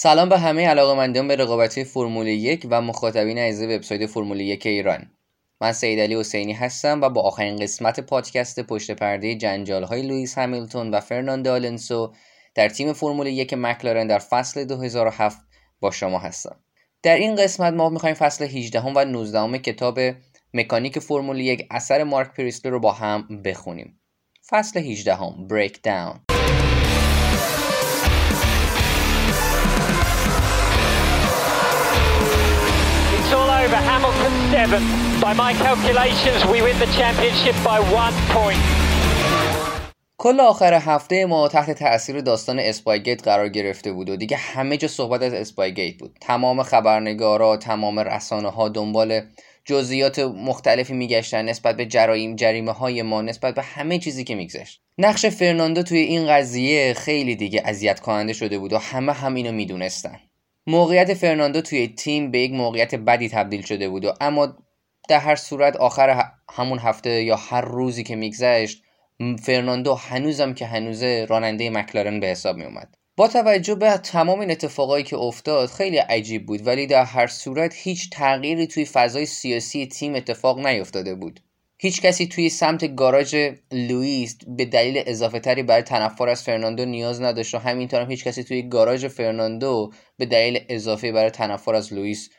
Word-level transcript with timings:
سلام 0.00 0.28
به 0.28 0.38
همه 0.38 0.66
علاقمندان 0.66 1.28
به 1.28 1.36
رقابتی 1.36 1.84
فرمول 1.84 2.26
یک 2.26 2.66
و 2.70 2.80
مخاطبین 2.80 3.38
عزیز 3.38 3.62
وبسایت 3.62 4.06
فرمول 4.06 4.40
یک 4.40 4.66
ایران. 4.66 5.10
من 5.60 5.72
سید 5.72 6.00
علی 6.00 6.20
حسینی 6.20 6.52
هستم 6.52 7.00
و 7.00 7.08
با 7.08 7.22
آخرین 7.22 7.56
قسمت 7.56 8.00
پادکست 8.00 8.60
پشت 8.60 8.90
پرده 8.90 9.34
جنجال 9.34 9.84
های 9.84 10.02
لوئیس 10.02 10.38
همیلتون 10.38 10.90
و 10.90 11.00
فرناندو 11.00 11.52
آلونسو 11.52 12.12
در 12.54 12.68
تیم 12.68 12.92
فرمول 12.92 13.26
یک 13.26 13.54
مکلارن 13.54 14.06
در 14.06 14.18
فصل 14.18 14.64
2007 14.64 15.38
با 15.80 15.90
شما 15.90 16.18
هستم. 16.18 16.56
در 17.02 17.16
این 17.16 17.34
قسمت 17.34 17.74
ما 17.74 17.88
می‌خوایم 17.88 18.14
فصل 18.14 18.44
18 18.44 18.80
و 18.80 19.04
19 19.04 19.58
کتاب 19.58 19.98
مکانیک 20.54 20.98
فرمول 20.98 21.40
یک 21.40 21.66
اثر 21.70 22.04
مارک 22.04 22.34
پریسلر 22.34 22.72
رو 22.72 22.80
با 22.80 22.92
هم 22.92 23.42
بخونیم. 23.44 24.00
فصل 24.50 24.80
18 24.80 25.14
هم 25.14 25.46
بریک 25.46 25.82
over 33.68 33.84
Hamilton 33.92 34.34
7. 34.50 35.20
By 35.20 35.34
my 35.44 35.52
calculations, 35.66 36.40
we 36.52 36.58
win 36.66 36.76
the 36.84 36.90
championship 36.98 37.56
by 37.70 37.78
one 38.02 38.16
point. 38.34 38.62
کل 40.18 40.40
آخر 40.40 40.74
هفته 40.74 41.26
ما 41.26 41.48
تحت 41.48 41.70
تاثیر 41.70 42.20
داستان 42.20 42.58
Spygate 42.58 43.22
قرار 43.24 43.48
گرفته 43.48 43.92
بود 43.92 44.10
و 44.10 44.16
دیگه 44.16 44.36
همه 44.36 44.76
جا 44.76 44.88
صحبت 44.88 45.22
از 45.22 45.32
Spygate 45.32 45.98
بود 45.98 46.18
تمام 46.20 46.62
خبرنگارا 46.62 47.56
تمام 47.56 47.98
رسانه 47.98 48.50
ها 48.50 48.68
دنبال 48.68 49.20
جزئیات 49.64 50.18
مختلفی 50.18 50.94
میگشتن 50.94 51.44
نسبت 51.44 51.76
به 51.76 51.86
جرایم 51.86 52.36
جریمه 52.36 52.72
های 52.72 53.02
ما 53.02 53.22
نسبت 53.22 53.54
به 53.54 53.62
همه 53.62 53.98
چیزی 53.98 54.24
که 54.24 54.34
میگذشت 54.34 54.80
نقش 54.98 55.26
فرناندو 55.26 55.82
توی 55.82 55.98
این 55.98 56.26
قضیه 56.28 56.94
خیلی 56.94 57.36
دیگه 57.36 57.62
اذیت 57.64 58.00
کننده 58.00 58.32
شده 58.32 58.58
بود 58.58 58.72
و 58.72 58.78
همه 58.78 59.12
هم 59.12 59.34
اینو 59.34 59.52
می‌دونستن 59.52 60.20
موقعیت 60.68 61.14
فرناندو 61.14 61.60
توی 61.60 61.88
تیم 61.88 62.30
به 62.30 62.38
یک 62.38 62.52
موقعیت 62.52 62.94
بدی 62.94 63.28
تبدیل 63.28 63.62
شده 63.62 63.88
بود 63.88 64.04
و 64.04 64.12
اما 64.20 64.56
در 65.08 65.18
هر 65.18 65.36
صورت 65.36 65.76
آخر 65.76 66.24
همون 66.50 66.78
هفته 66.78 67.22
یا 67.22 67.36
هر 67.36 67.60
روزی 67.60 68.02
که 68.02 68.16
میگذشت 68.16 68.82
فرناندو 69.42 69.94
هنوزم 69.94 70.54
که 70.54 70.66
هنوزه 70.66 71.26
راننده 71.28 71.70
مکلارن 71.70 72.20
به 72.20 72.26
حساب 72.26 72.56
می 72.56 72.64
اومد 72.64 72.94
با 73.16 73.28
توجه 73.28 73.74
به 73.74 73.96
تمام 73.96 74.40
این 74.40 74.50
اتفاقایی 74.50 75.04
که 75.04 75.16
افتاد 75.16 75.68
خیلی 75.68 75.98
عجیب 75.98 76.46
بود 76.46 76.66
ولی 76.66 76.86
در 76.86 77.04
هر 77.04 77.26
صورت 77.26 77.74
هیچ 77.74 78.10
تغییری 78.10 78.66
توی 78.66 78.84
فضای 78.84 79.26
سیاسی 79.26 79.86
تیم 79.86 80.14
اتفاق 80.14 80.66
نیفتاده 80.66 81.14
بود. 81.14 81.40
هیچ 81.80 82.02
کسی 82.02 82.26
توی 82.26 82.48
سمت 82.48 82.94
گاراژ 82.94 83.34
لوئیس 83.72 84.38
به 84.46 84.64
دلیل 84.64 85.02
اضافه 85.06 85.40
تری 85.40 85.62
برای 85.62 85.82
تنفر 85.82 86.28
از 86.28 86.42
فرناندو 86.42 86.84
نیاز 86.84 87.22
نداشت 87.22 87.54
و 87.54 87.58
همینطور 87.58 88.00
هم 88.00 88.10
هیچ 88.10 88.24
کسی 88.24 88.44
توی 88.44 88.62
گاراژ 88.62 89.04
فرناندو 89.04 89.92
به 90.16 90.26
دلیل 90.26 90.64
اضافه 90.68 91.12
برای 91.12 91.30
تنفر 91.30 91.74
از 91.74 91.92
لوئیس 91.92 92.30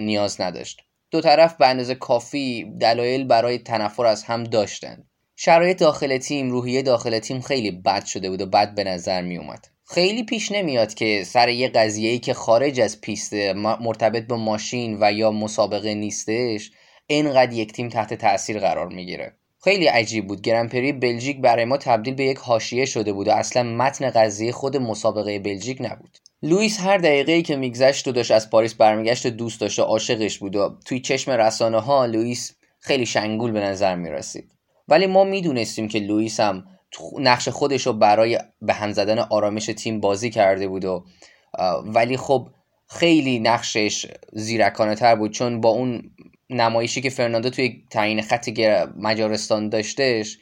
نیاز 0.00 0.40
نداشت. 0.40 0.80
دو 1.10 1.20
طرف 1.20 1.56
به 1.56 1.66
اندازه 1.66 1.94
کافی 1.94 2.72
دلایل 2.80 3.24
برای 3.24 3.58
تنفر 3.58 4.06
از 4.06 4.24
هم 4.24 4.44
داشتند. 4.44 5.10
شرایط 5.36 5.78
داخل 5.78 6.18
تیم 6.18 6.50
روحیه 6.50 6.82
داخل 6.82 7.18
تیم 7.18 7.40
خیلی 7.40 7.70
بد 7.70 8.04
شده 8.04 8.30
بود 8.30 8.40
و 8.40 8.46
بد 8.46 8.74
به 8.74 8.84
نظر 8.84 9.22
می 9.22 9.38
اومد 9.38 9.66
خیلی 9.90 10.22
پیش 10.22 10.52
نمیاد 10.52 10.94
که 10.94 11.24
سر 11.24 11.48
یه 11.48 11.68
قضیه‌ای 11.68 12.18
که 12.18 12.34
خارج 12.34 12.80
از 12.80 13.00
پیست 13.00 13.34
مرتبط 13.54 14.26
به 14.26 14.36
ماشین 14.36 14.98
و 15.00 15.12
یا 15.12 15.30
مسابقه 15.30 15.94
نیستش 15.94 16.70
اینقدر 17.10 17.52
یک 17.52 17.72
تیم 17.72 17.88
تحت 17.88 18.14
تاثیر 18.14 18.58
قرار 18.58 18.88
می‌گیره. 18.88 19.32
خیلی 19.64 19.86
عجیب 19.86 20.26
بود. 20.26 20.42
گرانپری 20.42 20.92
بلژیک 20.92 21.40
برای 21.40 21.64
ما 21.64 21.76
تبدیل 21.76 22.14
به 22.14 22.24
یک 22.24 22.38
حاشیه 22.38 22.84
شده 22.84 23.12
بود 23.12 23.28
و 23.28 23.30
اصلا 23.30 23.62
متن 23.62 24.10
قضیه 24.10 24.52
خود 24.52 24.76
مسابقه 24.76 25.38
بلژیک 25.38 25.78
نبود. 25.80 26.18
لوئیس 26.42 26.80
هر 26.80 26.98
دقیقه 26.98 27.32
ای 27.32 27.42
که 27.42 27.56
میگذشت 27.56 28.08
و 28.08 28.12
داشت 28.12 28.30
از 28.30 28.50
پاریس 28.50 28.74
برمیگشت 28.74 29.26
و 29.26 29.30
دوست 29.30 29.60
داشت 29.60 29.78
و 29.78 29.82
عاشقش 29.82 30.38
بود 30.38 30.56
و 30.56 30.78
توی 30.84 31.00
چشم 31.00 31.30
رسانه 31.30 31.80
ها 31.80 32.06
لوئیس 32.06 32.56
خیلی 32.80 33.06
شنگول 33.06 33.52
به 33.52 33.60
نظر 33.60 33.94
می‌رسید. 33.94 34.52
ولی 34.88 35.06
ما 35.06 35.24
می‌دونستیم 35.24 35.88
که 35.88 35.98
لوئیس 35.98 36.40
هم 36.40 36.64
نقش 37.18 37.48
خودش 37.48 37.86
رو 37.86 37.92
برای 37.92 38.38
به 38.62 38.72
هم 38.72 38.92
زدن 38.92 39.18
آرامش 39.18 39.66
تیم 39.66 40.00
بازی 40.00 40.30
کرده 40.30 40.68
بود 40.68 40.84
و 40.84 41.04
ولی 41.84 42.16
خب 42.16 42.48
خیلی 42.88 43.38
نقشش 43.38 44.06
زیرکانه 44.32 44.94
تر 44.94 45.16
بود 45.16 45.30
چون 45.30 45.60
با 45.60 45.68
اون 45.68 46.10
نمایشی 46.50 47.00
که 47.00 47.10
فرناندو 47.10 47.50
توی 47.50 47.82
تعیین 47.90 48.22
خط 48.22 48.48
مجارستان 48.96 49.68
داشتهش 49.68 50.38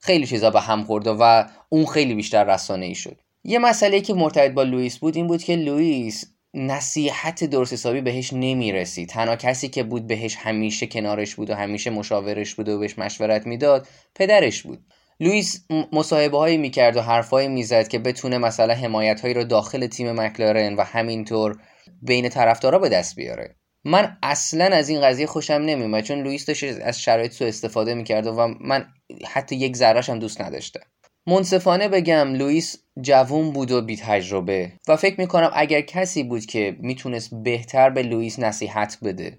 خیلی 0.00 0.26
چیزا 0.26 0.50
به 0.50 0.60
هم 0.60 0.84
خورده 0.84 1.10
و 1.10 1.44
اون 1.68 1.86
خیلی 1.86 2.14
بیشتر 2.14 2.44
رسانه 2.44 2.86
ای 2.86 2.94
شد. 2.94 3.20
یه 3.44 3.58
مسئله 3.58 4.00
که 4.00 4.14
مرتبط 4.14 4.50
با 4.50 4.62
لوئیس 4.62 4.98
بود 4.98 5.16
این 5.16 5.26
بود 5.26 5.42
که 5.42 5.56
لوئیس 5.56 6.24
نصیحت 6.54 7.44
درست 7.44 7.72
حسابی 7.72 8.00
بهش 8.00 8.32
نمی‌رسید. 8.32 9.08
تنها 9.08 9.36
کسی 9.36 9.68
که 9.68 9.82
بود 9.82 10.06
بهش 10.06 10.36
همیشه 10.36 10.86
کنارش 10.86 11.34
بود 11.34 11.50
و 11.50 11.54
همیشه 11.54 11.90
مشاورش 11.90 12.54
بود 12.54 12.68
و 12.68 12.78
بهش 12.78 12.98
مشورت 12.98 13.46
می‌داد 13.46 13.88
پدرش 14.14 14.62
بود. 14.62 14.78
لوئیس 15.20 15.66
مصاحبه 15.92 16.38
هایی 16.38 16.56
می‌کرد 16.56 16.96
و 16.96 17.00
حرفهایی 17.00 17.48
می‌زد 17.48 17.88
که 17.88 17.98
بتونه 17.98 18.38
مثلا 18.38 18.74
حمایت 18.74 19.20
هایی 19.20 19.34
رو 19.34 19.44
داخل 19.44 19.86
تیم 19.86 20.12
مکلارن 20.12 20.74
و 20.74 20.82
همینطور 20.82 21.56
بین 22.02 22.28
طرفدارا 22.28 22.78
به 22.78 22.88
دست 22.88 23.16
بیاره. 23.16 23.56
من 23.84 24.16
اصلا 24.22 24.64
از 24.64 24.88
این 24.88 25.00
قضیه 25.00 25.26
خوشم 25.26 25.54
نمیومد 25.54 26.04
چون 26.04 26.22
لوئیس 26.22 26.46
داشت 26.46 26.64
از 26.64 27.00
شرایط 27.00 27.32
سو 27.32 27.44
استفاده 27.44 27.94
می‌کرد 27.94 28.26
و 28.26 28.54
من 28.60 28.86
حتی 29.26 29.56
یک 29.56 29.76
ذرهش 29.76 30.10
هم 30.10 30.18
دوست 30.18 30.40
نداشتم. 30.40 30.80
منصفانه 31.26 31.88
بگم 31.88 32.34
لوئیس 32.34 32.76
جوون 33.00 33.50
بود 33.50 33.70
و 33.70 33.82
بی 33.82 33.96
تجربه 33.96 34.72
و 34.88 34.96
فکر 34.96 35.20
می‌کنم 35.20 35.50
اگر 35.54 35.80
کسی 35.80 36.22
بود 36.22 36.46
که 36.46 36.76
می‌تونست 36.80 37.30
بهتر 37.34 37.90
به 37.90 38.02
لوئیس 38.02 38.38
نصیحت 38.38 38.98
بده 39.02 39.38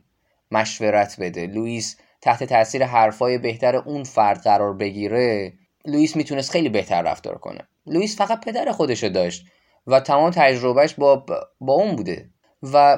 مشورت 0.51 1.16
بده 1.19 1.47
لوئیس 1.47 1.97
تحت 2.22 2.44
تاثیر 2.44 2.85
حرفای 2.85 3.38
بهتر 3.38 3.75
اون 3.75 4.03
فرد 4.03 4.41
قرار 4.41 4.73
بگیره 4.73 5.53
لوئیس 5.85 6.16
می‌تونست 6.16 6.51
خیلی 6.51 6.69
بهتر 6.69 7.01
رفتار 7.01 7.38
کنه. 7.38 7.62
لوئیس 7.85 8.17
فقط 8.17 8.45
پدر 8.45 8.72
خودشو 8.72 9.07
داشت 9.07 9.45
و 9.88 10.00
تمام 10.00 10.31
تجربهش 10.31 10.94
با 10.94 11.25
با 11.59 11.73
اون 11.73 11.95
بوده 11.95 12.29
و 12.63 12.97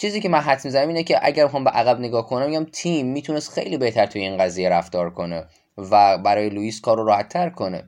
چیزی 0.00 0.20
که 0.20 0.28
من 0.28 0.40
حدس 0.40 0.64
می‌زنم 0.64 0.88
اینه 0.88 1.02
که 1.02 1.18
اگر 1.22 1.46
بخوام 1.46 1.64
به 1.64 1.70
عقب 1.70 2.00
نگاه 2.00 2.26
کنم 2.26 2.46
میگم 2.46 2.64
تیم 2.64 3.06
می‌تونست 3.06 3.50
خیلی 3.50 3.78
بهتر 3.78 4.06
توی 4.06 4.20
این 4.20 4.38
قضیه 4.38 4.68
رفتار 4.68 5.10
کنه 5.10 5.46
و 5.78 6.18
برای 6.18 6.48
لوئیس 6.48 6.80
کار 6.80 6.96
رو 6.96 7.04
راحت 7.04 7.28
تر 7.28 7.50
کنه. 7.50 7.84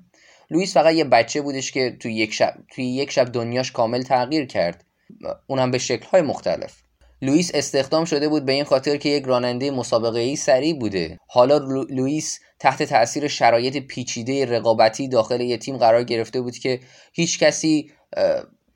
لوئیس 0.51 0.75
فقط 0.75 0.95
یه 0.95 1.05
بچه 1.05 1.41
بودش 1.41 1.73
که 1.73 1.97
توی 2.01 2.15
یک 2.15 2.33
شب 2.33 2.55
توی 2.75 2.85
یک 2.85 3.11
شب 3.11 3.33
دنیاش 3.33 3.73
کامل 3.73 4.03
تغییر 4.03 4.47
کرد. 4.47 4.85
اونم 5.47 5.71
به 5.71 5.79
شکل‌های 5.79 6.23
مختلف. 6.23 6.83
لوئیس 7.23 7.51
استخدام 7.55 8.05
شده 8.05 8.29
بود 8.29 8.45
به 8.45 8.53
این 8.53 8.65
خاطر 8.65 8.97
که 8.97 9.09
یک 9.09 9.25
راننده 9.25 9.71
مسابقه 9.71 10.21
ای 10.21 10.37
سریع 10.37 10.79
بوده. 10.79 11.19
حالا 11.27 11.57
لوئیس 11.91 12.41
تحت 12.59 12.83
تاثیر 12.83 13.29
شرایط 13.29 13.77
پیچیده 13.77 14.47
رقابتی 14.47 15.09
داخل 15.09 15.41
یه 15.41 15.57
تیم 15.57 15.77
قرار 15.77 16.05
گرفته 16.05 16.41
بود 16.41 16.59
که 16.59 16.81
هیچ 17.13 17.39
کسی 17.39 17.93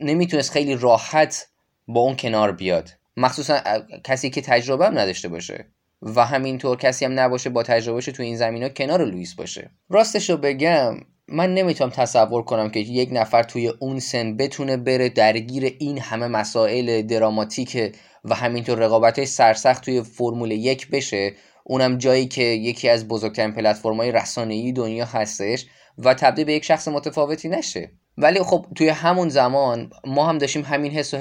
نمی‌تونست 0.00 0.50
خیلی 0.50 0.76
راحت 0.76 1.46
با 1.88 2.00
اون 2.00 2.16
کنار 2.16 2.52
بیاد. 2.52 2.90
مخصوصا 3.16 3.60
کسی 4.04 4.30
که 4.30 4.40
تجربه 4.40 4.86
هم 4.86 4.98
نداشته 4.98 5.28
باشه 5.28 5.66
و 6.02 6.24
همینطور 6.26 6.76
کسی 6.76 7.04
هم 7.04 7.20
نباشه 7.20 7.50
با 7.50 7.62
تجربهش 7.62 8.04
تو 8.04 8.22
این 8.22 8.36
زمین 8.36 8.62
ها 8.62 8.68
کنار 8.68 9.04
لوئیس 9.04 9.34
باشه. 9.34 9.70
راستش 9.88 10.30
رو 10.30 10.36
بگم 10.36 10.96
من 11.28 11.54
نمی‌تونم 11.54 11.90
تصور 11.90 12.42
کنم 12.42 12.70
که 12.70 12.80
یک 12.80 13.08
نفر 13.12 13.42
توی 13.42 13.68
اون 13.68 13.98
سن 13.98 14.36
بتونه 14.36 14.76
بره 14.76 15.08
درگیر 15.08 15.76
این 15.78 15.98
همه 15.98 16.26
مسائل 16.26 17.02
دراماتیک 17.02 17.94
و 18.24 18.34
همینطور 18.34 18.78
رقابت 18.78 19.18
های 19.18 19.26
سرسخت 19.26 19.84
توی 19.84 20.02
فرمول 20.02 20.50
یک 20.50 20.90
بشه. 20.90 21.32
اونم 21.64 21.98
جایی 21.98 22.26
که 22.26 22.42
یکی 22.42 22.88
از 22.88 23.08
بزرگترین 23.08 23.52
پلتفرم 23.52 23.96
های 23.96 24.12
رسانه‌ای 24.12 24.72
دنیا 24.72 25.04
هستش. 25.04 25.66
و 25.98 26.14
تبدیل 26.14 26.44
به 26.44 26.52
یک 26.52 26.64
شخص 26.64 26.88
متفاوتی 26.88 27.48
نشه. 27.48 27.90
ولی 28.18 28.42
خب 28.42 28.66
توی 28.74 28.88
همون 28.88 29.28
زمان 29.28 29.90
ما 30.06 30.26
هم 30.26 30.38
داشتیم 30.38 30.62
همین 30.62 30.92
حس 30.92 31.14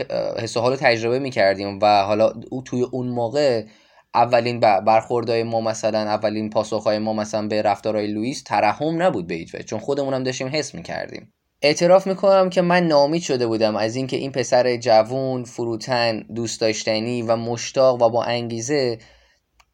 و 0.58 0.60
حال 0.62 0.72
رو 0.72 0.78
تجربه 0.78 1.20
می‌کردیم 1.20 1.80
و 1.82 2.04
حالا 2.04 2.34
توی 2.66 2.84
اون 2.84 3.08
موقع 3.08 3.64
اولین 4.14 4.60
برخوردهای 4.60 5.44
ما 5.44 5.62
مثلا 5.62 6.00
اولین 6.00 6.50
پاسخهای 6.50 7.00
ما 7.00 7.14
مثلا 7.14 7.48
به 7.48 7.62
رفتارهای 7.62 8.08
لوئیس 8.08 8.44
ترحم 8.44 9.02
نبود 9.02 9.28
به 9.28 9.36
هیچ 9.36 9.56
چون 9.56 9.80
خودمون 9.80 10.14
هم 10.14 10.24
داشتیم 10.24 10.50
حس 10.54 10.76
می‌کردیم. 10.76 11.34
اعتراف 11.62 12.08
می‌کنم 12.08 12.50
که 12.50 12.62
من 12.62 12.88
نامید 12.88 13.22
شده 13.22 13.48
بودم 13.48 13.76
از 13.76 13.96
اینکه 13.96 14.18
این 14.18 14.32
پسر 14.32 14.78
جوون 14.78 15.44
فروتن 15.44 16.20
دوست 16.36 16.62
داشتنی 16.62 17.22
و 17.22 17.36
مشتاق 17.36 18.02
و 18.02 18.10
با 18.10 18.24
انگیزه 18.24 18.98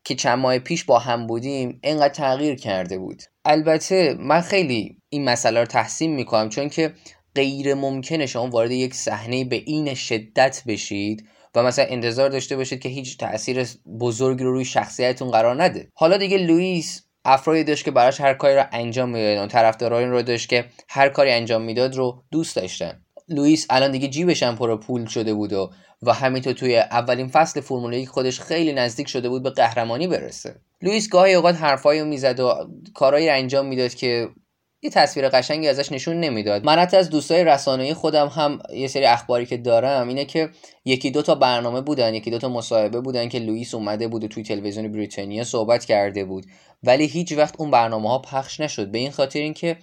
که 0.03 0.15
چند 0.15 0.39
ماه 0.39 0.59
پیش 0.59 0.83
با 0.83 0.99
هم 0.99 1.27
بودیم 1.27 1.79
اینقدر 1.83 2.13
تغییر 2.13 2.55
کرده 2.55 2.97
بود. 2.97 3.23
البته 3.45 4.15
من 4.19 4.41
خیلی 4.41 4.97
این 5.09 5.25
مسئله 5.25 5.59
رو 5.59 5.65
تحسین 5.65 6.15
می‌کنم 6.15 6.49
چون 6.49 6.69
که 6.69 6.93
غیر 7.35 7.73
ممکنه 7.73 8.25
شما 8.25 8.47
وارد 8.47 8.71
یک 8.71 8.93
صحنه 8.93 9.45
به 9.45 9.55
این 9.55 9.93
شدت 9.93 10.63
بشید 10.67 11.27
و 11.55 11.63
مثلا 11.63 11.85
انتظار 11.85 12.29
داشته 12.29 12.55
باشید 12.55 12.79
که 12.79 12.89
هیچ 12.89 13.17
تاثیر 13.17 13.67
بزرگی 13.99 14.43
رو 14.43 14.51
روی 14.51 14.65
شخصیتتون 14.65 15.31
قرار 15.31 15.63
نده. 15.63 15.89
حالا 15.93 16.17
دیگه 16.17 16.37
لوئیس 16.37 17.05
افرادی 17.25 17.63
داشت 17.63 17.85
که 17.85 17.91
براش 17.91 18.21
هر 18.21 18.33
کاری 18.33 18.55
رو 18.55 18.63
انجام 18.71 19.09
می‌دادن 19.09 19.47
طرفدارایی 19.47 20.07
رو 20.07 20.21
داشت 20.21 20.49
که 20.49 20.65
هر 20.89 21.09
کاری 21.09 21.31
انجام 21.31 21.61
می‌داد 21.61 21.95
رو 21.95 22.23
دوست 22.31 22.55
داشتن. 22.55 23.01
لوئیس 23.29 23.67
الان 23.69 23.91
دیگه 23.91 24.07
جیبش 24.07 24.43
هم 24.43 24.55
پر 24.55 24.77
پول 24.77 25.05
شده 25.05 25.33
بود 25.33 25.53
و 25.53 25.71
و 26.01 26.13
همینطور 26.13 26.53
توی 26.53 26.77
اولین 26.77 27.27
فصل 27.27 27.61
فرمول 27.61 27.93
یک 27.93 28.09
خودش 28.09 28.39
خیلی 28.39 28.73
نزدیک 28.73 29.07
شده 29.07 29.29
بود 29.29 29.43
به 29.43 29.49
قهرمانی 29.49 30.07
برسه. 30.07 30.55
لوئیس 30.81 31.09
گاهی 31.09 31.33
اوقات 31.33 31.55
حرفایی 31.55 32.03
می‌زد 32.03 32.39
و 32.39 32.53
کارهایی 32.93 33.29
انجام 33.29 33.65
می‌داد 33.65 33.93
که 33.93 34.29
یه 34.81 34.89
تصویر 34.89 35.29
قشنگی 35.29 35.67
ازش 35.67 35.91
نشون 35.91 36.19
نمی‌داد. 36.19 36.65
من 36.65 36.79
حتی 36.79 36.97
از 36.97 37.09
دوستای 37.09 37.43
رسانه‌ای 37.43 37.93
خودم 37.93 38.27
هم 38.27 38.59
یه 38.73 38.87
سری 38.87 39.05
اخباری 39.05 39.45
که 39.45 39.57
دارم 39.57 40.07
اینه 40.07 40.25
که 40.25 40.49
یکی 40.85 41.11
دو 41.11 41.21
تا 41.21 41.35
برنامه 41.35 41.81
بودن 41.81 42.13
یکی 42.13 42.31
دو 42.31 42.37
تا 42.37 42.49
مصاحبه 42.49 43.01
بودن 43.01 43.29
که 43.29 43.39
لوئیس 43.39 43.73
اومده 43.73 44.07
بود 44.07 44.23
و 44.23 44.27
توی 44.27 44.43
تلویزیون 44.43 44.91
بریتانیا 44.91 45.43
صحبت 45.43 45.85
کرده 45.85 46.25
بود. 46.25 46.45
ولی 46.83 47.07
هیچ 47.07 47.31
وقت 47.31 47.55
اون 47.57 47.71
برنامه 47.71 48.09
ها 48.09 48.19
پخش 48.19 48.59
نشد. 48.59 48.91
به 48.91 48.97
این 48.97 49.11
خاطر 49.11 49.39
اینکه 49.39 49.77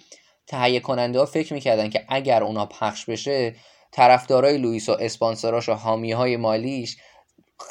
تهیه 0.47 0.79
کننده 0.79 1.19
ها 1.19 1.25
فکر 1.25 1.53
می‌کردن 1.53 1.89
که 1.89 2.05
اگر 2.09 2.43
اونا 2.43 2.65
پخش 2.65 3.05
بشه 3.05 3.55
طرفدارای 3.91 4.57
لوئیس 4.57 4.89
و 4.89 4.91
اسپانسراش 4.99 5.69
و 5.69 5.73
حامی 5.73 6.11
های 6.11 6.37
مالیش 6.37 6.97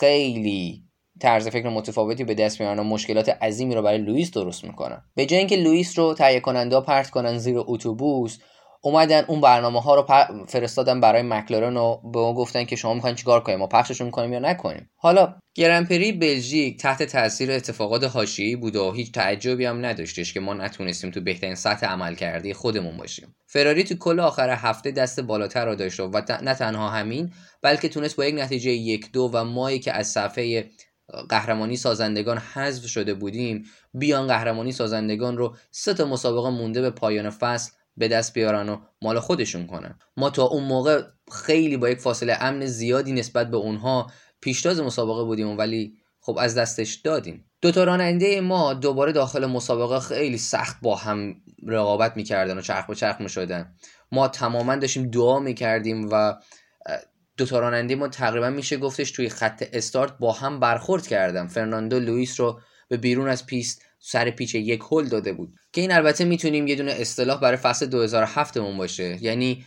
خیلی 0.01 0.83
طرز 1.21 1.49
فکر 1.49 1.69
متفاوتی 1.69 2.25
به 2.25 2.35
دست 2.35 2.61
میارن 2.61 2.79
و 2.79 2.83
مشکلات 2.83 3.29
عظیمی 3.29 3.75
رو 3.75 3.83
برای 3.83 3.99
لوئیس 3.99 4.31
درست 4.31 4.65
می‌کنن. 4.65 5.03
به 5.15 5.27
جای 5.27 5.39
اینکه 5.39 5.57
لوئیس 5.57 5.99
رو 5.99 6.15
تهیه 6.15 6.41
کننده 6.41 6.81
پرت 6.81 7.11
کنن 7.11 7.39
زیر 7.39 7.57
اتوبوس 7.59 8.39
اومدن 8.81 9.25
اون 9.29 9.41
برنامه 9.41 9.81
ها 9.81 9.95
رو 9.95 10.07
فرستادن 10.49 11.01
برای 11.01 11.23
مکلارن 11.23 11.77
و 11.77 11.97
به 11.97 12.21
ما 12.21 12.35
گفتن 12.35 12.65
که 12.65 12.77
شما 12.77 12.95
می‌خواین 12.95 13.17
چیکار 13.17 13.41
کنیم 13.41 13.59
ما 13.59 13.67
پخششون 13.67 14.11
کنیم 14.11 14.33
یا 14.33 14.39
نکنیم. 14.39 14.91
حالا 14.97 15.35
گرنپری 15.55 16.13
بلژیک 16.13 16.81
تحت 16.81 17.03
تاثیر 17.03 17.53
اتفاقات 17.53 18.05
حاشیه‌ای 18.05 18.57
بود 18.57 18.77
و 18.77 18.93
هیچ 18.93 19.13
تعجبی 19.13 19.65
هم 19.65 19.87
نداشتش 19.87 20.33
که 20.33 20.41
ما 20.41 20.55
نتونستیم 20.55 21.11
تو 21.11 21.21
بهترین 21.21 21.55
سطح 21.55 21.87
عملکردی 21.87 22.55
خودمون 22.55 22.97
باشیم. 22.97 23.37
فراری 23.47 23.85
تو 23.85 23.95
کل 23.95 24.21
آخر 24.21 24.51
هفته 24.51 24.91
دست 24.91 25.21
بالاتر 25.21 25.65
را 25.65 25.75
داشت 25.75 26.01
و 26.01 26.11
نه 26.43 26.55
تنها 26.55 26.89
همین 26.89 27.33
بلکه 27.63 27.89
تونست 27.89 28.17
با 28.17 28.25
یک 28.25 28.35
نتیجه 28.35 28.71
یک 28.71 29.13
دو 29.13 29.31
و 29.33 29.45
مایی 29.45 29.79
که 29.79 29.93
از 29.93 30.09
صفحه 30.09 30.71
قهرمانی 31.29 31.77
سازندگان 31.77 32.39
حذف 32.39 32.87
شده 32.87 33.15
بودیم 33.15 33.65
بیان 33.95 34.27
قهرمانی 34.27 34.73
سازندگان 34.73 35.37
رو 35.37 35.57
سه 35.71 35.95
تا 35.95 36.05
مسابقه 36.05 36.51
مونده 36.51 36.81
به 36.81 36.91
پایان 36.91 37.31
فصل 37.31 37.73
به 37.97 38.09
دست 38.09 38.33
بیارن 38.33 38.69
و 38.69 38.79
مال 39.03 39.21
خودشون 39.21 39.67
کنن. 39.67 39.99
ما 40.17 40.31
تا 40.31 40.45
اون 40.45 40.65
موقع 40.65 41.03
خیلی 41.33 41.77
با 41.77 41.89
یک 41.89 41.99
فاصله 41.99 42.37
امن 42.41 42.67
زیادی 42.67 43.13
نسبت 43.13 43.51
به 43.51 43.57
اونها 43.57 44.11
پیشتاز 44.41 44.81
مسابقه 44.81 45.25
بودیم 45.25 45.59
ولی 45.59 45.95
خب 46.21 46.39
از 46.41 46.55
دستش 46.55 46.95
دادیم. 46.95 47.51
دو 47.61 47.71
تا 47.71 47.85
راننده 47.85 48.41
ما 48.41 48.75
دوباره 48.75 49.13
داخل 49.13 49.47
مسابقه 49.47 50.01
خیلی 50.01 50.39
سخت 50.39 50.77
با 50.83 50.97
هم 50.97 51.35
رقابت 51.67 52.17
می‌کردن 52.17 52.59
و 52.59 52.61
چرخ 52.61 52.87
به 52.87 52.95
چرخ 52.95 53.21
می‌شدن. 53.21 53.75
ما 54.13 54.29
تماما 54.29 54.77
داشتیم 54.77 55.11
دعا 55.11 55.39
می‌کردیم 55.39 56.09
و 56.13 56.35
دو 57.37 57.47
تا 57.47 57.59
راننده 57.59 57.95
ما 57.95 58.09
تقریبا 58.09 58.51
میشه 58.51 58.77
گفتش 58.77 59.11
توی 59.11 59.29
خط 59.29 59.65
استارت 59.73 60.19
با 60.19 60.33
هم 60.33 60.61
برخورد 60.61 61.07
کردن. 61.07 61.47
فرناندو 61.47 62.01
لوئیس 62.01 62.41
رو 62.41 62.61
به 62.89 62.97
بیرون 62.97 63.29
از 63.29 63.47
پیست 63.47 63.83
سر 63.99 64.31
پیچ 64.31 64.55
یک 64.55 64.81
هول 64.81 65.09
داده 65.09 65.33
بود. 65.33 65.55
که 65.73 65.81
این 65.81 65.93
البته 65.93 66.25
می‌تونیم 66.25 66.67
یه 66.67 66.77
دونه 66.77 66.93
اصطلاح 66.93 67.41
برای 67.41 67.57
فصل 67.57 67.87
2007 67.87 68.57
مون 68.57 68.77
باشه. 68.77 69.19
یعنی 69.21 69.65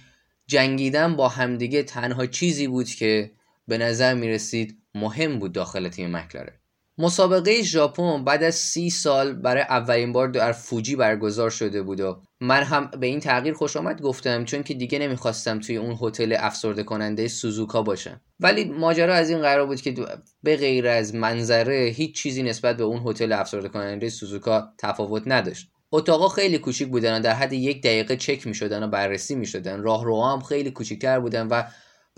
جنگیدن 0.48 1.16
با 1.16 1.28
همدیگه 1.28 1.84
تنها 1.84 2.26
چیزی 2.26 2.68
بود 2.68 2.90
که 2.90 3.32
به 3.68 3.78
نظر 3.78 4.14
می‌رسید 4.14 4.78
مهم 4.96 5.40
بود 5.40 5.52
داخل 5.52 5.90
تیم 5.90 6.16
مکلارن 6.16 6.59
مسابقه 7.02 7.62
ژاپن 7.64 8.24
بعد 8.24 8.44
از 8.44 8.56
سی 8.56 8.90
سال 8.90 9.34
برای 9.34 9.62
اولین 9.62 10.14
بار 10.14 10.28
در 10.28 10.52
فوجی 10.52 10.96
برگزار 10.96 11.50
شده 11.50 11.82
بود 11.82 12.00
و 12.00 12.22
من 12.42 12.64
هم 12.64 12.92
به 13.00 13.08
این 13.08 13.20
تغییر 13.20 13.54
خوش 13.54 13.78
آمد 13.78 14.02
گفتم 14.02 14.46
چون 14.46 14.64
که 14.64 14.74
دیگه 14.74 15.00
نمی‌خواستم 15.00 15.60
توی 15.60 15.78
اون 15.78 15.98
هتل 16.02 16.36
افسرده 16.40 16.84
کننده 16.84 17.28
سوزوکا 17.28 17.82
باشم. 17.82 18.22
ولی 18.40 18.66
ماجرا 18.66 19.16
از 19.16 19.30
این 19.30 19.42
قرار 19.42 19.66
بود 19.66 19.82
که 19.82 19.96
به 20.44 20.56
غیر 20.56 20.88
از 20.88 21.16
منظره 21.16 21.94
هیچ 21.96 22.16
چیزی 22.16 22.44
نسبت 22.44 22.78
به 22.78 22.84
اون 22.84 23.02
هتل 23.08 23.32
افسرده 23.32 23.70
کننده 23.70 24.10
سوزوکا 24.10 24.74
تفاوت 24.78 25.24
نداشت. 25.26 25.70
اتاقا 25.92 26.28
خیلی 26.28 26.58
کوچیک 26.58 26.88
بودن 26.88 27.18
و 27.18 27.22
در 27.22 27.34
حد 27.34 27.54
یک 27.54 27.84
دقیقه 27.84 28.16
چک 28.16 28.48
می 28.48 28.54
شدن 28.54 28.84
و 28.84 28.88
بررسی 28.88 29.36
می 29.36 29.46
شدن 29.46 29.82
راهروها 29.82 30.34
هم 30.34 30.42
خیلی 30.42 30.72
کوچیکتر 30.72 31.20
بودن 31.20 31.48
و 31.48 31.64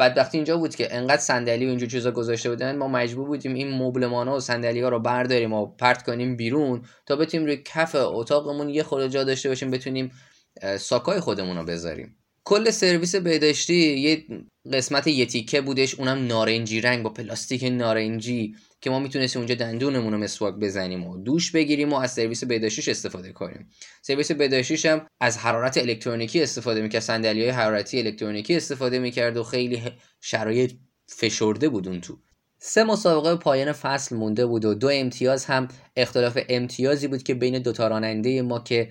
بدبختی 0.01 0.37
اینجا 0.37 0.57
بود 0.57 0.75
که 0.75 0.95
انقدر 0.95 1.21
صندلی 1.21 1.65
و 1.65 1.69
اینجور 1.69 1.89
چیزا 1.89 2.11
گذاشته 2.11 2.49
بودن 2.49 2.77
ما 2.77 2.87
مجبور 2.87 3.27
بودیم 3.27 3.53
این 3.53 3.71
مبلمان 3.71 4.27
ها 4.27 4.35
و 4.35 4.39
صندلی 4.39 4.81
ها 4.81 4.89
رو 4.89 4.99
برداریم 4.99 5.53
و 5.53 5.65
پرت 5.65 6.03
کنیم 6.03 6.37
بیرون 6.37 6.81
تا 7.05 7.15
بتونیم 7.15 7.45
روی 7.45 7.61
کف 7.65 7.95
اتاقمون 7.95 8.69
یه 8.69 8.83
خورده 8.83 9.09
جا 9.09 9.23
داشته 9.23 9.49
باشیم 9.49 9.71
بتونیم 9.71 10.11
ساکای 10.79 11.19
خودمون 11.19 11.57
رو 11.57 11.63
بذاریم. 11.63 12.20
کل 12.43 12.69
سرویس 12.69 13.15
بهداشتی 13.15 13.99
یه 13.99 14.25
قسمت 14.73 15.07
یه 15.07 15.25
تیکه 15.25 15.61
بودش 15.61 15.95
اونم 15.95 16.27
نارنجی 16.27 16.81
رنگ 16.81 17.03
با 17.03 17.09
پلاستیک 17.09 17.63
نارنجی 17.63 18.55
که 18.81 18.89
ما 18.89 18.99
می‌تونستیم 18.99 19.39
اونجا 19.39 19.55
دندونمون 19.55 20.13
رو 20.13 20.19
مسواک 20.19 20.55
بزنیم 20.55 21.07
و 21.07 21.17
دوش 21.17 21.51
بگیریم 21.51 21.93
و 21.93 21.95
از 21.95 22.13
سرویس 22.13 22.43
بهداشتیش 22.43 22.87
استفاده 22.87 23.31
کنیم. 23.31 23.69
سرویس 24.01 24.31
بهداشتیش 24.31 24.85
هم 24.85 25.07
از 25.19 25.37
حرارت 25.37 25.77
الکترونیکی 25.77 26.43
استفاده 26.43 26.81
می‌کرد 26.81 27.01
صندلی 27.01 27.41
های 27.41 27.49
حرارتی 27.49 27.99
الکترونیکی 27.99 28.55
استفاده 28.55 28.99
می‌کرد 28.99 29.37
و 29.37 29.43
خیلی 29.43 29.81
شرایط 30.21 30.71
فشرده 31.07 31.69
بود 31.69 31.87
اون 31.87 32.01
تو. 32.01 32.17
سه 32.59 32.83
مسابقه 32.83 33.35
پایان 33.35 33.71
فصل 33.71 34.15
مونده 34.15 34.45
بود 34.45 34.65
و 34.65 34.73
دو 34.73 34.89
امتیاز 34.93 35.45
هم 35.45 35.67
اختلاف 35.95 36.39
امتیازی 36.49 37.07
بود 37.07 37.23
که 37.23 37.33
بین 37.33 37.59
دو 37.59 37.71
تا 37.71 37.87
راننده 37.87 38.41
ما 38.41 38.59
که 38.59 38.89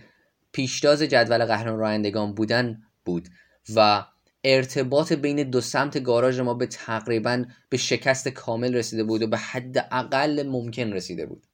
پیشتاز 0.53 1.03
جدول 1.03 1.45
قهرمان 1.45 1.79
رانندگان 1.79 2.35
بودن 2.35 2.83
بود 3.11 3.29
و 3.77 4.05
ارتباط 4.45 5.13
بین 5.13 5.43
دو 5.43 5.61
سمت 5.61 6.03
گاراژ 6.03 6.41
ما 6.41 6.55
به 6.55 6.67
تقریبا 6.67 7.45
به 7.69 7.77
شکست 7.77 8.29
کامل 8.29 8.75
رسیده 8.75 9.05
بود 9.05 9.23
و 9.23 9.27
به 9.27 9.37
حد 9.37 9.79
اقل 9.79 10.43
ممکن 10.47 10.93
رسیده 10.93 11.27
بود. 11.27 11.47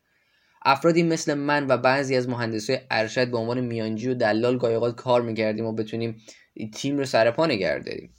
افرادی 0.64 1.02
مثل 1.02 1.34
من 1.34 1.66
و 1.68 1.76
بعضی 1.76 2.16
از 2.16 2.28
مهندسای 2.28 2.78
ارشد 2.90 3.30
به 3.30 3.38
عنوان 3.38 3.60
میانجی 3.60 4.08
و 4.08 4.14
دلال 4.14 4.58
گایقات 4.58 4.96
کار 4.96 5.22
می‌کردیم 5.22 5.64
و 5.64 5.72
بتونیم 5.72 6.16
تیم 6.74 6.98
رو 6.98 7.04
سرپا 7.04 7.46
نگه 7.46 7.78
داریم. 7.78 8.10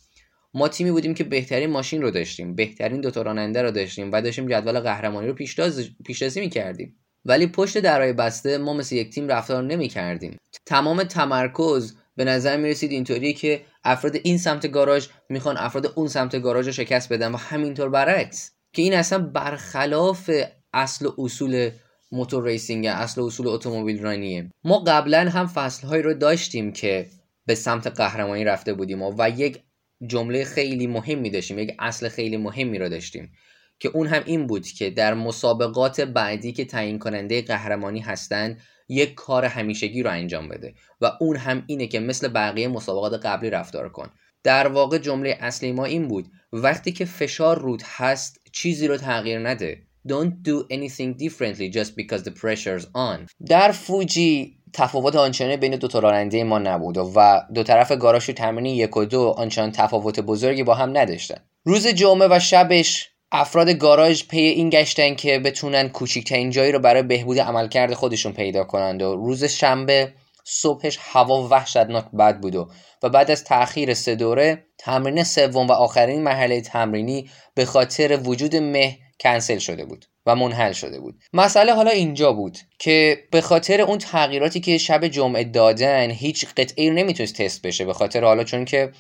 ما 0.53 0.67
تیمی 0.67 0.91
بودیم 0.91 1.13
که 1.13 1.23
بهترین 1.23 1.69
ماشین 1.69 2.01
رو 2.01 2.11
داشتیم 2.11 2.55
بهترین 2.55 3.01
دوتا 3.01 3.21
راننده 3.21 3.61
رو 3.61 3.71
داشتیم 3.71 4.11
و 4.11 4.21
داشتیم 4.21 4.47
جدول 4.47 4.79
قهرمانی 4.79 5.27
رو 5.27 5.33
پیشتاز 5.33 5.89
پیشتازی 6.05 6.39
می‌کردیم. 6.39 6.95
ولی 7.25 7.47
پشت 7.47 7.77
درای 7.77 8.13
بسته 8.13 8.57
ما 8.57 8.73
مثل 8.73 8.95
یک 8.95 9.09
تیم 9.09 9.27
رفتار 9.27 9.63
نمی‌کردیم. 9.63 10.37
تمام 10.65 11.03
تمرکز 11.03 11.95
به 12.17 12.23
نظر 12.25 12.57
می 12.57 12.69
رسید 12.69 12.91
اینطوری 12.91 13.33
که 13.33 13.61
افراد 13.83 14.15
این 14.23 14.37
سمت 14.37 14.67
گاراژ 14.67 15.07
می‌خوان 15.29 15.57
افراد 15.57 15.93
اون 15.95 16.07
سمت 16.07 16.39
گاراژ 16.39 16.65
رو 16.65 16.71
شکست 16.71 17.13
بدن 17.13 17.31
و 17.31 17.37
همینطور 17.37 17.89
برعکس 17.89 18.51
که 18.73 18.81
این 18.81 18.93
اصلا 18.93 19.19
برخلاف 19.19 20.31
اصل 20.73 21.05
و 21.05 21.11
اصول 21.17 21.69
motor 22.11 22.43
racing 22.43 22.85
اصل 22.85 23.21
و 23.21 23.25
اصول 23.25 23.47
اتومبیل 23.47 24.01
رانیه. 24.01 24.49
ما 24.63 24.79
قبلا 24.79 25.29
هم 25.29 25.47
فصلهایی 25.47 26.03
رو 26.03 26.13
داشتیم 26.13 26.71
که 26.71 27.07
به 27.45 27.55
سمت 27.55 27.87
قهرمانی 27.87 28.43
رفته 28.43 28.73
بودیم 28.73 29.01
و 29.01 29.29
یک 29.29 29.59
جمله 30.07 30.43
خیلی 30.43 30.87
مهمی 30.87 31.29
داشتیم 31.29 31.59
یک 31.59 31.75
اصل 31.79 32.09
خیلی 32.09 32.37
مهمی 32.37 32.79
رو 32.79 32.89
داشتیم 32.89 33.31
که 33.79 33.89
اون 33.89 34.07
هم 34.07 34.23
این 34.25 34.47
بود 34.47 34.67
که 34.67 34.89
در 34.89 35.13
مسابقات 35.13 36.01
بعدی 36.01 36.51
که 36.51 36.65
تعیین 36.65 36.99
کننده 36.99 37.41
قهرمانی 37.41 37.99
هستند 37.99 38.61
یک 38.89 39.15
کار 39.15 39.45
همیشگی 39.45 40.03
رو 40.03 40.11
انجام 40.11 40.49
بده 40.49 40.73
و 41.01 41.11
اون 41.19 41.35
هم 41.35 41.63
اینه 41.67 41.87
که 41.87 41.99
مثل 41.99 42.27
بقیه 42.27 42.67
مسابقات 42.67 43.25
قبلی 43.25 43.49
رفتار 43.49 43.89
کن. 43.89 44.09
در 44.43 44.67
واقع 44.67 44.97
جمله 44.97 45.37
اصلی 45.39 45.71
ما 45.71 45.85
این 45.85 46.07
بود 46.07 46.27
وقتی 46.53 46.91
که 46.91 47.05
فشار 47.05 47.59
رود 47.59 47.83
هست 47.85 48.41
چیزی 48.51 48.87
رو 48.87 48.97
تغییر 48.97 49.49
نده. 49.49 49.83
Don't 50.07 50.33
do 50.49 50.65
anything 50.71 51.11
differently 51.23 51.69
just 51.69 51.91
because 51.97 52.23
the 52.23 52.31
pressure's 52.31 52.85
on. 52.95 53.27
در 53.47 53.71
فوجی 53.71 54.57
تفاوت 54.73 55.15
آنچنانی 55.15 55.57
بین 55.57 55.75
دو 55.75 55.87
تا 55.87 55.99
راننده 55.99 56.43
ما 56.43 56.59
نبود 56.59 56.97
و 56.97 57.41
دو 57.53 57.63
طرف 57.63 57.91
گاراژ 57.91 58.29
تمرین 58.29 58.65
یک 58.65 58.97
و 58.97 59.05
دو 59.05 59.33
آنچنان 59.37 59.71
تفاوت 59.71 60.19
بزرگی 60.19 60.63
با 60.63 60.73
هم 60.73 60.97
نداشتن. 60.97 61.37
روز 61.65 61.87
جمعه 61.87 62.27
و 62.31 62.39
شبش 62.39 63.09
افراد 63.31 63.69
گاراژ 63.69 64.23
پی 64.23 64.39
این 64.39 64.69
گشتن 64.69 65.15
که 65.15 65.39
بتونن 65.39 65.89
کوچکترین 65.89 66.49
جایی 66.49 66.71
رو 66.71 66.79
برای 66.79 67.03
بهبود 67.03 67.39
عملکرد 67.39 67.93
خودشون 67.93 68.33
پیدا 68.33 68.63
کنند 68.63 69.01
و 69.01 69.15
روز 69.15 69.43
شنبه 69.43 70.13
صبحش 70.43 70.97
هوا 71.01 71.47
وحشتناک 71.47 72.05
بد 72.19 72.39
بود 72.39 72.55
و, 72.55 72.69
و 73.03 73.09
بعد 73.09 73.31
از 73.31 73.43
تاخیر 73.43 73.93
سه 73.93 74.15
دوره 74.15 74.63
تمرین 74.77 75.23
سوم 75.23 75.67
و 75.67 75.71
آخرین 75.71 76.23
مرحله 76.23 76.61
تمرینی 76.61 77.29
به 77.55 77.65
خاطر 77.65 78.19
وجود 78.23 78.55
مه 78.55 78.97
کنسل 79.19 79.57
شده 79.57 79.85
بود 79.85 80.05
و 80.25 80.35
منحل 80.35 80.71
شده 80.71 80.99
بود. 80.99 81.15
مسئله 81.33 81.73
حالا 81.73 81.91
اینجا 81.91 82.33
بود 82.33 82.57
که 82.79 83.23
به 83.31 83.41
خاطر 83.41 83.81
اون 83.81 83.97
تغییراتی 83.97 84.59
که 84.59 84.77
شب 84.77 85.07
جمعه 85.07 85.43
دادن 85.43 86.09
هیچ 86.09 86.45
قطعی 86.57 86.89
نمی‌تونست 86.89 87.41
تست 87.41 87.61
بشه. 87.61 87.85
به 87.85 87.93
خاطر 87.93 88.23
حالا 88.23 88.43
چون 88.43 88.65
که 88.65 88.91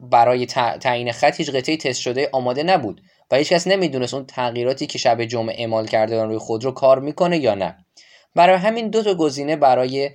برای 0.00 0.46
تعیین 0.80 1.12
خط 1.12 1.36
هیچ 1.36 1.50
قطعی 1.50 1.76
تست 1.76 2.00
شده 2.00 2.28
آماده 2.32 2.62
نبود. 2.62 3.00
و 3.30 3.36
هیچکس 3.36 3.66
نمی‌دونست 3.66 4.14
اون 4.14 4.26
تغییراتی 4.26 4.86
که 4.86 4.98
شب 4.98 5.24
جمعه 5.24 5.54
اعمال 5.58 5.86
کرده 5.86 6.24
روی 6.24 6.38
خودرو 6.38 6.70
کار 6.70 7.00
می‌کنه 7.00 7.38
یا 7.38 7.54
نه. 7.54 7.76
برای 8.34 8.56
همین 8.56 8.90
دو 8.90 9.02
تا 9.02 9.14
گزینه 9.14 9.56
برای 9.56 10.10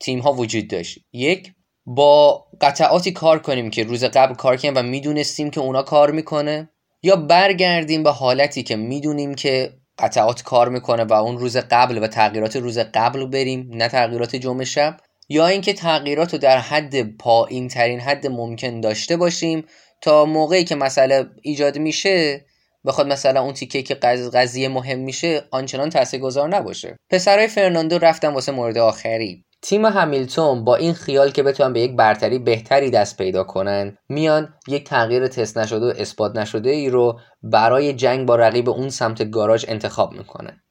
تیم 0.00 0.18
ها 0.18 0.32
وجود 0.32 0.68
داشت. 0.68 0.98
یک 1.12 1.52
با 1.86 2.44
قطعاتی 2.60 3.12
کار 3.12 3.38
کنیم 3.38 3.70
که 3.70 3.84
روز 3.84 4.04
قبل 4.04 4.34
کار 4.34 4.56
کردیم 4.56 4.78
و 4.78 4.82
می‌دونستیم 4.82 5.50
که 5.50 5.60
اونا 5.60 5.82
کار 5.82 6.10
می‌کنه 6.10 6.68
یا 7.02 7.16
برگردیم 7.16 8.02
به 8.02 8.10
حالتی 8.10 8.62
که 8.62 8.76
می‌دونیم 8.76 9.34
که 9.34 9.72
قطعات 9.98 10.42
کار 10.42 10.68
می‌کنه 10.68 11.04
و 11.04 11.12
اون 11.12 11.38
روز 11.38 11.56
قبل 11.56 11.98
و 12.02 12.06
تغییرات 12.06 12.56
روز 12.56 12.78
قبل 12.78 13.26
بریم 13.26 13.70
نه 13.72 13.88
تغییرات 13.88 14.36
جمعه 14.36 14.64
شب 14.64 14.96
یا 15.28 15.46
اینکه 15.46 15.72
تغییرات 15.72 16.32
رو 16.32 16.38
در 16.38 16.58
حد 16.58 17.16
پایین 17.16 17.68
ترین 17.68 18.00
حد 18.00 18.26
ممکن 18.26 18.80
داشته 18.80 19.16
باشیم 19.16 19.64
تا 20.00 20.24
موقعی 20.24 20.64
که 20.64 20.74
مسئله 20.74 21.26
ایجاد 21.42 21.78
میشه 21.78 22.44
بخواد 22.84 23.06
مثلا 23.06 23.42
اون 23.42 23.52
تیکه 23.52 23.82
که 23.82 23.94
قضیه 24.34 24.68
مهم 24.68 24.98
میشه 24.98 25.44
آنچنان 25.50 25.90
تاثیرگذار 25.90 26.48
نباشه. 26.48 26.96
پسرای 27.10 27.48
فرناندو 27.48 27.98
رفتن 27.98 28.28
واسه 28.28 28.52
مورد 28.52 28.78
آخری. 28.78 29.44
تیم 29.62 29.86
همیلتون 29.86 30.64
با 30.64 30.76
این 30.76 30.94
خیال 30.94 31.30
که 31.30 31.42
بتونن 31.42 31.72
به 31.72 31.80
یک 31.80 31.96
برتری 31.96 32.38
بهتری 32.38 32.90
دست 32.90 33.18
پیدا 33.18 33.44
کنن 33.44 33.96
میان 34.08 34.54
یک 34.68 34.84
تغییر 34.84 35.26
تست 35.26 35.58
نشده 35.58 35.86
و 35.86 35.92
اثبات 35.98 36.36
نشده 36.36 36.70
ای 36.70 36.90
رو 36.90 37.20
برای 37.42 37.92
جنگ 37.92 38.26
با 38.26 38.36
رقیب 38.36 38.68
اون 38.68 38.88
سمت 38.88 39.30
گاراژ 39.30 39.64
انتخاب 39.68 40.12
می‌کنن. 40.12 40.62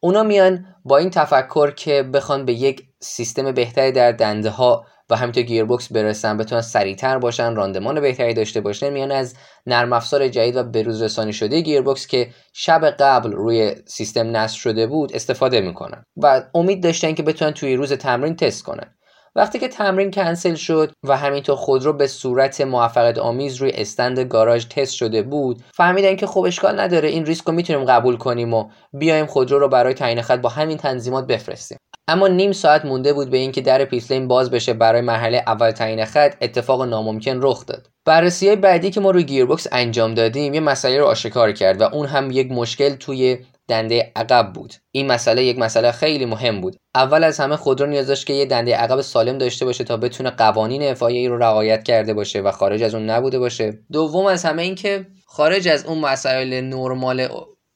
اونا 0.00 0.22
میان 0.22 0.64
با 0.84 0.98
این 0.98 1.10
تفکر 1.10 1.70
که 1.70 2.02
بخوان 2.02 2.44
به 2.44 2.52
یک 2.52 2.82
سیستم 3.00 3.52
بهتری 3.52 3.92
در 3.92 4.12
دنده 4.12 4.50
ها 4.50 4.86
و 5.10 5.16
همینطور 5.16 5.42
گیربکس 5.42 5.92
برسن 5.92 6.36
بتونن 6.36 6.60
سریعتر 6.60 7.18
باشن 7.18 7.54
راندمان 7.54 8.00
بهتری 8.00 8.34
داشته 8.34 8.60
باشن. 8.60 8.90
میان 8.90 9.12
از 9.12 9.34
نرم 9.66 9.92
افزار 9.92 10.28
جدید 10.28 10.56
و 10.56 10.62
بروز 10.62 11.02
رسانی 11.02 11.32
شده 11.32 11.60
گیربکس 11.60 12.06
که 12.06 12.28
شب 12.52 12.84
قبل 12.84 13.32
روی 13.32 13.74
سیستم 13.86 14.36
نصب 14.36 14.56
شده 14.56 14.86
بود 14.86 15.12
استفاده 15.14 15.60
می‌کنن 15.60 16.02
و 16.16 16.42
امید 16.54 16.82
داشتن 16.82 17.14
که 17.14 17.22
بتونن 17.22 17.50
توی 17.50 17.76
روز 17.76 17.92
تمرین 17.92 18.36
تست 18.36 18.62
کنن. 18.64 18.94
وقتی 19.34 19.58
که 19.58 19.68
تمرین 19.68 20.10
کنسل 20.10 20.54
شد 20.54 20.92
و 21.04 21.16
همینطور 21.16 21.56
خودرو 21.56 21.92
به 21.92 22.06
صورت 22.06 22.60
موفقیت 22.60 23.18
آمیز 23.18 23.56
روی 23.56 23.70
استند 23.74 24.18
گاراژ 24.18 24.66
تست 24.66 24.94
شده 24.94 25.22
بود 25.22 25.62
فهمیدن 25.74 26.16
که 26.16 26.26
خب 26.26 26.40
اشکال 26.40 26.80
نداره 26.80 27.08
این 27.08 27.26
ریسک 27.26 27.44
رو 27.44 27.52
می‌تونیم 27.52 27.84
قبول 27.84 28.16
کنیم 28.16 28.54
و 28.54 28.70
بیایم 28.92 29.26
خودرو 29.26 29.58
رو 29.58 29.68
برای 29.68 29.94
تعیین 29.94 30.22
خط 30.22 30.38
با 30.38 30.48
همین 30.48 30.76
تنظیمات 30.76 31.26
بفرستیم. 31.26 31.78
اما 32.08 32.28
نیم 32.28 32.52
ساعت 32.52 32.84
مونده 32.84 33.12
بود 33.12 33.30
به 33.30 33.38
اینکه 33.38 33.60
در 33.60 33.84
پیسلین 33.84 34.28
باز 34.28 34.50
بشه 34.50 34.72
برای 34.72 35.00
مرحله 35.00 35.44
اول 35.46 35.70
تعیین 35.70 36.04
خط 36.04 36.34
اتفاق 36.40 36.82
ناممکن 36.82 37.38
رخ 37.42 37.66
داد. 37.66 37.88
بررسی 38.04 38.56
بعدی 38.56 38.90
که 38.90 39.00
ما 39.00 39.10
روی 39.10 39.24
گیربکس 39.24 39.66
انجام 39.72 40.14
دادیم 40.14 40.54
یه 40.54 40.60
مسئله 40.60 40.98
رو 40.98 41.04
آشکار 41.04 41.52
کرد 41.52 41.80
و 41.80 41.84
اون 41.84 42.06
هم 42.06 42.30
یک 42.30 42.52
مشکل 42.52 42.94
توی 42.94 43.38
دنده 43.68 44.12
عقب 44.16 44.52
بود. 44.52 44.74
این 44.92 45.06
مسئله 45.06 45.44
یک 45.44 45.58
مسئله 45.58 45.92
خیلی 45.92 46.24
مهم 46.24 46.60
بود. 46.60 46.76
اول 46.94 47.24
از 47.24 47.40
همه 47.40 47.56
خودرو 47.56 47.86
نیاز 47.86 48.06
داشت 48.06 48.26
که 48.26 48.32
یه 48.32 48.46
دنده 48.46 48.76
عقب 48.76 49.00
سالم 49.00 49.38
داشته 49.38 49.64
باشه 49.64 49.84
تا 49.84 49.96
بتونه 49.96 50.30
قوانین 50.30 50.82
ای 50.82 51.28
رو 51.28 51.38
رعایت 51.38 51.82
کرده 51.82 52.14
باشه 52.14 52.40
و 52.40 52.50
خارج 52.50 52.82
از 52.82 52.94
اون 52.94 53.10
نبوده 53.10 53.38
باشه. 53.38 53.78
دوم 53.92 54.26
از 54.26 54.44
همه 54.44 54.62
این 54.62 54.74
که 54.74 55.06
خارج 55.26 55.68
از 55.68 55.84
اون 55.84 55.98
مسائل 55.98 56.60
نرمال 56.60 57.28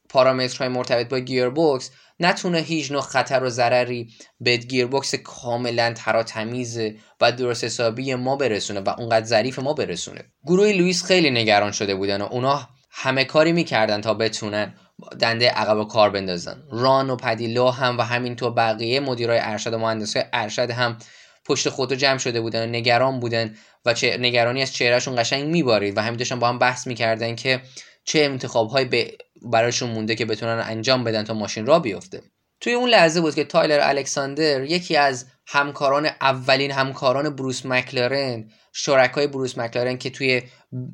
پارامترهای 0.09 0.69
مرتبط 0.69 1.09
با 1.09 1.19
گیربکس 1.19 1.91
نتونه 2.21 2.59
هیچ 2.59 2.93
نوع 2.93 3.01
خطر 3.01 3.43
و 3.43 3.51
ضرری 3.51 4.09
به 4.41 4.57
گیربکس 4.57 5.15
کاملا 5.15 5.93
تراتمیز 5.93 6.81
و 7.21 7.33
درست 7.33 7.65
حسابی 7.65 8.15
ما 8.15 8.37
برسونه 8.37 8.81
و 8.81 8.89
اونقدر 8.99 9.27
ظریف 9.27 9.59
ما 9.59 9.73
برسونه. 9.73 10.25
گروه 10.47 10.73
لوئیس 10.73 11.05
خیلی 11.05 11.31
نگران 11.31 11.73
شده 11.73 11.95
بودن 11.95 12.23
و 12.23 12.25
اونا 12.25 12.69
همه 12.91 13.25
کاری 13.25 13.53
می‌کردن 13.53 14.01
تا 14.01 14.15
بتونن 14.15 14.75
دنده 15.21 15.49
عقب 15.51 15.89
کار 15.89 16.11
بندازن. 16.11 16.63
ران 16.71 17.11
و 17.11 17.17
پدیلو 17.17 17.71
هم 17.71 17.99
و 17.99 18.03
همینطور 18.03 18.51
بقیه 18.51 19.01
مدیرای 19.01 19.39
ارشد 19.43 19.73
و 19.73 19.79
مهندسای 19.79 20.25
ارشد 20.33 20.71
هم 20.71 20.99
پشت 21.45 21.69
خود 21.69 21.91
رو 21.91 21.97
جمع 21.97 22.19
شده 22.19 22.41
بودن 22.41 22.63
و 22.63 22.67
نگران 22.67 23.21
بودن 23.21 23.55
و 23.85 23.95
چه 23.95 24.17
نگرانی 24.19 24.63
از 24.63 24.73
چهرهشون 24.73 25.17
قشنگ 25.17 25.45
میبارید. 25.45 25.97
و 25.97 26.01
همین 26.01 26.17
داشتن 26.17 26.39
با 26.39 26.49
هم 26.49 26.59
بحث 26.59 26.87
می‌کردن 26.87 27.35
که 27.35 27.61
چه 28.05 28.19
انتخاب 28.19 28.69
های 28.69 28.85
به 28.85 29.17
برایشون 29.53 29.91
مونده 29.91 30.15
که 30.15 30.25
بتونن 30.25 30.63
انجام 30.67 31.05
بدن 31.05 31.25
تا 31.25 31.35
ماشین 31.35 31.67
راه 31.67 31.79
بیفته. 31.79 32.23
توی 32.61 32.73
اون 32.73 32.89
لحظه 32.89 33.21
بود 33.21 33.35
که 33.35 33.45
تایلر 33.45 33.81
الکساندر 33.83 34.65
یکی 34.65 34.97
از 34.97 35.27
همکاران 35.47 36.07
اولین 36.21 36.71
همکاران 36.71 37.37
بروس 37.37 37.67
مکلارن 37.67 38.51
شرکای 38.73 39.27
بروس 39.27 39.59
مکلارن 39.59 39.99
که 39.99 40.11
توی 40.11 40.43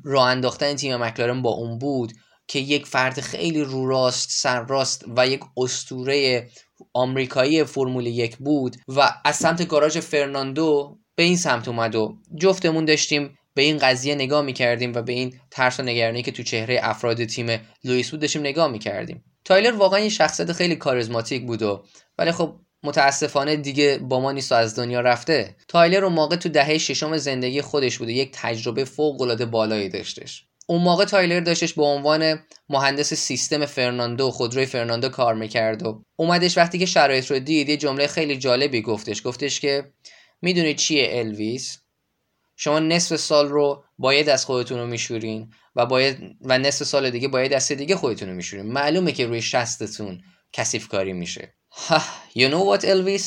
راه 0.03 0.27
انداختن 0.27 0.75
تیم 0.75 0.95
مکلارن 0.95 1.41
با 1.41 1.49
اون 1.49 1.77
بود 1.77 2.13
که 2.47 2.59
یک 2.59 2.85
فرد 2.85 3.19
خیلی 3.19 3.61
رو 3.61 3.87
راست 3.87 4.29
سر 4.31 4.65
راست 4.65 5.05
و 5.17 5.27
یک 5.27 5.41
اسطوره 5.57 6.49
آمریکایی 6.93 7.63
فرمول 7.63 8.05
یک 8.05 8.37
بود 8.37 8.75
و 8.87 9.13
از 9.25 9.35
سمت 9.35 9.67
گاراژ 9.67 9.97
فرناندو 9.97 10.97
به 11.15 11.23
این 11.23 11.37
سمت 11.37 11.67
اومد 11.67 11.95
و 11.95 12.17
جفتمون 12.41 12.85
داشتیم 12.85 13.37
به 13.53 13.61
این 13.61 13.77
قضیه 13.77 14.15
نگاه 14.15 14.41
می‌کردیم 14.41 14.93
و 14.93 15.01
به 15.01 15.13
این 15.13 15.39
ترس 15.51 15.79
و 15.79 15.83
نگرانی 15.83 16.21
که 16.21 16.31
تو 16.31 16.43
چهره 16.43 16.79
افراد 16.83 17.25
تیم 17.25 17.59
لوئیس 17.83 18.11
بود 18.11 18.19
داشتیم 18.19 18.41
نگاه 18.41 18.71
می‌کردیم. 18.71 19.23
تایلر 19.45 19.71
واقعا 19.71 19.99
یه 19.99 20.09
شخصیت 20.09 20.51
خیلی 20.51 20.75
کاریزماتیک 20.75 21.45
بود 21.45 21.61
و 21.61 21.83
ولی 22.17 22.31
خب 22.31 22.55
متاسفانه 22.83 23.55
دیگه 23.55 23.97
با 23.97 24.19
ما 24.19 24.31
نیست 24.31 24.51
و 24.51 24.55
از 24.55 24.75
دنیا 24.75 25.01
رفته. 25.01 25.55
تایلر 25.67 26.05
اون 26.05 26.13
موقع 26.13 26.35
تو 26.35 26.49
دهه 26.49 26.77
ششم 26.77 27.17
زندگی 27.17 27.61
خودش 27.61 27.97
بود 27.97 28.09
یک 28.09 28.29
تجربه 28.33 28.85
فوق 28.85 29.21
العاده 29.21 29.45
بالایی 29.45 29.89
داشتش. 29.89 30.45
اون 30.67 30.81
موقع 30.81 31.05
تایلر 31.05 31.39
داشتش 31.39 31.73
به 31.73 31.83
عنوان 31.83 32.39
مهندس 32.69 33.13
سیستم 33.13 33.65
فرناندو 33.65 34.31
خودروی 34.31 34.65
فرناندو 34.65 35.09
کار 35.09 35.35
می‌کرد 35.35 35.85
و 35.85 36.03
اومدش 36.15 36.57
وقتی 36.57 36.79
که 36.79 36.85
شرایط 36.85 37.31
رو 37.31 37.39
دید 37.39 37.69
یه 37.69 37.77
جمله 37.77 38.07
خیلی 38.07 38.37
جالبی 38.37 38.81
گفتش. 38.81 39.27
گفتش 39.27 39.59
که 39.59 39.91
می‌دونید 40.41 40.77
چیه 40.77 41.09
الویس؟ 41.11 41.77
شما 42.63 42.79
نصف 42.79 43.15
سال 43.15 43.49
رو 43.49 43.83
باید 43.97 44.29
از 44.29 44.45
خودتون 44.45 44.79
رو 44.79 44.87
میشورین 44.87 45.53
و 45.75 45.85
باید 45.85 46.35
و 46.41 46.57
نصف 46.57 46.85
سال 46.85 47.09
دیگه 47.09 47.27
باید 47.27 47.51
دست 47.51 47.71
دیگه 47.71 47.95
خودتون 47.95 48.29
رو 48.29 48.35
میشورین 48.35 48.65
معلومه 48.65 49.11
که 49.11 49.25
روی 49.27 49.41
شستتون 49.41 50.21
کثیف 50.53 50.87
کاری 50.87 51.13
میشه 51.13 51.53
you 52.37 52.47
know 52.51 52.63
what 52.71 52.83
Elvis 52.83 53.25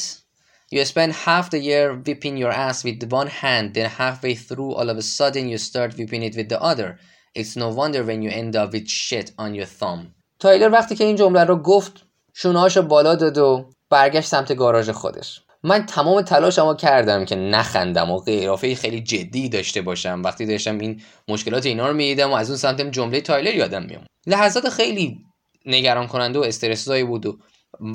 you 0.75 0.85
spend 0.85 1.13
half 1.27 1.51
the 1.51 1.59
year 1.59 1.87
whipping 2.07 2.37
your 2.37 2.53
ass 2.53 2.85
with 2.85 3.13
one 3.21 3.31
hand 3.43 3.75
then 3.75 3.91
halfway 4.01 4.35
through 4.47 4.73
all 4.79 4.89
of 4.91 4.97
a 4.97 5.07
sudden 5.19 5.45
you 5.53 5.59
start 5.59 5.91
whipping 5.99 6.23
it 6.29 6.35
with 6.37 6.49
the 6.49 6.61
other 6.71 6.91
it's 7.39 7.57
no 7.63 7.69
wonder 7.81 8.03
when 8.09 8.21
you 8.25 8.31
end 8.43 8.55
up 8.63 8.73
with 8.75 8.89
shit 8.89 9.29
on 9.45 9.51
your 9.59 9.71
thumb 9.81 10.15
تایلر 10.39 10.71
وقتی 10.73 10.97
که 10.97 11.05
این 11.05 11.17
جمله 11.17 11.45
رو 11.45 11.57
گفت 11.57 12.07
شونهاشو 12.35 12.83
بالا 12.83 13.15
داد 13.15 13.39
و 13.39 13.71
برگشت 13.91 14.29
سمت 14.29 14.55
گاراژ 14.55 14.91
خودش 14.91 15.41
من 15.65 15.87
تمام 15.87 16.23
تلاشمو 16.23 16.75
کردم 16.75 17.25
که 17.25 17.37
نخندم 17.37 18.11
و 18.11 18.19
قیافه 18.19 18.75
خیلی 18.75 19.01
جدی 19.01 19.49
داشته 19.49 19.83
باشم. 19.83 20.23
وقتی 20.25 20.47
داشتم 20.47 20.79
این 20.79 21.03
مشکلات 21.29 21.67
اینا 21.67 21.89
رو 21.89 21.95
می‌دیدم 21.95 22.31
و 22.31 22.35
از 22.35 22.51
اون 22.51 22.57
سمت 22.57 22.91
جمله 22.91 23.21
تایلر 23.21 23.55
یادم 23.55 23.83
میام 23.83 24.05
لحظات 24.27 24.69
خیلی 24.69 25.19
نگران 25.67 26.07
کننده 26.07 26.39
و 26.39 26.43
استرسزایی 26.43 27.05
بود 27.05 27.27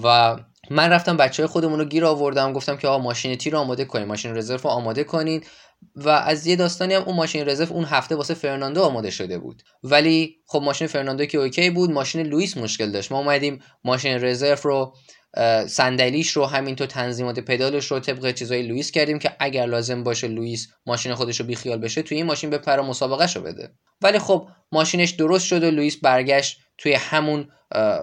و, 0.04 0.38
من 0.70 0.90
رفتم 0.90 1.18
بچه 1.18 1.44
های 1.44 1.48
خودمون 1.48 1.80
رو 1.80 1.86
گیر 1.86 2.06
آوردم. 2.06 2.54
گفتم 2.54 2.78
که 2.78 2.88
آقا 2.88 3.04
ماشین 3.04 3.36
T 3.36 3.54
رو 3.54 3.60
آماده 3.60 3.86
کنین 3.86 4.08
ماشین 4.08 4.38
رزرو 4.38 4.58
رو 4.58 4.70
آماده 4.70 5.04
کنین. 5.04 5.44
و 5.96 6.10
از 6.10 6.48
یه 6.48 6.56
داستانی 6.56 6.94
هم 6.94 7.04
اون 7.04 7.16
ماشین 7.16 7.50
رزرو 7.50 7.74
اون 7.74 7.86
هفته 7.86 8.16
واسه 8.16 8.34
فرناندو 8.34 8.82
آماده 8.82 9.10
شده 9.10 9.40
بود. 9.40 9.64
ولی 9.84 10.36
خب 10.48 10.62
ماشین 10.62 10.88
فرناندو 10.88 11.26
که 11.26 11.38
OK 11.38 11.70
بود 11.70 11.92
ماشین 11.92 12.22
لوئیس 12.22 12.58
مشکل 12.58 12.92
داشت. 12.92 13.12
ما 13.12 13.18
اومدیم 13.20 13.60
ماشین 13.84 14.24
رزرو 14.24 14.58
رو 14.64 14.94
صندلیش 15.68 16.32
رو 16.32 16.46
همینطور 16.46 16.88
تنظیمات 16.88 17.40
پدالش 17.40 17.92
رو 17.92 18.00
طبق 18.00 18.32
چیزای 18.32 18.62
لوئیس 18.64 18.92
کردیم 18.92 19.20
که 19.20 19.36
اگر 19.40 19.66
لازم 19.66 20.04
باشه 20.04 20.28
لوئیس 20.28 20.68
ماشین 20.86 21.16
خودش 21.16 21.40
رو 21.40 21.46
بیخیال 21.46 21.78
بشه 21.78 22.02
توی 22.02 22.18
این 22.18 22.26
ماشین 22.26 22.50
بپره 22.50 22.82
مسابقه 22.82 23.34
رو 23.34 23.42
بده. 23.42 23.74
ولی 24.02 24.20
خب 24.20 24.48
ماشینش 24.72 25.10
درست 25.10 25.46
شد 25.46 25.64
و 25.64 25.72
لوئیس 25.72 25.98
برگشت 25.98 26.60
توی 26.78 26.94
همون 26.94 27.48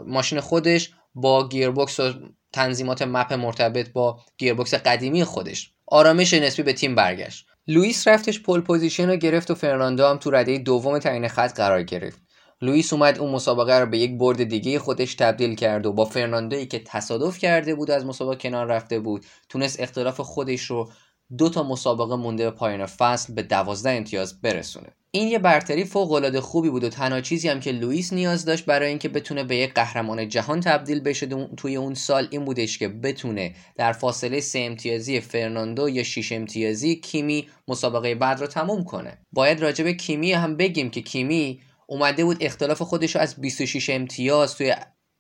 ماشین 0.07 0.41
خودش 0.41 0.91
با 1.15 1.49
گیربکس 1.49 2.01
و 2.01 2.13
تنظیمات 2.53 3.03
map 3.03 3.33
مرتبط 3.33 3.93
با 3.93 4.21
گیربکس 4.39 4.75
قدیمی 4.75 5.25
خودش. 5.25 5.71
آرامش 5.87 6.35
نسبی 6.35 6.63
به 6.63 6.73
تیم 6.73 6.95
برگشت. 6.95 7.47
لوئیس 7.67 8.09
رفتش 8.09 8.41
pole 8.41 8.61
position 8.61 9.11
رو 9.11 9.17
گرفت 9.17 9.51
و 9.51 9.55
فرناندو 9.55 10.07
هم 10.07 10.17
تو 10.17 10.31
رده 10.31 10.59
دوم 10.59 10.99
تعیین 10.99 11.29
خط 11.29 11.57
قرار 11.57 11.83
گرفت. 11.83 12.26
لوئیس 12.61 12.93
اومد 12.93 13.19
اون 13.19 13.31
مسابقه 13.31 13.79
رو 13.79 13.87
به 13.87 13.99
یک 13.99 14.19
برد 14.19 14.45
دیگه 14.45 14.79
خودش 14.79 15.15
تبدیل 15.15 15.55
کرد 15.55 15.87
و 15.87 15.93
با 15.93 16.05
فرناندویی 16.05 16.67
که 16.67 16.79
تصادف 16.79 17.39
کرده 17.39 17.75
بود 17.75 17.91
از 17.91 18.07
مسابقه 18.07 18.37
کنار 18.37 18.67
رفته 18.67 19.01
بود 19.01 19.27
تونست 19.49 19.81
اختلاف 19.81 20.21
خودش 20.21 20.63
رو 20.63 20.91
دو 21.39 21.49
تا 21.49 21.63
مسابقه 21.63 22.17
مونده 22.17 22.45
به 22.45 22.57
پایان 22.57 22.87
فصل 22.87 23.35
به 23.35 23.43
دوازده 23.43 23.91
امتیاز 23.91 24.41
برسونه. 24.41 24.89
این 25.11 25.29
یه 25.29 25.39
برتری 25.39 25.85
فوق 25.85 26.13
العاده 26.13 26.41
خوبی 26.41 26.71
بود 26.71 26.85
و 26.85 26.89
تنها 26.89 27.21
چیزی 27.21 27.49
هم 27.49 27.61
که 27.61 27.73
لوئیس 27.73 28.13
نیاز 28.13 28.45
داشت 28.45 28.65
برای 28.65 28.89
اینکه 28.89 29.09
بتونه 29.09 29.45
به 29.45 29.57
یک 29.57 29.75
قهرمان 29.75 30.29
جهان 30.29 30.61
تبدیل 30.61 31.01
بشه 31.01 31.27
توی 31.57 31.77
اون 31.77 31.95
سال 31.95 32.29
این 32.31 32.45
بودش 32.45 32.79
که 32.79 32.89
بتونه 32.89 33.55
در 33.77 33.93
فاصله 33.93 34.41
سه 34.41 34.59
امتیازی 34.59 35.21
فرناندو 35.21 35.89
یا 35.89 36.03
6 36.03 36.33
امتیازی 36.33 36.97
کیمی 36.97 37.49
مسابقه 37.69 38.15
بعد 38.15 38.41
رو 38.41 38.47
تموم 38.47 38.85
کنه. 38.85 39.19
باید 39.33 39.61
راجع 39.61 39.93
کیمی 39.93 40.33
هم 40.33 40.57
بگیم 40.57 40.91
که 40.91 41.01
کیمی 41.03 41.61
اومده 41.87 42.25
بود 42.25 42.37
اختلاف 42.41 42.83
خودش 42.83 43.15
رو 43.15 43.21
از 43.21 43.41
26 43.41 43.91
امتیاز 43.91 44.55
توی 44.55 44.75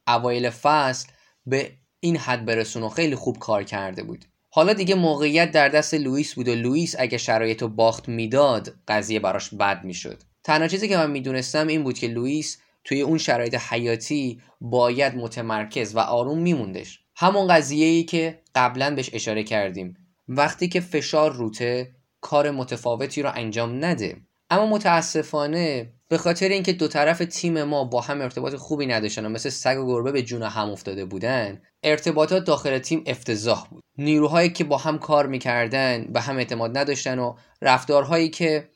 اوایل 0.09 0.51
فصل 0.51 1.09
به 1.47 1.73
این 2.01 2.17
حد 2.17 2.45
برسون 2.45 2.83
و 2.83 2.89
خیلی 2.89 3.15
خوب 3.15 3.39
کار 3.39 3.63
کرده 3.63 4.03
بود. 4.03 4.25
حالا 4.51 4.73
دیگه 4.73 4.95
موقعیت 4.95 5.53
در 5.53 5.69
دست 5.69 5.95
لوئیس 5.95 6.35
بود 6.35 6.49
و 6.49 6.55
لوئیس 6.55 6.95
اگه 6.99 7.19
شرایط 7.19 7.63
رو 7.63 7.69
باخت 7.69 8.09
می‌داد 8.09 8.75
قضیه 8.89 9.21
براش 9.21 9.55
بد 9.55 9.85
می‌شد. 9.85 10.23
تنها 10.45 10.69
چیزی 10.69 10.89
که 10.89 10.97
من 10.97 11.11
می‌دونستم 11.11 11.67
این 11.67 11.85
بود 11.85 11.99
که 11.99 12.09
لوئیس 12.09 12.59
توی 12.85 13.01
اون 13.01 13.19
شرایط 13.19 13.55
حیاتی 13.55 14.41
باید 14.61 15.15
متمرکز 15.17 15.97
و 15.97 15.99
آروم 15.99 16.39
میموندش. 16.39 17.01
همون 17.17 17.47
قضیه 17.47 17.87
ای 17.87 18.03
که 18.05 18.43
قبلا 18.55 18.95
بهش 18.95 19.11
اشاره 19.13 19.45
کردیم. 19.45 19.97
وقتی 20.29 20.69
که 20.69 20.81
فشار 20.81 21.33
روته 21.33 21.93
کار 22.21 22.51
متفاوتی 22.51 23.23
رو 23.23 23.31
انجام 23.35 23.85
نده. 23.85 24.17
اما 24.51 24.67
متاسفانه 24.67 25.93
به 26.09 26.19
خاطر 26.19 26.49
اینکه 26.49 26.73
دو 26.73 26.89
طرف 26.89 27.19
تیم 27.19 27.63
ما 27.63 27.85
با 27.85 28.01
هم 28.01 28.21
ارتباط 28.21 28.55
خوبی 28.55 28.87
نداشتن 28.87 29.27
و 29.27 29.29
مثل 29.29 29.49
سگ 29.49 29.79
و 29.79 29.87
گربه 29.87 30.13
به 30.13 30.23
جون 30.23 30.43
هم 30.43 30.71
افتاده 30.71 31.05
بودن 31.05 31.63
ارتباطات 31.83 32.45
داخل 32.45 32.79
تیم 32.79 33.05
افتضاح 33.07 33.69
بود. 33.71 33.83
نیروهایی 33.99 34.49
که 34.49 34.65
با 34.65 34.77
هم 34.77 34.99
کار 34.99 35.27
می‌کردن 35.27 36.05
به 36.13 36.21
هم 36.21 36.37
اعتماد 36.37 36.79
نداشتن 36.79 37.19
و 37.19 37.35
رفتارهایی 37.63 38.29
که 38.29 38.69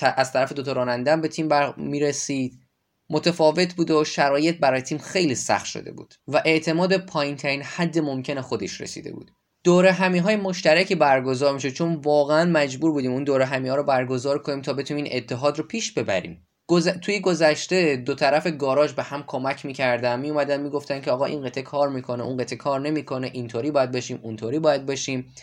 از 0.00 0.32
طرف 0.32 0.52
دوتا 0.52 0.72
راننده 0.72 1.16
به 1.16 1.28
تیم 1.28 1.48
بر 1.48 1.74
می‌رسید 1.76 2.62
متفاوت 3.10 3.74
بود 3.74 3.90
و 3.90 4.04
شرایط 4.04 4.58
برای 4.58 4.82
تیم 4.82 4.98
خیلی 4.98 5.34
سخت 5.34 5.66
شده 5.66 5.92
بود 5.92 6.14
و 6.28 6.42
اعتماد 6.44 6.96
پایین 6.96 7.38
حد 7.62 7.98
ممکن 7.98 8.40
خودش 8.40 8.80
رسیده 8.80 9.12
بود. 9.12 9.30
دوره 9.64 9.92
همی 9.92 10.18
های 10.18 10.36
مشترکی 10.36 10.94
برگزار 10.94 11.54
میشه 11.54 11.70
چون 11.70 11.94
واقعا 11.94 12.44
مجبور 12.44 12.92
بودیم 12.92 13.12
اون 13.12 13.24
دوره 13.24 13.44
همی 13.44 13.68
ها 13.68 13.76
رو 13.76 13.82
برگزار 13.82 14.38
کنیم 14.38 14.62
تا 14.62 14.72
بتونیم 14.72 15.04
این 15.04 15.16
اتحاد 15.16 15.58
رو 15.58 15.64
پیش 15.64 15.92
ببریم. 15.92 16.48
توی 17.02 17.20
گذشته 17.20 17.96
دو 17.96 18.14
طرف 18.14 18.46
گاراژ 18.46 18.92
به 18.92 19.02
هم 19.02 19.24
کمک 19.26 19.64
می‌کردن 19.66 20.20
میومدن 20.20 20.60
می‌گفتن 20.60 21.00
که 21.00 21.10
آقا 21.10 21.24
این 21.24 21.44
قطعه 21.46 21.62
کار 21.62 21.88
می‌کنه 21.88 22.22
اون 22.22 22.36
قطعه 22.36 22.58
کار 22.58 22.80
نمی‌کنه 22.80 23.30
اینطوری 23.32 23.70
باید 23.70 23.90
بشیم 23.90 24.20
اونطوری 24.22 24.58
باید 24.58 24.86
بشیم. 24.86 25.34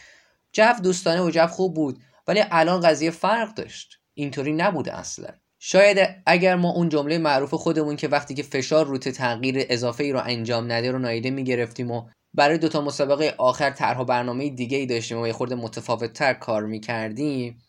جو 0.53 0.73
دوستانه 0.83 1.21
و 1.21 1.29
جو 1.29 1.47
خوب 1.47 1.73
بود 1.73 1.99
ولی 2.27 2.43
الان 2.51 2.81
قضیه 2.81 3.11
فرق 3.11 3.53
داشت. 3.53 3.99
اینطوری 4.13 4.53
نبوده 4.53 4.97
اصلا. 4.97 5.29
شاید 5.59 6.09
اگر 6.25 6.55
ما 6.55 6.69
اون 6.71 6.89
جمله 6.89 7.17
معروف 7.17 7.53
خودمون 7.53 7.95
که 7.95 8.07
وقتی 8.07 8.33
که 8.33 8.43
فشار 8.43 8.85
روت 8.85 9.09
تغییر 9.09 9.65
اضافه 9.69 10.03
ای 10.03 10.11
رو 10.11 10.21
انجام 10.25 10.71
نده 10.71 10.91
رو 10.91 10.99
نایده 10.99 11.29
می‌گرفتیم 11.29 11.91
و 11.91 12.09
برای 12.33 12.57
دوتا 12.57 12.81
مسابقه 12.81 13.35
آخر 13.37 13.69
طرح 13.69 14.03
برنامه 14.03 14.49
دیگه 14.49 14.77
ای 14.77 14.85
داشتیم 14.85 15.21
و 15.21 15.27
یه 15.27 15.33
خورده 15.33 15.55
متفاوت 15.55 16.13
تر 16.13 16.33
کار 16.33 16.65
می‌کردیم 16.65 17.61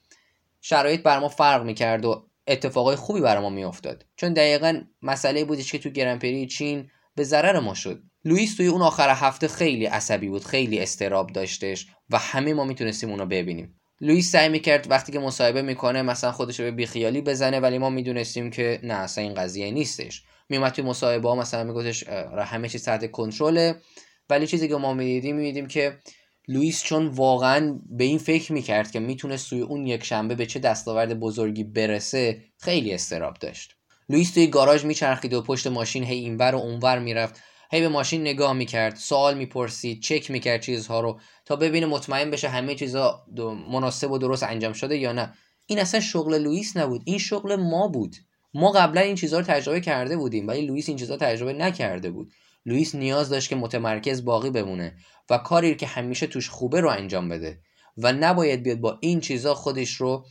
شرایط 0.61 1.03
بر 1.03 1.19
ما 1.19 1.29
فرق 1.29 1.65
می‌کرد 1.65 2.05
و 2.05 2.27
اتفاقای 2.47 2.97
خوبی 2.97 3.21
برای 3.21 3.43
ما 3.43 3.51
میافتاد. 3.51 4.07
چون 4.17 4.33
دقیقا 4.33 4.81
مسئله 5.03 5.45
بودش 5.45 5.73
که 5.73 5.79
تو 5.79 5.91
گرنپری 5.91 6.47
چین 6.47 6.91
به 7.15 7.25
ضرر 7.25 7.61
ما 7.61 7.75
شد. 7.75 8.03
لوئیس 8.25 8.57
توی 8.57 8.67
اون 8.67 8.83
آخر 8.83 9.11
هفته 9.11 9.49
خیلی 9.49 9.87
عصبی 9.87 10.29
بود 10.29 10.45
خیلی 10.45 10.79
استراب 10.79 11.33
داشتش 11.33 11.87
و 12.11 12.19
همه 12.19 12.55
ما 12.55 12.65
می‌تونستیم 12.65 13.11
اونو 13.11 13.27
ببینیم. 13.27 13.81
لوئیس 14.01 14.33
سعی 14.33 14.49
می‌کرد 14.49 14.91
وقتی 14.91 15.13
که 15.13 15.19
مصاحبه 15.19 15.63
می‌کنه 15.63 16.03
مثلا 16.03 16.33
خودش 16.33 16.61
رو 16.61 16.65
به 16.65 16.71
بیخیالی 16.71 17.21
بزنه 17.21 17.61
ولی 17.61 17.79
ما 17.79 17.91
می‌دونستیم 17.91 18.51
که 18.51 18.81
نه 18.83 18.95
اصلا 18.95 19.25
این 19.25 19.35
قضیه 19.35 19.71
نیستش. 19.71 20.23
میومد 20.49 20.73
توی 20.73 20.85
مصاحبه 20.85 21.29
ها 21.29 21.35
مثلا 21.35 21.65
میگفتش 21.65 22.09
همه 22.39 22.69
چیز 22.69 22.85
تحت 22.85 23.11
کنترله. 23.11 23.77
ولی 24.31 24.47
چیزی 24.47 24.69
که 24.69 24.77
ما 24.77 24.95
می‌دیدیم 24.95 25.37
می‌دیدیم 25.37 25.67
که 25.67 25.99
لوئیس 26.49 26.83
چون 26.83 27.07
واقعا 27.07 27.81
به 27.91 28.05
این 28.05 28.19
فکر 28.19 28.53
می‌کرد 28.53 28.91
که 28.91 29.01
می‌تونه 29.01 29.37
سوی 29.37 29.61
اون 29.61 29.87
یک 29.87 30.05
شنبه 30.05 30.35
به 30.35 30.47
چه 30.47 30.59
دستاورد 30.59 31.21
بزرگی 31.21 31.65
برسه 31.65 32.43
خیلی 32.59 32.95
استراب 32.95 33.35
داشت. 33.35 33.75
لوئیس 34.09 34.31
توی 34.31 34.47
گاراژ 34.47 34.85
میچرخید 34.85 35.35
و 35.35 35.43
پشت 35.43 35.67
ماشین 35.67 36.05
هی 36.05 36.19
اینور 36.19 36.55
و 36.55 36.59
اونور 36.59 36.99
می‌رفت. 36.99 37.41
هی 37.73 37.81
به 37.81 37.89
ماشین 37.89 38.21
نگاه 38.21 38.53
می‌کرد 38.53 38.97
سوال 38.97 39.39
می‌پرسید 39.39 40.03
چک 40.03 40.31
می‌کرد 40.31 40.61
چیزها 40.61 41.01
رو 41.01 41.21
تا 41.45 41.57
ببینه 41.57 41.87
مطمئن 41.87 42.31
بشه 42.31 42.49
همه 42.49 42.75
چیزها 42.75 43.27
مناسب 43.73 44.11
و 44.11 44.19
درست 44.19 44.43
انجام 44.43 44.73
شده 44.73 44.99
یا 44.99 45.13
نه. 45.13 45.35
این 45.67 45.79
اصلا 45.79 46.01
شغل 46.01 46.39
لوئیس 46.39 46.77
نبود. 46.77 47.03
این 47.05 47.19
شغل 47.19 47.57
ما 47.57 47.89
بود. 47.89 48.17
ما 48.55 48.73
قبلا 48.73 49.01
این 49.01 49.15
چیزها 49.15 49.39
رو 49.39 49.45
تجربه 49.45 49.81
کرده 49.81 50.17
بودیم 50.17 50.49
ولی 50.49 50.67
لوئیس 50.67 50.89
این 50.89 50.99
چیزها 50.99 51.17
تجربه 51.17 51.53
نکرده 51.53 52.11
بود. 52.11 52.33
لوئیس 52.67 52.95
نیاز 52.95 53.29
داشت 53.29 53.49
که 53.49 53.57
متمرکز 53.57 54.25
باقی 54.25 54.51
بمونه 54.51 54.97
و 55.31 55.39
کاری 55.39 55.75
که 55.75 55.87
همیشه 55.87 56.27
توش 56.27 56.49
خوبه 56.49 56.81
رو 56.81 56.91
انجام 56.91 57.29
بده 57.29 57.61
و 57.97 58.13
نباید 58.13 58.63
بیاد 58.63 58.79
با 58.79 58.99
این 59.01 59.21
چیزا 59.21 59.55
خودش 59.55 59.95
رو 59.95 60.27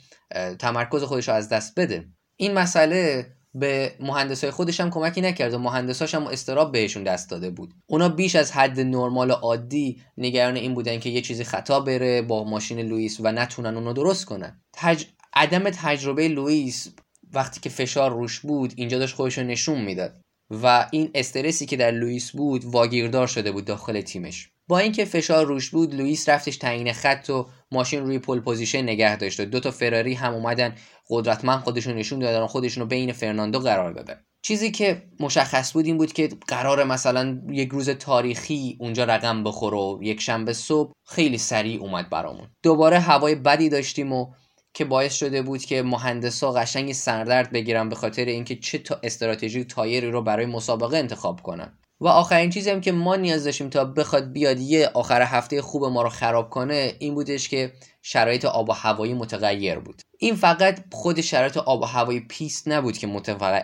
تمرکز 0.60 1.04
خودش 1.04 1.28
رو 1.28 1.34
از 1.34 1.50
دست 1.50 1.80
بده. 1.80 2.08
این 2.36 2.54
مسئله 2.54 3.32
به 3.54 3.96
مهندس 4.00 4.44
های 4.44 4.52
خودش 4.52 4.80
هم 4.80 4.89
کمکی 4.89 5.22
نکرد 5.22 5.54
و 5.54 5.60
مهندساش 5.60 6.15
هم 6.15 6.28
اضطراب 6.28 6.72
بهشون 6.72 7.04
دست 7.04 7.30
داده 7.30 7.50
بود. 7.50 7.74
اونا 7.88 8.10
بیش 8.10 8.36
از 8.36 8.52
حد 8.52 8.80
نرمال 8.80 9.32
عادی 9.32 10.02
نگران 10.18 10.56
این 10.56 10.74
بودن 10.74 11.00
که 11.00 11.10
یه 11.10 11.22
چیزی 11.22 11.44
خطا 11.44 11.80
بره 11.80 12.22
با 12.22 12.44
ماشین 12.44 12.80
لوئیس 12.80 13.20
و 13.20 13.32
نتونن 13.32 13.76
اونو 13.76 13.94
درست 13.94 14.26
کنن. 14.26 14.62
تج... 14.74 15.06
عدم 15.34 15.70
تجربه 15.70 16.28
لوئیس 16.28 16.96
وقتی 17.34 17.60
که 17.60 17.70
فشار 17.70 18.12
روش 18.12 18.39
بود 18.39 18.74
اینجا 18.76 19.00
داشت 19.00 19.15
خودش 19.15 19.38
رو 19.38 19.44
نشون 19.44 19.82
می‌داد. 19.82 20.22
و 20.52 20.88
این 20.92 21.12
استرسی 21.16 21.66
که 21.66 21.78
در 21.78 21.92
لوئیس 21.92 22.32
بود 22.32 22.66
واگیردار 22.66 23.28
شده 23.28 23.52
بود 23.52 23.66
داخل 23.66 24.02
تیمش. 24.02 24.50
با 24.68 24.80
اینکه 24.80 25.06
فشار 25.06 25.46
روش 25.46 25.70
بود 25.70 25.96
لوئیس 25.96 26.30
رفتش 26.30 26.58
تعیین 26.58 26.94
خط 26.94 27.30
و 27.30 27.48
ماشین 27.72 28.00
روی 28.00 28.20
pole 28.20 28.39
position 28.39 28.82
نگه 28.82 29.18
داشت 29.18 29.40
و 29.40 29.46
دو 29.46 29.60
تا 29.60 29.72
فراری 29.72 30.14
هم 30.14 30.34
اومدن 30.34 30.76
قدرتمند 31.10 31.60
خودشون 31.60 31.96
نشون 31.96 32.20
دادن 32.20 32.48
خودشون 32.48 32.82
رو 32.82 32.88
بین 32.88 33.12
فرناندو 33.12 33.60
قرار 33.60 33.94
بدن 33.94 34.22
چیزی 34.42 34.72
که 34.72 35.04
مشخص 35.20 35.74
بود 35.74 35.86
این 35.86 35.98
بود 35.98 36.14
که 36.14 36.30
قرار 36.48 36.84
مثلا 36.84 37.42
یک 37.50 37.70
روز 37.70 37.90
تاریخی 37.90 38.78
اونجا 38.80 39.04
رقم 39.04 39.44
بخوره 39.44 39.78
و 39.78 40.00
یک 40.02 40.22
شنبه 40.22 40.54
صبح 40.54 40.92
خیلی 41.08 41.38
سریع 41.38 41.82
اومد 41.82 42.10
برامون. 42.10 42.48
دوباره 42.64 43.00
هوای 43.00 43.36
بدی 43.36 43.70
داشتیم 43.70 44.14
و 44.14 44.34
که 44.80 44.86
باعث 44.86 45.15
شده 45.15 45.42
بود 45.42 45.65
که 45.65 45.82
مهندسا 45.82 46.52
قشنگ 46.52 46.82
یه 46.82 46.94
سردرد 46.94 47.52
بگیرن 47.52 47.89
به 47.89 47.96
خاطر 47.96 48.26
اینکه 48.26 48.56
چه 48.56 48.78
تا 48.78 49.00
استراتژی 49.04 49.63
تایری 49.63 50.12
رو 50.12 50.22
برای 50.22 50.46
مسابقه 50.46 50.98
انتخاب 50.98 51.42
کنن. 51.42 51.78
و 52.02 52.08
آخرین 52.08 52.50
چیزی 52.50 52.70
هم 52.70 52.82
که 52.82 52.92
ما 52.92 53.15
نیاز 53.15 53.44
داشتیم 53.44 53.70
تا 53.70 53.86
بخواد 53.86 54.32
بیاد 54.32 54.60
یه 54.60 54.89
آخر 54.94 55.22
هفته 55.22 55.62
خوب 55.62 55.86
ما 55.86 56.02
رو 56.02 56.10
خراب 56.10 56.50
کنه 56.50 56.96
این 57.00 57.15
بودش 57.15 57.50
که 57.50 57.74
شرایط 58.02 58.46
آب 58.46 58.70
و 58.70 58.74
هوایی 58.74 59.13
متغیر 59.13 59.80
بود. 59.80 60.02
این 60.20 60.36
فقط 60.36 60.80
خود 60.92 61.22
شرایط 61.22 61.58
آب 61.58 61.82
و 61.82 61.86
هوایی 61.86 62.20
پیست 62.20 62.68
نبود 62.68 62.98
که 62.98 63.08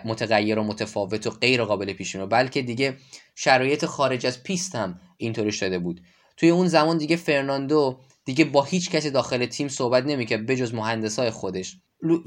متغیر 0.04 0.58
و 0.58 0.64
متفاوت 0.64 1.26
و 1.26 1.30
غیر 1.30 1.64
قابل 1.64 1.92
پیش 1.92 2.16
بلکه 2.16 2.62
دیگه 2.62 2.96
شرایط 3.34 3.84
خارج 3.84 4.26
از 4.26 4.42
پیست 4.42 4.74
هم 4.74 5.00
اینطوری 5.16 5.52
شده 5.52 5.78
بود. 5.78 6.00
توی 6.36 6.50
اون 6.50 6.68
زمان 6.68 6.98
دیگه 6.98 7.16
فرناندو 7.16 8.00
دیگه 8.26 8.44
با 8.44 8.62
هیچ 8.62 8.90
کسی 8.90 9.10
داخل 9.10 9.46
تیم 9.46 9.68
صحبت 9.68 10.04
نمی‌کرد 10.04 10.46
بجز 10.46 10.74
مهندسای 10.74 11.30
خودش. 11.30 11.76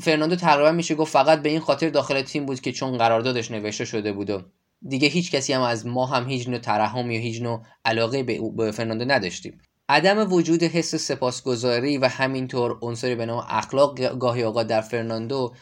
فرناندو 0.01 0.35
تقریبا 0.35 0.71
میشه 0.71 0.95
گفت 0.95 1.13
فقط 1.13 1.41
به 1.41 1.49
این 1.49 1.59
خاطر 1.59 1.89
داخل 1.89 2.21
تیم 2.21 2.45
بود 2.45 2.61
که 2.61 2.71
چون 2.71 2.97
قراردادش 2.97 3.51
نوشته 3.51 3.85
شده 3.85 4.13
بود 4.13 4.29
و 4.29 4.41
دیگه 4.87 5.07
هیچ 5.07 5.31
کسی 5.31 5.53
هم 5.53 5.61
از 5.61 5.87
ما 5.87 6.05
هم 6.05 6.29
هیچ 6.29 6.47
نوع 6.47 6.59
ترحم 6.59 7.11
یا 7.11 7.19
هیچ 7.19 7.41
نوع 7.41 7.61
علاقه 7.85 8.23
به, 8.23 8.39
به 8.57 8.71
فرناندو 8.71 9.05
نداشتیم. 9.05 9.61
عدم 9.89 10.33
وجود 10.33 10.63
حس 10.63 10.95
سپاسگزاری 10.95 11.97
و 11.97 12.07
همینطور 12.07 12.77
عنصری 12.81 13.15
به 13.15 13.25
نام 13.25 13.45
اخلاق 13.49 14.17
گاهی 14.17 14.43
اوقات 14.43 14.67
در 14.67 14.81
فرناندو 14.81 15.53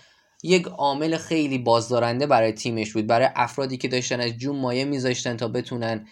یک 0.44 0.68
عامل 0.68 1.18
خیلی 1.18 1.58
بازدارنده 1.58 2.28
برای 2.28 2.52
تیمش 2.52 2.94
بود. 2.94 3.08
برای 3.08 3.30
افرادی 3.36 3.78
که 3.78 3.88
داشتن 3.88 4.22
از 4.22 4.32
جون 4.32 4.60
مایه 4.60 4.86
میذاشتن 4.86 5.38
تا 5.38 5.48
بتونن 5.48 6.08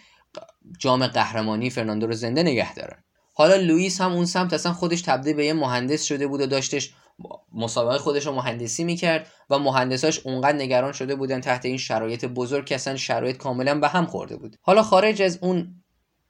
جام 0.79 1.07
قهرمانی 1.07 1.69
فرناندو 1.69 2.07
رو 2.07 2.13
زنده 2.13 2.43
نگه 2.43 2.73
دارن. 2.73 3.04
حالا 3.37 3.55
لوئیس 3.55 4.01
هم 4.01 4.11
اون 4.11 4.25
سمت 4.25 4.53
اصلا 4.53 4.73
خودش 4.73 5.01
تبدیل 5.01 5.33
به 5.33 5.45
یه 5.45 5.53
مهندس 5.53 6.03
شده 6.03 6.27
بود 6.27 6.41
و 6.41 6.45
داشتش 6.45 6.93
مسابقه 7.53 7.97
خودش 7.97 8.25
رو 8.25 8.31
مهندسی 8.31 8.83
می‌کرد 8.83 9.27
و 9.49 9.59
مهندساش 9.59 10.19
اونقدر 10.19 10.57
نگران 10.57 10.91
شده 10.91 11.15
بودن 11.15 11.41
تحت 11.41 11.65
این 11.65 11.77
شرایط 11.77 12.25
بزرگ 12.25 12.65
که 12.65 12.75
اصلا 12.75 12.95
شرایط 12.95 13.37
کاملا 13.37 13.79
به 13.79 13.87
هم 13.87 14.05
خورده 14.05 14.37
بود. 14.37 14.55
حالا 14.61 14.83
خارج 14.83 15.21
از 15.21 15.39
اون 15.41 15.83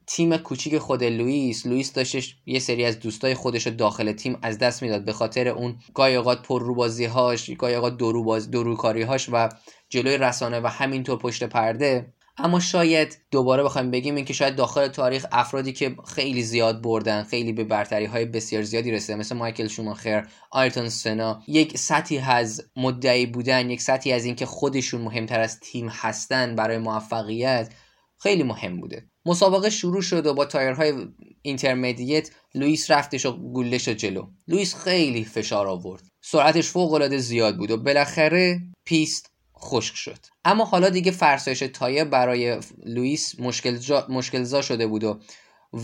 تیم 0.08 0.38
کوچیک 0.38 0.78
خود 0.78 1.04
لوئیس 1.04 1.66
لوئیس 1.66 1.94
داشتش 1.94 2.38
یه 2.46 2.60
سری 2.60 2.86
از 2.86 3.00
دوستای 3.00 3.34
خودش 3.34 3.68
رو 3.68 3.74
داخل 3.74 4.12
تیم 4.12 4.38
از 4.42 4.58
دست 4.58 4.84
می‌داد 4.84 5.06
به 5.06 5.14
خاطر 5.14 5.48
اون 5.48 5.76
گاهی 5.94 6.16
اوقات 6.16 6.42
پررو 6.42 6.64
بازی 6.64 7.06
هاش 7.06 7.50
گاهی 7.52 7.76
اوقات 7.76 7.98
دورو 7.98 8.24
باز 8.24 8.52
دوروکاری 8.52 9.02
هاش 9.02 9.30
و 9.32 9.50
جلوی 9.90 10.18
رسانه 10.18 10.60
و 10.60 10.68
همینطور 10.68 11.18
پشت 11.18 11.44
پرده. 11.44 12.14
اما 12.38 12.60
شاید 12.60 13.18
دوباره 13.32 13.64
بخوایم 13.64 13.92
بگیم 13.92 14.16
اینکه 14.16 14.34
شاید 14.34 14.56
داخل 14.56 14.88
تاریخ 14.88 15.26
افرادی 15.32 15.74
که 15.74 15.96
خیلی 16.08 16.44
زیاد 16.44 16.82
بردن 16.82 17.24
خیلی 17.24 17.54
به 17.54 17.64
برتری 17.64 18.06
های 18.06 18.26
بسیار 18.26 18.64
زیادی 18.64 18.92
رسیدن 18.92 19.20
مثل 19.20 19.36
مایکل 19.36 19.68
شوماخر 19.68 20.28
آیرتون 20.52 20.90
سنا 20.90 21.44
یک 21.48 21.78
سطحی 21.78 22.18
از 22.18 22.70
مدعی 22.76 23.26
بودن 23.26 23.70
یک 23.70 23.82
سطحی 23.82 24.14
از 24.14 24.26
اینکه 24.26 24.46
خودشون 24.46 25.02
مهمتر 25.02 25.40
از 25.40 25.60
تیم 25.60 25.88
هستن 25.90 26.56
برای 26.56 26.78
موفقیت 26.78 27.74
خیلی 28.20 28.44
مهم 28.44 28.80
بوده. 28.80 29.10
مسابقه 29.26 29.70
شروع 29.70 30.02
شد 30.02 30.26
و 30.26 30.34
با 30.34 30.46
تایرهای 30.46 30.94
intermediate 31.42 32.30
لوئیس 32.56 32.92
رفتش 32.92 33.26
و 33.26 33.52
گله 33.52 33.78
شد 33.78 33.94
جلو. 33.94 34.28
لوئیس 34.48 34.76
خیلی 34.76 35.26
فشار 35.26 35.68
آورد. 35.68 36.04
سرعتش 36.22 36.68
فوق 36.68 36.94
العاده 36.94 37.18
زیاد 37.18 37.58
بود 37.58 37.72
و 37.72 37.78
بالاخره 37.78 38.62
پیست 38.86 39.35
خشک 39.60 39.96
شد. 39.96 40.20
اما 40.46 40.66
حالا 40.66 40.90
دیگه 40.90 41.12
فرسایش 41.12 41.60
تایر 41.60 42.04
برای 42.04 42.60
لوئیس 42.86 43.40
مشکل, 43.40 43.78
جا، 43.78 44.06
مشکل 44.10 44.44
زا 44.44 44.62
شده 44.62 44.88
بود 44.88 45.04
و, 45.04 45.20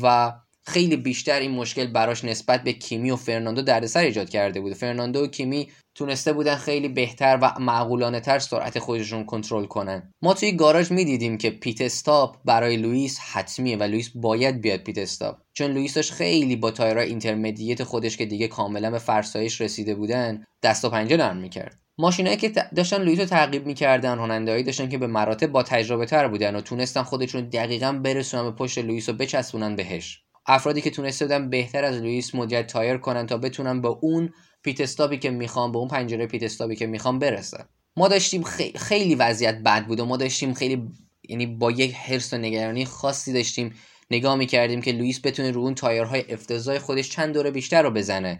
و 0.04 0.34
خیلی 0.64 0.96
بیشتر 0.96 1.40
این 1.40 1.52
مشکل 1.52 1.88
براش 1.88 2.24
نسبت 2.24 2.64
به 2.64 2.74
کیمی 2.74 3.12
و 3.12 3.16
فرناندو 3.16 3.62
دردسر 3.62 4.00
ایجاد 4.00 4.30
کرده 4.30 4.62
بود. 4.62 4.74
فرناندو 4.74 5.24
و 5.24 5.28
کیمی 5.28 5.72
تونسته 5.96 6.34
بودن 6.34 6.56
خیلی 6.56 6.88
بهتر 6.88 7.40
و 7.42 7.60
معقولانه 7.60 8.20
تر 8.20 8.40
سرعت 8.40 8.80
خودشون 8.80 9.26
کنترل 9.26 9.66
کنن. 9.66 10.14
ما 10.22 10.34
توی 10.34 10.52
گاراژ 10.52 10.92
می‌دیدیم 10.92 11.38
که 11.38 11.50
pit 11.50 11.82
stop 11.82 12.38
برای 12.46 12.78
لوئیس 12.78 13.20
حتمیه 13.20 13.78
و 13.78 13.84
لوئیس 13.84 14.10
باید 14.16 14.62
بیاد 14.62 14.80
pit 14.80 14.98
stop 14.98 15.38
چون 15.54 15.72
لوئیس 15.72 15.94
داشت 15.94 16.14
خیلی 16.14 16.56
با 16.56 16.72
تایرای 16.72 17.08
intermediate 17.08 17.84
خودش 17.84 18.18
که 18.18 18.26
دیگه 18.26 18.48
کاملا 18.48 18.92
به 18.92 19.00
فرسایش 19.00 19.62
رسیده 19.62 19.96
بودن 19.96 20.44
دست 20.64 20.86
و 20.86 20.90
پنجه 20.90 21.18
نرم 21.18 21.38
می‌کرد. 21.38 21.81
ماشینایی 21.98 22.38
که 22.38 22.50
داشتن 22.76 23.02
لوئیس 23.02 23.20
تعقیب 23.20 23.66
می‌کردن 23.66 24.18
راننده‌هایی 24.18 24.64
داشتن 24.64 24.90
که 24.90 24.98
به 24.98 25.08
مراتب 25.08 25.48
با 25.48 25.64
تجربه 25.64 26.06
تر 26.06 26.28
بودن 26.28 26.56
و 26.56 26.62
تونستن 26.62 27.04
خودشون 27.04 27.42
دقیقا 27.42 27.92
برسونن 27.92 28.44
به 28.44 28.52
پشت 28.52 28.78
لوئیس 28.78 29.10
و 29.10 29.14
بچسبونن 29.14 29.76
بهش. 29.76 30.22
افرادی 30.46 30.82
که 30.82 30.90
تونسته 30.90 31.26
بودن 31.26 31.50
بهتر 31.50 31.84
از 31.84 31.98
لوئیس 31.98 32.36
مدیریت 32.36 32.68
تایر 32.68 32.98
کنن 32.98 33.28
تا 33.28 33.38
بتونن 33.38 33.82
به 33.82 33.88
اون 33.88 34.34
pit 34.64 34.82
stop 34.82 35.11
ی 35.11 35.18
که 35.18 35.30
می‌خوام 35.30 35.72
به 35.72 35.78
اون 35.78 35.88
پنجره 35.88 36.28
pit 36.28 36.44
stop 36.44 36.69
ی 36.69 36.76
که 36.76 36.88
می‌خوام 36.88 37.20
برسن. 37.20 37.66
ما 37.98 38.08
داشتیم 38.08 38.44
خیلی, 38.44 38.78
خیلی 38.78 39.16
وضعیت 39.16 39.56
بد 39.56 39.86
بود 39.86 40.00
و 40.00 40.06
ما 40.06 40.18
داشتیم 40.18 40.54
خیلی 40.54 40.88
یعنی 41.30 41.46
با 41.46 41.72
یک 41.72 41.96
حرص 41.96 42.34
و 42.34 42.38
نگرانی 42.38 42.86
خاصی 42.86 43.34
داشتیم 43.34 43.76
نگاه 44.12 44.36
می‌کردیم 44.36 44.82
که 44.82 44.92
لوئیس 44.92 45.20
بتونه 45.24 45.52
رو 45.52 45.62
اون 45.62 45.76
تایرهای 45.76 46.34
افتضاح 46.34 46.78
خودش 46.78 47.10
چند 47.10 47.34
دور 47.34 47.52
بیشتر 47.52 47.82
رو 47.82 47.92
بزنه. 47.92 48.40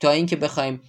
تا 0.00 0.10
اینکه 0.10 0.36
بخوایم 0.36 0.80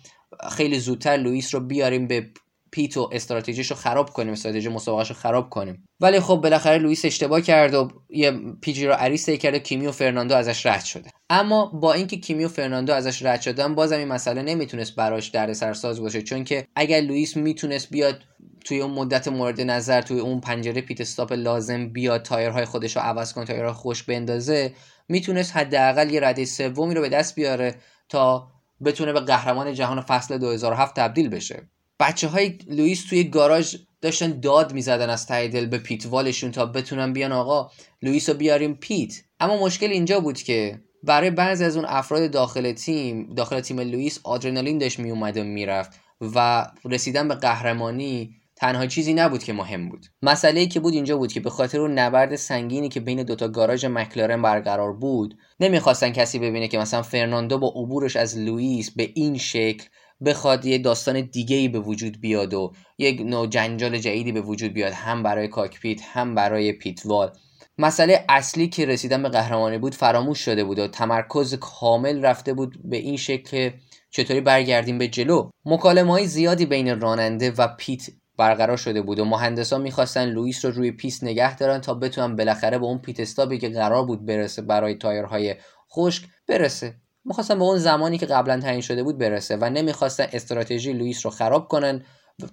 خیلی 0.51 0.79
زودتر 0.79 1.17
لوئیس 1.17 1.55
رو 1.55 1.61
بیاریم 1.61 2.07
به 2.07 2.27
pit 2.71 2.97
و 2.97 3.09
استراتژیش 3.13 3.71
خراب 3.71 4.09
کنیم 4.09 4.33
استراتژی 4.33 4.69
مسابقهش 4.69 5.11
خراب 5.11 5.49
کنیم. 5.49 5.87
ولی 5.99 6.19
خب 6.19 6.35
بالاخره 6.35 6.77
لوئیس 6.77 7.05
اشتباه 7.05 7.41
کرد 7.41 7.73
و 7.73 7.91
یه 8.09 8.31
پیچی 8.61 8.87
رو 8.87 8.93
عریسه 8.93 9.37
کرد 9.37 9.53
و 9.53 9.59
کیمی 9.59 9.91
فرناندو 9.91 10.35
ازش 10.35 10.65
رد 10.65 10.83
شده. 10.83 11.09
اما 11.29 11.65
با 11.65 11.93
اینکه 11.93 12.17
کیمی 12.17 12.45
و 12.45 12.47
فرناندو 12.47 12.93
ازش 12.93 13.23
رد 13.23 13.41
شدن 13.41 13.75
بازم 13.75 13.97
این 13.97 14.07
مسئله 14.07 14.41
نمی‌تونست 14.41 14.95
براش 14.95 15.31
دردسرساز 15.53 16.01
باشه 16.01 16.21
چون 16.21 16.43
که 16.43 16.67
اگر 16.75 17.01
لوئیس 17.01 17.37
می‌تونست 17.37 17.89
بیاد 17.89 18.21
توی 18.65 18.79
اون 18.81 18.91
مدت 18.91 19.27
مورد 19.27 19.61
نظر 19.61 20.01
توی 20.01 20.19
اون 20.19 20.41
پنجره 20.41 20.81
pit 20.81 21.01
stop 21.01 21.33
لازم 21.33 21.89
بیاد 21.89 22.21
تایرهای 22.21 22.65
خودش 22.65 22.95
رو 22.95 23.01
عوض 23.01 23.33
کنه 23.33 23.45
تایرهای 23.45 23.73
خودش 23.73 24.03
بندازه 24.03 24.73
می‌تونست 25.09 25.57
حداقل 25.57 26.09
یه 26.11 26.19
رده 26.19 26.45
سومی 26.45 26.95
رو 26.95 27.01
به 27.01 27.09
دست 27.09 27.35
بیاره 27.35 27.75
تا 28.09 28.47
بتونه 28.85 29.13
به 29.13 29.19
قهرمان 29.19 29.73
جهان 29.73 30.01
فصل 30.01 30.37
2007 30.37 30.95
تبدیل 30.95 31.29
بشه. 31.29 31.69
بچه 31.99 32.27
های 32.27 32.57
لوئیس 32.67 33.05
توی 33.05 33.23
گاراژ 33.23 33.75
داشتن 34.01 34.39
داد 34.39 34.73
می‌زدن 34.73 35.09
از 35.09 35.25
ته 35.25 35.47
دل 35.47 35.65
به 35.65 35.77
pit 35.77 36.05
wall 36.05 36.28
شون 36.28 36.51
تا 36.51 36.65
بتونن 36.65 37.13
بیان 37.13 37.31
آقا 37.31 37.71
لوئیس 38.01 38.29
رو 38.29 38.35
بیاریم 38.35 38.73
pit. 38.73 39.13
اما 39.39 39.65
مشکل 39.65 39.91
اینجا 39.91 40.19
بود 40.19 40.41
که 40.41 40.81
برای 41.03 41.29
بعضی 41.29 41.63
از 41.63 41.75
اون 41.77 41.85
افراد 41.85 42.31
داخل 42.31 42.71
تیم 42.71 43.33
داخل 43.33 43.59
تیم 43.59 43.79
لوئیس 43.79 44.19
آدرنالین 44.23 44.77
داشت 44.77 44.99
میومد 44.99 45.37
و 45.37 45.43
می‌رفت 45.43 45.99
و 46.21 46.67
رسیدن 46.85 47.27
به 47.27 47.35
قهرمانی 47.35 48.35
تنها 48.59 48.85
چیزی 48.85 49.13
نبود 49.13 49.43
که 49.43 49.53
مهم 49.53 49.89
بود. 49.89 50.05
مسئله 50.21 50.65
که 50.65 50.79
بود 50.79 50.93
اینجا 50.93 51.17
بود 51.17 51.33
که 51.33 51.39
به 51.39 51.49
خاطر 51.49 51.79
اون 51.79 51.99
نبرد 51.99 52.35
سنگینی 52.35 52.89
که 52.89 52.99
بین 52.99 53.23
دوتا 53.23 53.47
گاراژ 53.47 53.85
مکلارن 53.85 54.41
برقرار 54.41 54.93
بود 54.93 55.37
نمی‌خواستن 55.59 56.09
کسی 56.09 56.39
ببینه 56.39 56.67
که 56.67 56.77
مثلا 56.77 57.01
فرناندو 57.01 57.57
با 57.57 57.67
عبورش 57.67 58.15
از 58.15 58.37
لوئیس 58.37 58.91
به 58.91 59.11
این 59.15 59.37
شکل 59.37 59.85
بخواد 60.25 60.65
یه 60.65 60.77
داستان 60.77 61.21
دیگه 61.21 61.55
ای 61.55 61.67
به 61.67 61.79
وجود 61.79 62.21
بیاد 62.21 62.53
و 62.53 62.73
یک 62.97 63.21
نوع 63.21 63.47
جنجال 63.47 63.97
جدیدی 63.97 64.31
به 64.31 64.41
وجود 64.41 64.73
بیاد 64.73 64.93
هم 64.93 65.23
برای 65.23 65.47
cockpit 65.47 66.01
هم 66.03 66.35
برای 66.35 66.73
pit 66.73 66.95
wall. 66.95 67.31
مسئله 67.77 68.25
اصلی 68.29 68.67
که 68.67 68.85
رسیدن 68.85 69.23
به 69.23 69.29
قهرمانی 69.29 69.77
بود 69.77 69.95
فراموش 69.95 70.39
شده 70.39 70.63
بود 70.63 70.79
و 70.79 70.87
تمرکز 70.87 71.53
کامل 71.55 72.25
رفته 72.25 72.53
بود 72.53 72.79
به 72.83 72.97
این 72.97 73.17
شکل 73.17 73.49
که 73.49 73.73
چطوری 74.11 74.41
برگردیم 74.41 74.97
به 74.97 75.07
جلو. 75.07 75.49
مکالمه 75.65 76.11
های 76.11 76.25
زیادی 76.25 76.65
بین 76.65 77.01
راننده 77.01 77.51
و 77.51 77.67
pit 77.67 78.07
برقرار 78.37 78.77
شده 78.77 79.01
بود 79.01 79.19
و 79.19 79.25
مهندسا 79.25 79.77
می‌خواستن 79.77 80.25
لوئیس 80.25 80.65
رو 80.65 80.71
روی 80.71 80.91
پیست 80.91 81.23
نگه 81.23 81.55
دارن 81.55 81.81
تا 81.81 81.93
بتونن 81.93 82.35
بالاخره 82.35 82.79
به 82.79 82.85
اون 82.85 82.97
pit 82.97 83.19
stop 83.19 83.50
ی 83.50 83.57
که 83.57 83.69
قرار 83.69 84.05
بود 84.05 84.25
برسه 84.25 84.61
برای 84.61 84.95
تایرهای 84.95 85.55
خشک 85.91 86.23
برسه. 86.47 86.95
می‌خواستن 87.25 87.59
به 87.59 87.63
اون 87.63 87.77
زمانی 87.77 88.17
که 88.17 88.25
قبلا 88.25 88.59
تعیین 88.59 88.81
شده 88.81 89.03
بود 89.03 89.17
برسه 89.17 89.57
و 89.57 89.69
نمی‌خواستن 89.69 90.27
استراتژی 90.33 90.93
لوئیس 90.93 91.25
رو 91.25 91.31
خراب 91.31 91.67
کنن 91.67 92.03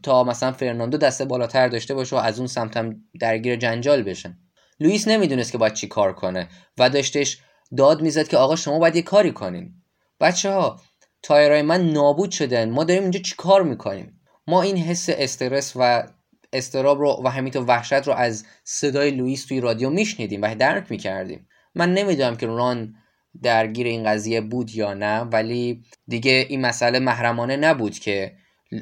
تا 0.03 0.25
مثلا 0.25 0.53
فرناندو 0.53 0.99
دست 0.99 1.23
بالاتر 1.23 1.68
داشته 1.68 1.94
باشه 1.94 2.16
و 2.16 2.18
از 2.18 2.38
اون 2.38 2.47
سمتم 2.47 2.97
درگیر 3.20 3.57
جنجال 3.57 4.03
بشن. 4.03 4.38
لوئیس 4.81 5.09
نمی‌دونست 5.09 5.53
که 5.53 5.59
باید 5.59 5.73
چی 5.73 5.88
کار 5.88 6.12
کنه 6.12 6.49
و 6.79 6.90
داشتش 6.90 7.38
داد 7.77 8.03
می‌زد 8.03 8.29
که 8.29 8.37
آقا 8.37 8.57
شما 8.57 8.79
باید 8.79 8.97
یه 8.97 9.03
کاری 9.03 9.33
کنین. 9.33 9.75
بچه 10.20 10.51
ها 10.51 10.81
تایرهای 11.23 11.62
من 11.62 11.90
نابود 11.90 12.31
شدن. 12.31 12.70
ما 12.70 12.85
داریم 12.85 13.03
اینجا 13.03 13.20
چی 13.20 13.35
کار 13.38 13.62
می‌کنیم؟ 13.62 14.20
ما 14.46 14.62
این 14.62 14.76
حس 14.76 15.07
استرس 15.09 15.72
و 15.76 16.02
اضطراب 16.53 16.98
رو 16.98 17.20
و 17.24 17.28
همینطور 17.28 17.64
وحشت 17.68 17.92
رو 17.92 18.12
از 18.12 18.44
صدای 18.64 19.11
لوئیس 19.11 19.46
توی 19.46 19.61
رادیو 19.61 19.90
میشنیدیم 19.90 20.42
و 20.42 20.54
درک 20.54 20.90
می‌کردیم. 20.90 21.48
من 21.74 21.94
نمی‌دونم 21.94 22.37
که 22.37 22.46
ران 22.46 22.94
درگیر 23.42 23.87
این 23.87 24.04
قضیه 24.04 24.40
بود 24.40 24.74
یا 24.74 24.94
نه 24.94 25.20
ولی 25.20 25.83
دیگه 26.09 26.46
این 26.48 26.61
مسئله 26.61 26.98
محرمانه 26.98 27.57
نبود 27.57 27.98
که 27.98 28.33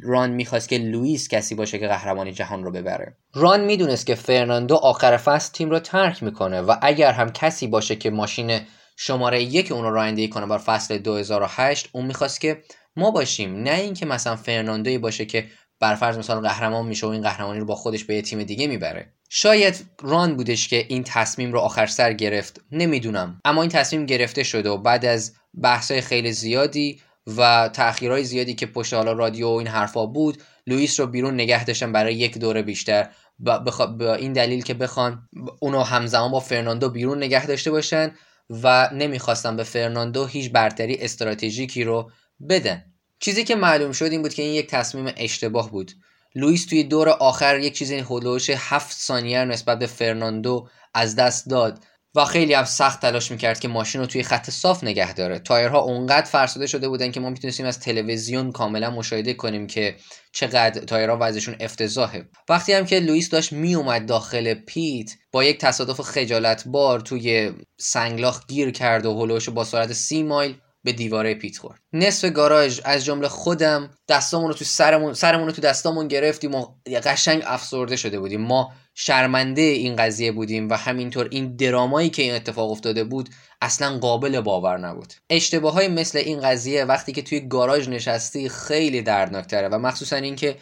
ران 0.03 0.31
می‌خواست 0.31 0.69
که 0.69 0.79
لوئیس 0.79 1.29
کسی 1.29 1.55
باشه 1.55 1.79
که 1.79 1.89
قهرمانی 1.89 2.33
جهان 2.33 2.65
رو 2.65 2.71
ببره. 2.71 3.17
ران 3.35 3.65
می‌دونست 3.65 4.07
که 4.07 4.15
فرناندو 4.15 4.75
آخر 4.75 5.17
فصل 5.17 5.53
تیم 5.53 5.71
رو 5.71 5.79
ترک 5.79 6.23
می‌کنه 6.23 6.61
و 6.61 6.77
اگر 6.83 7.13
هم 7.13 7.33
کسی 7.33 7.67
باشه 7.67 7.97
که 7.97 8.11
ماشین 8.11 8.61
شماره 8.97 9.43
یک 9.43 9.73
اون 9.73 9.85
رو 9.85 9.91
رانندگی 9.91 10.29
کنه 10.29 10.47
بر 10.47 10.59
فصل 10.59 10.99
2008 10.99 11.89
اون 11.93 12.07
می‌خواست 12.07 12.41
که 12.41 12.63
ما 12.97 13.11
باشیم 13.11 13.63
نه 13.63 13.75
اینکه 13.75 14.07
مثلا 14.07 14.37
فرناندوی 14.37 14.99
باشه 14.99 15.25
که 15.25 15.47
بر 15.81 15.95
فرض 15.95 16.19
مثلا 16.19 16.41
قهرمان 16.41 16.87
میشه 16.87 17.07
و 17.07 17.11
این 17.11 17.23
قهرمانی 17.23 17.61
رو 17.61 17.67
با 17.67 17.75
خودش 17.75 18.05
به 18.05 18.15
یه 18.15 18.23
تیم 18.23 18.43
دیگه 18.43 18.67
می‌بره. 18.67 19.13
شاید 19.29 19.85
ران 20.03 20.37
بودش 20.37 20.69
که 20.69 20.87
این 20.89 21.05
تصمیم 21.05 21.53
رو 21.53 21.59
آخر 21.59 21.87
سر 21.87 22.13
گرفت 22.13 22.61
نمی‌دونم. 22.73 23.41
اما 23.45 23.63
این 23.63 23.71
تصمیم 23.71 24.07
گرفته 24.07 24.43
شده 24.43 24.71
و 24.71 24.77
بعد 24.77 25.05
از 25.05 25.35
بحثای 25.63 26.01
خیلی 26.01 26.33
زیادی 26.33 27.01
و 27.37 27.71
تاخیرهای 27.73 28.25
زیادی 28.25 28.55
که 28.55 28.67
پشت 28.67 28.95
حالا 28.95 29.13
رادیو 29.13 29.49
و 29.49 29.53
این 29.53 29.67
حرفا 29.67 30.07
بود 30.07 30.43
لوئیس 30.67 31.01
رو 31.01 31.07
بیرون 31.07 31.35
نگه 31.35 31.65
داشتن 31.65 31.93
برای 31.93 32.15
یک 32.15 32.39
دوره 32.39 32.63
بیشتر. 32.63 33.09
با 33.39 34.15
این 34.15 34.33
دلیل 34.33 34.63
که 34.63 34.75
بخوان 34.75 35.29
اونو 35.61 35.83
همزمان 35.83 36.31
با 36.31 36.41
فرناندو 36.41 36.89
بیرون 36.89 37.19
نگه 37.19 37.47
داشته 37.47 37.71
باشن 37.71 38.15
و 38.63 38.91
نمی‌خواستن 38.95 39.57
به 39.57 39.63
فرناندو 39.63 40.27
هیچ 40.27 40.53
برتری 40.53 40.95
استراتژیکی 40.95 41.85
رو 41.85 42.11
بدن. 42.49 42.85
چیزی 43.19 43.45
که 43.45 43.57
معلوم 43.57 43.93
شد 43.93 44.05
این 44.05 44.23
بود 44.23 44.35
که 44.35 44.43
این 44.43 44.55
یک 44.55 44.67
تصمیم 44.67 45.13
اشتباه 45.17 45.71
بود. 45.71 45.93
لوئیس 46.35 46.67
توی 46.67 46.85
دور 46.85 47.09
آخر 47.09 47.59
یک 47.59 47.75
چیزی 47.75 47.97
حول 47.97 48.17
و 48.17 48.24
حوش 48.24 48.51
هفت 48.51 48.97
ثانیه 48.97 49.45
نسبت 49.45 49.79
به 49.79 49.87
فرناندو 49.87 50.69
از 50.95 51.17
دست 51.17 51.51
داد 51.51 51.85
و 52.15 52.25
خیلی 52.25 52.55
هم 52.55 52.65
سخت 52.65 53.01
تلاش 53.01 53.31
می‌کرد 53.31 53.61
که 53.61 53.69
ماشین 53.69 54.01
رو 54.01 54.07
توی 54.07 54.23
خط 54.23 54.51
صاف 54.51 54.85
نگه 54.85 55.15
داره. 55.15 55.39
تایرها 55.39 55.79
اونقدر 55.79 56.27
فرسوده 56.27 56.67
شده 56.67 56.89
بودن 56.89 57.11
که 57.11 57.21
ما 57.21 57.31
می‌تونستیم 57.31 57.67
از 57.67 57.81
تلویزیون 57.81 58.53
کاملا 58.53 58.91
مشاهده 58.91 59.35
کنیم 59.35 59.67
که 59.67 59.97
چقدر 60.33 60.85
تایرها 60.85 61.19
وضعشون 61.21 61.57
افتضاحه. 61.61 62.29
وقتی 62.49 62.73
هم 62.73 62.87
که 62.87 63.01
لوئیس 63.01 63.31
داشت 63.31 63.53
میومد 63.53 64.07
داخل 64.07 64.55
پیت 64.55 65.11
با 65.33 65.45
یک 65.45 65.59
تصادف 65.59 66.01
خجالت 66.01 66.69
بار 66.69 67.01
توی 67.01 67.53
سنگلاخ 67.77 68.47
گیر 68.47 68.71
کرد 68.71 69.07
و 69.07 69.21
هلوش 69.21 69.49
با 69.49 69.65
سرعت 69.65 69.93
سی 69.93 70.23
مایل 70.23 70.55
به 70.85 70.93
دیواره 70.93 71.35
پیت 71.35 71.59
خورد. 71.59 71.81
نصف 71.93 72.31
گاراژ 72.31 72.81
از 72.85 73.05
جمله 73.05 73.29
خودم 73.29 73.91
دستامون 74.09 74.49
رو 74.49 74.55
تو 74.55 74.65
سرمون 74.65 75.15
سرمون 75.15 75.47
رو 75.47 75.53
تو 75.53 75.63
دستامون 75.63 76.09
گرفتیم 76.09 76.55
و 76.55 76.67
قشنگ 77.05 77.43
افسرده 77.47 77.97
شده 77.97 78.21
بودیم. 78.21 78.41
ما 78.41 78.73
شرمنده 78.95 79.63
این 79.63 79.97
قضیه 79.97 80.33
بودیم 80.33 80.69
و 80.69 80.75
همینطور 80.75 81.29
این 81.31 81.57
درامایی 81.57 82.11
که 82.11 82.23
این 82.23 82.35
اتفاق 82.35 82.71
افتاده 82.71 83.05
بود 83.05 83.29
اصلا 83.61 83.99
قابل 83.99 84.41
باور 84.41 84.79
نبود. 84.79 85.13
اشتباه 85.31 85.73
های 85.75 85.89
مثل 85.89 86.19
این 86.19 86.41
قضیه 86.41 86.85
وقتی 86.85 87.13
که 87.13 87.23
توی 87.23 87.41
گاراژ 87.41 87.89
نشستی 87.89 88.49
خیلی 88.49 89.03
دردناکتره 89.03 89.69
و 89.69 89.79
مخصوصا 89.79 90.17
اینکه 90.17 90.57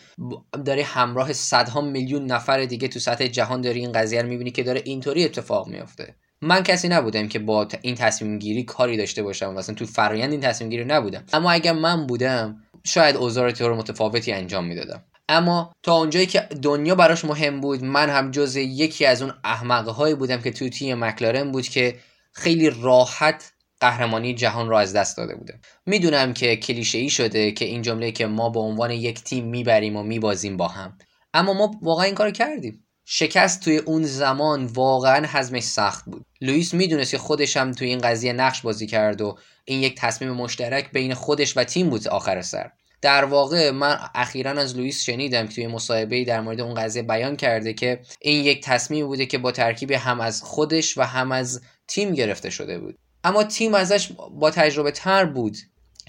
داری 0.67 0.83
همراه 0.83 1.33
صدها 1.33 1.81
میلیون 1.81 2.27
نفر 2.27 2.65
دیگه 2.65 2.89
تو 2.89 2.99
سطح 2.99 3.27
جهان 3.27 3.61
داری 3.61 3.81
این 3.81 3.93
قضیه 3.93 4.23
رو 4.23 4.29
می‌بینی 4.29 4.51
که 4.51 4.63
داره 4.63 4.83
اینطوری 4.85 5.25
اتفاق 5.25 5.69
میافته. 5.69 6.15
من 6.43 6.63
کسی 6.63 6.89
نبودم 6.89 7.29
که 7.29 7.39
با 7.39 7.69
این 7.83 7.95
تصمیم 7.95 8.39
گیری 8.39 8.63
کاری 8.63 8.97
داشته 8.97 9.23
باشم. 9.23 9.55
مثلا 9.55 9.75
تو 9.75 9.87
فرایند 9.87 10.33
این 10.33 10.41
تصمیم 10.41 10.71
گیری 10.71 10.85
نبودم. 10.85 11.25
اما 11.33 11.51
اگر 11.51 11.73
من 11.73 12.07
بودم 12.07 12.63
شاید 12.85 13.17
اوزار 13.17 13.51
طور 13.51 13.75
متفاوتی 13.75 14.33
انجام 14.33 14.65
می‌دادم. 14.65 15.05
اما 15.29 15.73
تا 15.83 15.95
اونجایی 15.95 16.27
که 16.27 16.41
دنیا 16.63 16.95
براش 16.95 17.25
مهم 17.25 17.61
بود 17.61 17.85
من 17.85 18.11
هم 18.11 18.31
جز 18.31 18.57
یکی 18.57 19.07
از 19.07 19.23
اون 19.23 19.33
احمقه 19.45 20.15
بودم 20.15 20.41
که 20.41 20.51
تو 20.51 20.69
تیم 20.69 21.05
مکلارن 21.05 21.53
بود 21.53 21.69
که 21.69 21.97
خیلی 22.33 22.71
راحت 22.71 23.53
قهرمانی 23.81 24.35
جهان 24.35 24.69
رو 24.69 24.77
از 24.77 24.93
دست 24.93 25.17
داده 25.17 25.35
بوده 25.35 25.61
می‌دونم 25.87 26.35
که 26.35 26.57
کلیشه 26.57 26.99
ای 26.99 27.11
شده 27.11 27.53
که 27.53 27.65
این 27.65 27.83
جمله 27.83 28.13
که 28.13 28.27
ما 28.27 28.51
به 28.51 28.61
عنوان 28.61 28.91
یک 28.91 29.23
تیم 29.23 29.45
می‌بریم 29.45 29.97
و 29.97 30.03
میبازیم 30.03 30.57
با 30.57 30.69
هم. 30.69 30.99
اما 31.35 31.53
ما 31.53 31.71
واقعا 31.83 32.05
این 32.05 32.15
کارو 32.15 32.31
کردیم. 32.31 32.85
شکست 33.13 33.61
توی 33.61 33.77
اون 33.77 34.05
زمان 34.05 34.67
واقعا 34.67 35.27
حزمش 35.27 35.63
سخت 35.63 36.05
بود. 36.05 36.27
لوئیس 36.41 36.75
می‌دونست 36.75 37.11
که 37.11 37.19
خودش 37.19 37.57
هم 37.57 37.73
توی 37.73 37.89
این 37.89 37.99
قضیه 37.99 38.33
نقش 38.33 38.63
بازی 38.63 38.87
کرد 38.87 39.21
و 39.21 39.39
این 39.65 39.83
یک 39.83 39.95
تصمیم 39.97 40.31
مشترک 40.31 40.91
بین 40.93 41.15
خودش 41.15 41.57
و 41.57 41.65
تیم 41.65 41.91
بود 41.91 42.09
آخر 42.09 42.43
سر. 42.43 42.71
در 43.03 43.25
واقع 43.25 43.71
من 43.71 43.99
اخیرا 44.15 44.51
از 44.51 44.77
لوئیس 44.77 45.03
شنیدم 45.03 45.47
که 45.47 45.55
توی 45.55 45.67
مصاحبه 45.67 46.25
در 46.25 46.41
مورد 46.41 46.61
اون 46.61 46.75
قضیه 46.75 47.03
بیان 47.03 47.37
کرده 47.37 47.73
که 47.73 48.01
این 48.21 48.45
یک 48.45 48.65
تصمیم 48.65 49.07
بوده 49.07 49.27
که 49.27 49.39
با 49.39 49.53
ترکیب 49.53 49.91
هم 49.91 50.21
از 50.21 50.43
خودش 50.43 50.99
و 50.99 51.03
هم 51.03 51.33
از 51.33 51.61
تیم 51.89 52.15
گرفته 52.15 52.51
شده 52.51 52.79
بود. 52.79 52.99
اما 53.25 53.45
تیم 53.45 53.75
ازش 53.75 54.13
با 54.31 54.51
تجربه 54.51 54.91
تر 54.91 55.25
بود 55.25 55.57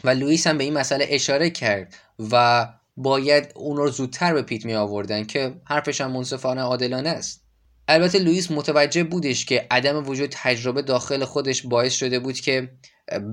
و 0.03 0.09
لوئیس 0.09 0.47
هم 0.47 0.57
به 0.57 0.63
این 0.63 0.73
مسئله 0.73 1.07
اشاره 1.09 1.49
کرد 1.49 1.95
و 2.31 2.67
باید 3.03 3.51
اون 3.55 3.77
رو 3.77 3.89
زودتر 3.89 4.33
به 4.33 4.41
پیت 4.41 4.65
می 4.65 4.73
آوردن 4.73 5.23
که 5.23 5.53
حرفش 5.65 6.01
هم 6.01 6.11
منصفانه 6.11 6.61
عادلانه 6.61 7.09
است. 7.09 7.45
البته 7.87 8.19
لوئیس 8.19 8.51
متوجه 8.51 9.03
بودش 9.03 9.45
که 9.45 9.67
عدم 9.71 10.09
وجود 10.09 10.29
تجربه 10.33 10.81
داخل 10.81 11.25
خودش 11.25 11.61
باعث 11.61 11.93
شده 11.93 12.19
بود 12.19 12.39
که 12.39 12.69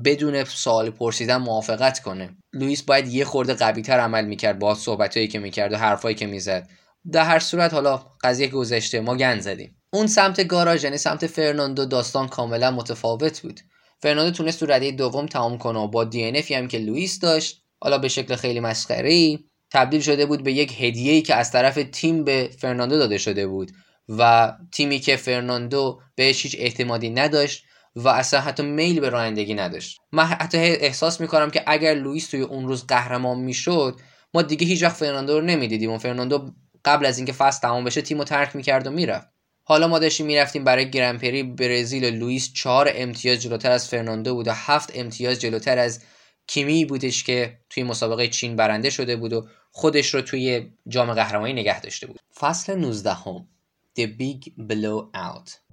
بدون 0.04 0.44
سوال 0.44 0.90
پرسیدن 0.90 1.36
موافقت 1.36 1.98
کنه. 1.98 2.36
لوئیس 2.52 2.82
باید 2.82 3.08
یه 3.08 3.24
خورده 3.24 3.54
قویتر 3.54 4.00
عمل 4.00 4.24
می‌کرد 4.24 4.58
با 4.58 4.74
صحبتهایی 4.74 5.28
که 5.28 5.38
می‌کرد 5.38 5.72
و 5.72 5.76
حرفایی 5.76 6.14
که 6.14 6.26
می‌زد. 6.26 6.68
در 7.12 7.24
هر 7.24 7.38
صورت 7.38 7.74
حالا 7.74 7.96
قضیه 8.22 8.48
گذشته 8.48 9.00
ما 9.00 9.16
گند 9.16 9.40
زدیم. 9.40 9.76
اون 9.92 10.06
سمت 10.06 10.48
گاراژ 10.48 10.84
یعنی 10.84 10.96
سمت 10.98 11.26
فرناندو 11.26 11.84
داستان 11.84 12.28
کاملا 12.28 12.70
متفاوت 12.70 13.40
بود. 13.40 13.60
فرناندو 14.02 14.30
تونست 14.30 14.60
تو 14.60 14.66
رده 14.66 14.90
دوم 14.90 15.26
تمام 15.26 15.58
کنه 15.58 15.86
با 15.86 16.04
DNF 16.04 16.68
که 16.68 16.78
لوئیس 16.78 17.18
داشت 17.18 17.62
حالا 17.82 17.98
به 17.98 18.08
شکل 18.08 18.36
خیلی 18.36 18.60
مسخره 18.60 19.38
تبدیل 19.70 20.00
شده 20.00 20.26
بود 20.26 20.42
به 20.42 20.52
یک 20.52 20.82
هدیه‌ای 20.82 21.22
که 21.22 21.34
از 21.34 21.52
طرف 21.52 21.78
تیم 21.92 22.24
به 22.24 22.50
فرناندو 22.58 22.98
داده 22.98 23.18
شده 23.18 23.46
بود 23.46 23.72
و 24.08 24.52
تیمی 24.72 24.98
که 24.98 25.16
فرناندو 25.16 26.00
بهش 26.14 26.42
هیچ 26.42 26.56
اعتمادی 26.58 27.10
نداشت 27.10 27.64
و 27.96 28.08
اصلا 28.08 28.40
حتی 28.40 28.62
میل 28.62 29.00
به 29.00 29.08
رانندگی 29.08 29.54
نداشت. 29.54 29.98
من 30.12 30.24
حتی 30.24 30.58
احساس 30.58 31.20
می‌کنم 31.20 31.50
که 31.50 31.62
اگر 31.66 31.94
لوئیس 31.94 32.30
توی 32.30 32.40
اون 32.40 32.68
روز 32.68 32.86
قهرمان 32.86 33.38
می‌شد 33.38 34.00
ما 34.34 34.42
دیگه 34.42 34.66
هیچ 34.66 34.82
وقت 34.82 34.96
فرناندو 34.96 35.40
رو 35.40 35.46
نمی‌دیدیم 35.46 35.90
و 35.90 35.98
فرناندو 35.98 36.50
قبل 36.84 37.06
از 37.06 37.18
اینکه 37.18 37.32
فصل 37.32 37.60
تمام 37.60 37.84
بشه 37.84 38.02
تیمو 38.02 38.24
ترک 38.24 38.56
می‌کرد 38.56 38.86
و 38.86 38.90
می‌رفت. 38.90 39.28
حالا 39.64 39.88
ما 39.88 39.98
داشتیم 39.98 40.26
می‌رفتیم 40.26 40.64
برای 40.64 40.90
Grand 40.90 41.19
Prix 41.19 41.42
برزیل 41.42 42.04
و 42.04 42.10
لوئیس 42.10 42.52
چهار 42.52 42.92
امتیاز 42.94 43.42
جلوتر 43.42 43.70
از 43.70 43.88
فرناندو 43.88 44.34
بود 44.34 44.48
و 44.48 44.52
هفت 44.54 44.92
امتیاز 44.94 45.40
جلوتر 45.40 45.78
از 45.78 46.02
کیمی 46.46 46.84
بودش 46.84 47.24
که 47.24 47.58
توی 47.70 47.82
مسابقه 47.82 48.28
چین 48.28 48.56
برنده 48.56 48.90
شده 48.90 49.16
بود 49.16 49.32
و 49.32 49.48
خودش 49.78 50.14
رو 50.14 50.20
توی 50.20 50.70
جام 50.88 51.12
قهرمانی 51.14 51.52
نگه 51.52 51.80
داشته 51.80 52.06
بود. 52.06 52.20
فصل 52.34 52.78
19 52.78 53.12
هم 53.12 53.48
The 53.98 54.02
Big 54.02 54.52
Blowout. 54.68 55.67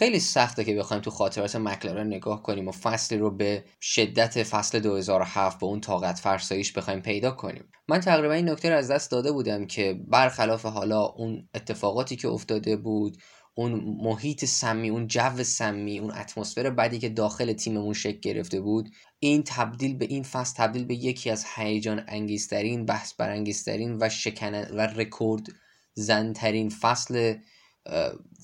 خیلی 0.00 0.20
سخته 0.20 0.64
که 0.64 0.74
بخوایم 0.74 1.02
تو 1.02 1.10
خاطرات 1.10 1.56
مکلارن 1.56 2.06
نگاه 2.06 2.42
کنیم 2.42 2.68
و 2.68 2.72
فصلی 2.72 3.18
رو 3.18 3.30
به 3.30 3.64
شدت 3.80 4.42
فصل 4.42 4.80
2007 4.80 5.58
با 5.58 5.66
اون 5.66 5.80
طاقت 5.80 6.18
فرساییش 6.18 6.72
بخوایم 6.72 7.00
پیدا 7.00 7.30
کنیم. 7.30 7.64
من 7.88 8.00
تقریبا 8.00 8.34
این 8.34 8.48
نکته 8.48 8.70
رو 8.70 8.76
از 8.76 8.90
دست 8.90 9.10
داده 9.10 9.32
بودم 9.32 9.66
که 9.66 10.00
برخلاف 10.08 10.66
حالا 10.66 11.02
اون 11.02 11.48
اتفاقاتی 11.54 12.16
که 12.16 12.28
افتاده 12.28 12.76
بود 12.76 13.16
اون 13.54 13.72
محیط 14.02 14.44
سمی 14.44 14.88
اون 14.88 15.06
جو 15.06 15.42
سمی 15.42 15.98
اون 15.98 16.10
اتمسفر 16.10 16.70
بدی 16.70 16.98
که 16.98 17.08
داخل 17.08 17.52
تیممون 17.52 17.92
شکل 17.92 18.20
گرفته 18.20 18.60
بود 18.60 18.90
این 19.18 19.42
تبدیل 19.42 19.96
به 19.96 20.04
این 20.04 20.22
فصل 20.22 20.56
تبدیل 20.56 20.84
به 20.84 20.94
یکی 20.94 21.30
از 21.30 21.44
هیجان 21.54 22.04
انگیزترین 22.08 22.86
بحث 22.86 23.14
برانگیزترین 23.14 23.96
و 24.00 24.08
شکن 24.08 24.54
و 24.54 24.80
رکورد 24.80 25.46
زنترین 25.94 26.68
فصل 26.68 27.34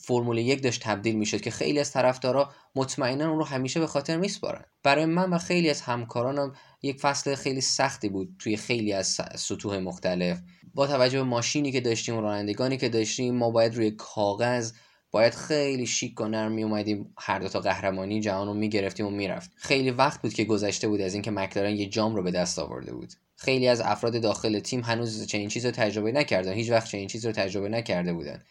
فرمول 0.06 0.38
یک 0.38 0.62
داشت 0.62 0.82
تبدیل 0.82 1.16
می‌شد 1.16 1.40
که 1.40 1.50
خیلی 1.50 1.78
از 1.78 1.92
طرفدارا 1.92 2.50
مطمئنا 2.74 3.28
اون 3.28 3.38
رو 3.38 3.44
همیشه 3.44 3.80
به 3.80 3.86
خاطر 3.86 4.16
میسپارن. 4.16 4.64
برای 4.82 5.04
من 5.04 5.30
و 5.30 5.38
خیلی 5.38 5.70
از 5.70 5.80
همکارانم 5.80 6.52
یک 6.82 7.00
فصل 7.00 7.34
خیلی 7.34 7.60
سختی 7.60 8.08
بود 8.08 8.36
توی 8.38 8.56
خیلی 8.56 8.92
از 8.92 9.18
سطوح 9.36 9.78
مختلف. 9.78 10.40
با 10.74 10.86
توجه 10.86 11.18
به 11.18 11.24
ماشینی 11.24 11.72
که 11.72 11.80
داشتیم 11.80 12.16
و 12.16 12.20
رانندگانی 12.20 12.76
که 12.76 12.88
داشتیم 12.88 13.34
ما 13.34 13.50
باید 13.50 13.74
روی 13.74 13.90
کاغذ 13.90 14.72
باید 15.10 15.34
خیلی 15.34 15.86
شیک 15.86 16.20
و 16.20 16.28
نرم 16.28 16.52
می 16.52 16.62
اومدیم 16.62 17.14
هر 17.18 17.38
دو 17.38 17.48
تا 17.48 17.60
قهرمانی 17.60 18.20
جهان 18.20 18.46
رو 18.46 18.54
می‌گرفتیم 18.54 19.06
و 19.06 19.10
می‌رفت 19.10 19.50
خیلی 19.56 19.90
وقت 19.90 20.22
بود 20.22 20.32
که 20.32 20.44
گذشته 20.44 20.88
بود 20.88 21.00
از 21.00 21.14
اینکه 21.14 21.30
مکلارن 21.30 21.76
یه 21.76 21.86
جام 21.86 22.16
رو 22.16 22.22
به 22.22 22.30
دست 22.30 22.58
آورده 22.58 22.92
بود. 22.92 23.12
خیلی 23.36 23.68
از 23.68 23.80
افراد 23.80 24.20
داخل 24.20 24.58
تیم 24.58 24.80
هنوز 24.80 25.26
چنین 25.26 25.48
چیز 25.48 25.64
رو 25.64 25.70
تجربه 25.70 26.12
نکردن. 26.12 26.52
هیچ 26.52 26.70
وقت 26.70 26.88
چنین 26.88 27.08
چیز 27.08 27.26
رو 27.26 27.32
تجربه 27.32 27.68
نکرده 27.68 28.12
بودن. 28.12 28.42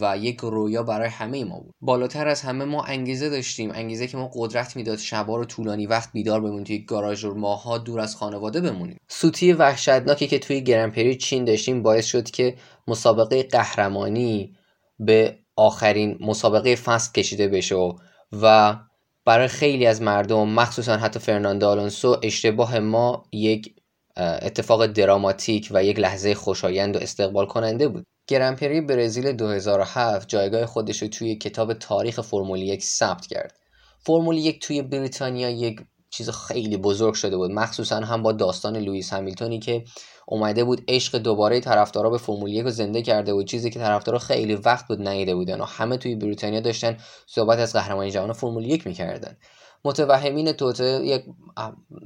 و 0.00 0.16
یک 0.18 0.40
رویا 0.40 0.82
برای 0.82 1.08
همه 1.08 1.44
ما 1.44 1.58
بود. 1.58 1.74
بالاتر 1.80 2.28
از 2.28 2.42
همه 2.42 2.64
ما 2.64 2.82
انگیزه 2.82 3.28
داشتیم. 3.28 3.70
انگیزه 3.74 4.06
که 4.06 4.16
ما 4.16 4.30
قدرت 4.34 4.76
می‌داد 4.76 4.98
شبا 4.98 5.36
رو 5.36 5.44
طولانی 5.44 5.86
وقت 5.86 6.12
بیدار 6.12 6.40
بمونیم 6.40 6.64
توی 6.64 6.78
گاراژ 6.78 7.24
و 7.24 7.34
ماها 7.34 7.78
دور 7.78 8.00
از 8.00 8.16
خانواده 8.16 8.60
بمونیم. 8.60 8.96
سوتی 9.08 9.52
وحشتناکی 9.52 10.26
که 10.26 10.38
توی 10.38 10.60
گرنپری 10.60 11.16
چین 11.16 11.44
داشتیم 11.44 11.82
باعث 11.82 12.06
شد 12.06 12.30
که 12.30 12.54
مسابقه 12.88 13.42
قهرمانی 13.42 14.56
به 14.98 15.38
آخرین 15.56 16.18
مسابقه 16.20 16.74
فصل 16.74 17.12
کشیده 17.12 17.48
بشه 17.48 17.76
و 18.42 18.76
برای 19.24 19.48
خیلی 19.48 19.86
از 19.86 20.02
مردم 20.02 20.48
مخصوصا 20.48 20.96
حتی 20.96 21.18
فرناندو 21.18 21.68
آلونسو 21.68 22.16
اشتباه 22.22 22.78
ما 22.78 23.24
یک 23.32 23.74
اتفاق 24.16 24.86
دراماتیک 24.86 25.68
و 25.70 25.84
یک 25.84 25.98
لحظه 25.98 26.34
خوشایند 26.34 26.96
و 26.96 26.98
استقبال 26.98 27.46
کننده 27.46 27.88
بود. 27.88 28.06
گرنپری 28.26 28.80
برزیل 28.80 29.32
2007 29.32 30.28
جایگاه 30.28 30.66
خودش 30.66 31.02
رو 31.02 31.08
توی 31.08 31.36
کتاب 31.36 31.74
تاریخ 31.74 32.20
فرمول 32.20 32.62
یک 32.62 32.82
ثبت 32.84 33.26
کرد. 33.26 33.58
فرمول 34.06 34.36
یک 34.36 34.66
توی 34.66 34.82
بریتانیا 34.82 35.50
یک 35.50 35.80
چیز 36.10 36.30
خیلی 36.30 36.76
بزرگ 36.76 37.14
شده 37.14 37.36
بود 37.36 37.50
مخصوصا 37.50 37.96
هم 37.96 38.22
با 38.22 38.32
داستان 38.32 38.76
لوئیس 38.76 39.12
همیلتونی 39.12 39.58
که 39.58 39.84
اومده 40.26 40.64
بود 40.64 40.84
عشق 40.88 41.18
دوباره 41.18 41.60
طرفدارا 41.60 42.10
به 42.10 42.18
فرمول 42.18 42.52
یک 42.52 42.64
رو 42.64 42.70
زنده 42.70 43.02
کرده 43.02 43.34
بود 43.34 43.46
چیزی 43.46 43.70
که 43.70 43.78
طرفدارا 43.78 44.18
خیلی 44.18 44.54
وقت 44.54 44.88
بود 44.88 45.08
نیده 45.08 45.34
بودن 45.34 45.60
و 45.60 45.64
همه 45.64 45.96
توی 45.96 46.14
بریتانیا 46.14 46.60
داشتن 46.60 46.96
صحبت 47.26 47.58
از 47.58 47.72
قهرمانی 47.72 48.10
جهان 48.10 48.32
فرمول 48.32 48.64
یک 48.64 48.86
می‌کردن. 48.86 49.36
متوهمین 49.84 50.52
توته 50.52 50.84
یک 51.04 51.24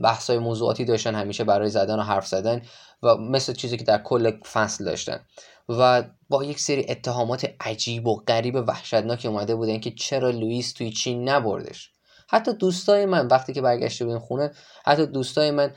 بحثای 0.03 0.39
موضوعاتی 0.39 0.85
داشتن 0.85 1.15
همیشه 1.15 1.45
برای 1.45 1.69
زدن 1.69 1.99
و 1.99 2.03
حرف 2.03 2.27
زدن 2.27 2.62
و 3.03 3.17
مثل 3.17 3.53
چیزی 3.53 3.77
که 3.77 3.85
در 3.85 3.99
کل 3.99 4.31
فصل 4.53 4.85
داشتن. 4.85 5.21
و 5.69 6.05
با 6.29 6.45
یک 6.45 6.61
سری 6.61 6.87
اتهامات 6.89 7.51
عجیب 7.61 8.07
و 8.07 8.17
غریب 8.17 8.55
و 8.55 8.59
وحشتناکی 8.59 9.29
اومده 9.29 9.55
بودن 9.55 9.81
که 9.81 9.91
چرا 9.91 10.31
لوئیس 10.31 10.73
توی 10.73 10.91
چین 10.91 11.29
نبردش. 11.29 11.91
حتی 12.29 12.53
دوستای 12.53 13.07
من 13.07 13.27
وقتی 13.27 13.53
که 13.53 13.61
برگشته 13.61 14.05
بودیم 14.05 14.21
خونه 14.21 14.51
حتی 14.87 15.07
دوستای 15.07 15.51
من 15.51 15.75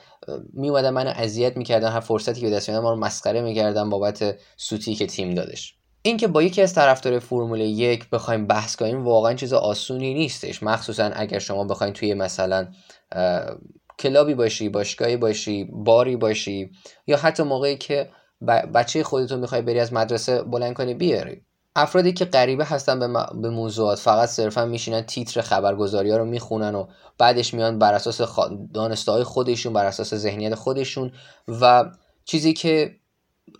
میومدن 0.54 0.90
منو 0.90 1.10
اذیت 1.10 1.58
می‌کردن 1.58 1.92
هر 1.92 2.00
فرصتی 2.00 2.42
که 2.42 2.50
به 2.50 2.56
دست 2.56 2.70
ما 2.70 2.92
رو 2.92 3.00
مسخره 3.00 3.42
می‌کردن 3.42 3.90
بابت 3.90 4.40
سوتی 4.58 4.96
که 4.96 5.08
تیم 5.08 5.36
دادش. 5.36 5.79
اینکه 6.02 6.28
با 6.28 6.44
یکی 6.44 6.62
از 6.62 6.74
طرفدار 6.74 7.20
فرمول 7.20 7.60
یک 7.60 8.10
بخوایم 8.10 8.48
بحث 8.48 8.76
کنیم 8.76 9.06
واقعا 9.06 9.34
چیز 9.34 9.54
آسونی 9.54 10.14
نیستش. 10.14 10.64
مخصوصا 10.64 11.04
اگر 11.04 11.40
شما 11.40 11.64
بخواید 11.64 11.94
توی 11.94 12.14
مثلا 12.14 12.68
کلابی 14.00 14.34
باشی 14.34 14.70
باشگاهی 14.70 15.18
باشی 15.18 15.64
باری 15.64 16.16
باشی 16.16 16.72
یا 17.08 17.18
حتی 17.18 17.44
موقعی 17.44 17.78
که 17.78 18.10
بچه 18.74 19.04
خودتو 19.04 19.38
می‌خوای 19.38 19.62
بری 19.62 19.80
از 19.80 19.94
مدرسه 19.94 20.44
بلند 20.44 20.74
کنی 20.74 20.94
بیاری. 20.94 21.42
افرادی 21.76 22.14
که 22.14 22.26
غریبه 22.26 22.66
هستن 22.66 23.00
به, 23.00 23.08
به 23.42 23.50
موضوعات 23.50 24.00
فقط 24.00 24.30
صرفا 24.30 24.66
میشینن 24.66 25.02
تیتر 25.02 25.42
خبرگزاری 25.42 26.12
ها 26.12 26.18
رو 26.18 26.26
می‌خونن 26.26 26.76
و 26.76 26.88
بعدش 27.18 27.54
میان 27.54 27.80
بر 27.80 27.94
اساس 27.94 28.22
خ... 28.22 28.40
دانسته 28.74 29.24
خودشون 29.24 29.74
بر 29.74 29.86
اساس 29.86 30.14
ذهنیت 30.14 30.56
خودشون 30.56 31.12
و 31.48 31.92
چیزی 32.26 32.54
که 32.54 32.99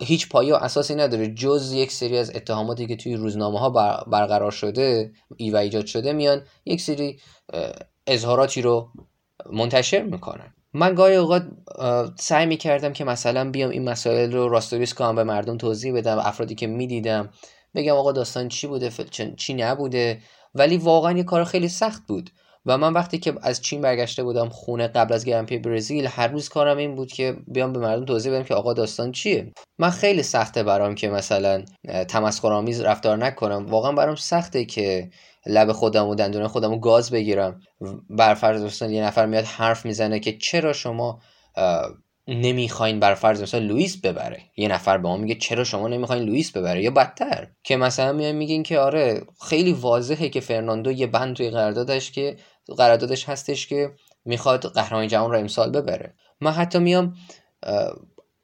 هیچ 0.00 0.28
پایه 0.28 0.54
و 0.54 0.56
اساسی 0.56 0.94
نداره. 0.94 1.34
جز 1.34 1.72
یک 1.72 1.92
سری 1.92 2.18
از 2.18 2.30
اتهاماتی 2.34 2.86
که 2.86 2.96
توی 2.96 3.14
روزنامه 3.14 3.58
ها 3.58 3.70
برقرار 4.04 4.50
شده 4.50 5.12
و 5.52 5.56
ایجاد 5.56 5.86
شده 5.86 6.12
میان 6.12 6.42
یک 6.64 6.80
سری 6.80 7.20
اظهاراتی 8.06 8.62
رو 8.62 8.88
منتشر 9.52 10.02
می‌کنن. 10.02 10.54
من 10.72 10.94
گاهی 10.94 11.16
اوقات 11.16 11.48
سعی 12.18 12.46
می‌کردم 12.46 12.92
که 12.92 13.04
مثلا 13.04 13.50
بیام 13.50 13.70
این 13.70 13.88
مسائل 13.88 14.32
رو 14.32 14.48
راستوریس 14.48 14.94
کنم 14.94 15.16
به 15.16 15.24
مردم 15.24 15.56
توضیح 15.56 15.94
بدم 15.94 16.18
افرادی 16.18 16.54
که 16.54 16.66
می‌دیدم 16.66 17.30
بگم 17.74 17.94
آقا 17.94 18.12
داستان 18.12 18.48
چی 18.48 18.66
بوده 18.66 18.90
چی 19.36 19.54
نبوده. 19.54 20.20
ولی 20.54 20.76
واقعا 20.76 21.12
یه 21.12 21.24
کار 21.24 21.44
خیلی 21.44 21.68
سخت 21.68 22.02
بود. 22.06 22.30
و 22.66 22.78
من 22.78 22.92
وقتی 22.92 23.18
که 23.18 23.34
از 23.42 23.62
چین 23.62 23.80
برگشته 23.80 24.22
بودم 24.22 24.48
خونه 24.48 24.88
قبل 24.88 25.14
از 25.14 25.24
گرمپی 25.24 25.58
برزیل 25.58 26.06
هر 26.06 26.28
روز 26.28 26.48
کارم 26.48 26.76
این 26.76 26.94
بود 26.94 27.12
که 27.12 27.36
بیام 27.46 27.72
به 27.72 27.78
مردم 27.78 28.04
توضیح 28.04 28.32
بدم 28.32 28.42
که 28.42 28.54
آقا 28.54 28.72
داستان 28.72 29.12
چیه. 29.12 29.52
من 29.78 29.90
خیلی 29.90 30.22
سخته 30.22 30.62
برام 30.62 30.94
که 30.94 31.08
مثلا 31.08 31.64
تمسخرآمیز 32.08 32.80
رفتار 32.80 33.16
نکنم. 33.16 33.66
واقعا 33.66 33.92
برام 33.92 34.14
سخته 34.14 34.64
که 34.64 35.10
لب 35.46 35.72
خودم 35.72 36.06
و 36.06 36.14
دندون 36.14 36.46
خودم 36.46 36.72
و 36.72 36.78
گاز 36.78 37.10
بگیرم. 37.10 37.60
برفرض 38.10 38.62
دوستان 38.62 38.90
یه 38.90 39.04
نفر 39.04 39.26
میاد 39.26 39.44
حرف 39.44 39.86
می‌زنه 39.86 40.20
که 40.20 40.38
چرا 40.38 40.72
شما 40.72 41.20
نمی‌خواین 42.30 43.00
بر 43.00 43.14
فرض 43.14 43.42
مثلا 43.42 43.60
لوئیس 43.60 43.96
ببره. 43.96 44.42
یه 44.56 44.68
نفر 44.68 44.98
به 44.98 45.08
ما 45.08 45.16
میگه 45.16 45.34
چرا 45.34 45.64
شما 45.64 45.88
نمی‌خواین 45.88 46.22
لوئیس 46.22 46.50
ببره؟ 46.50 46.82
یا 46.82 46.90
بدتر 46.90 47.48
که 47.62 47.76
مثلا 47.76 48.12
میان 48.12 48.32
میگین 48.32 48.62
که 48.62 48.78
آره 48.78 49.22
خیلی 49.48 49.72
واضحه 49.72 50.28
که 50.28 50.40
فرناندو 50.40 50.92
یه 50.92 51.06
بند 51.06 51.36
توی 51.36 51.50
قراردادش 51.50 52.10
که 52.10 52.36
قراردادش 52.76 53.28
هستش 53.28 53.66
که 53.66 53.90
می‌خواد 54.24 54.66
قهرمان 54.66 55.08
جهان 55.08 55.30
رو 55.30 55.38
امسال 55.38 55.70
ببره. 55.70 56.14
من 56.40 56.50
حتی 56.50 56.78
میام 56.78 57.14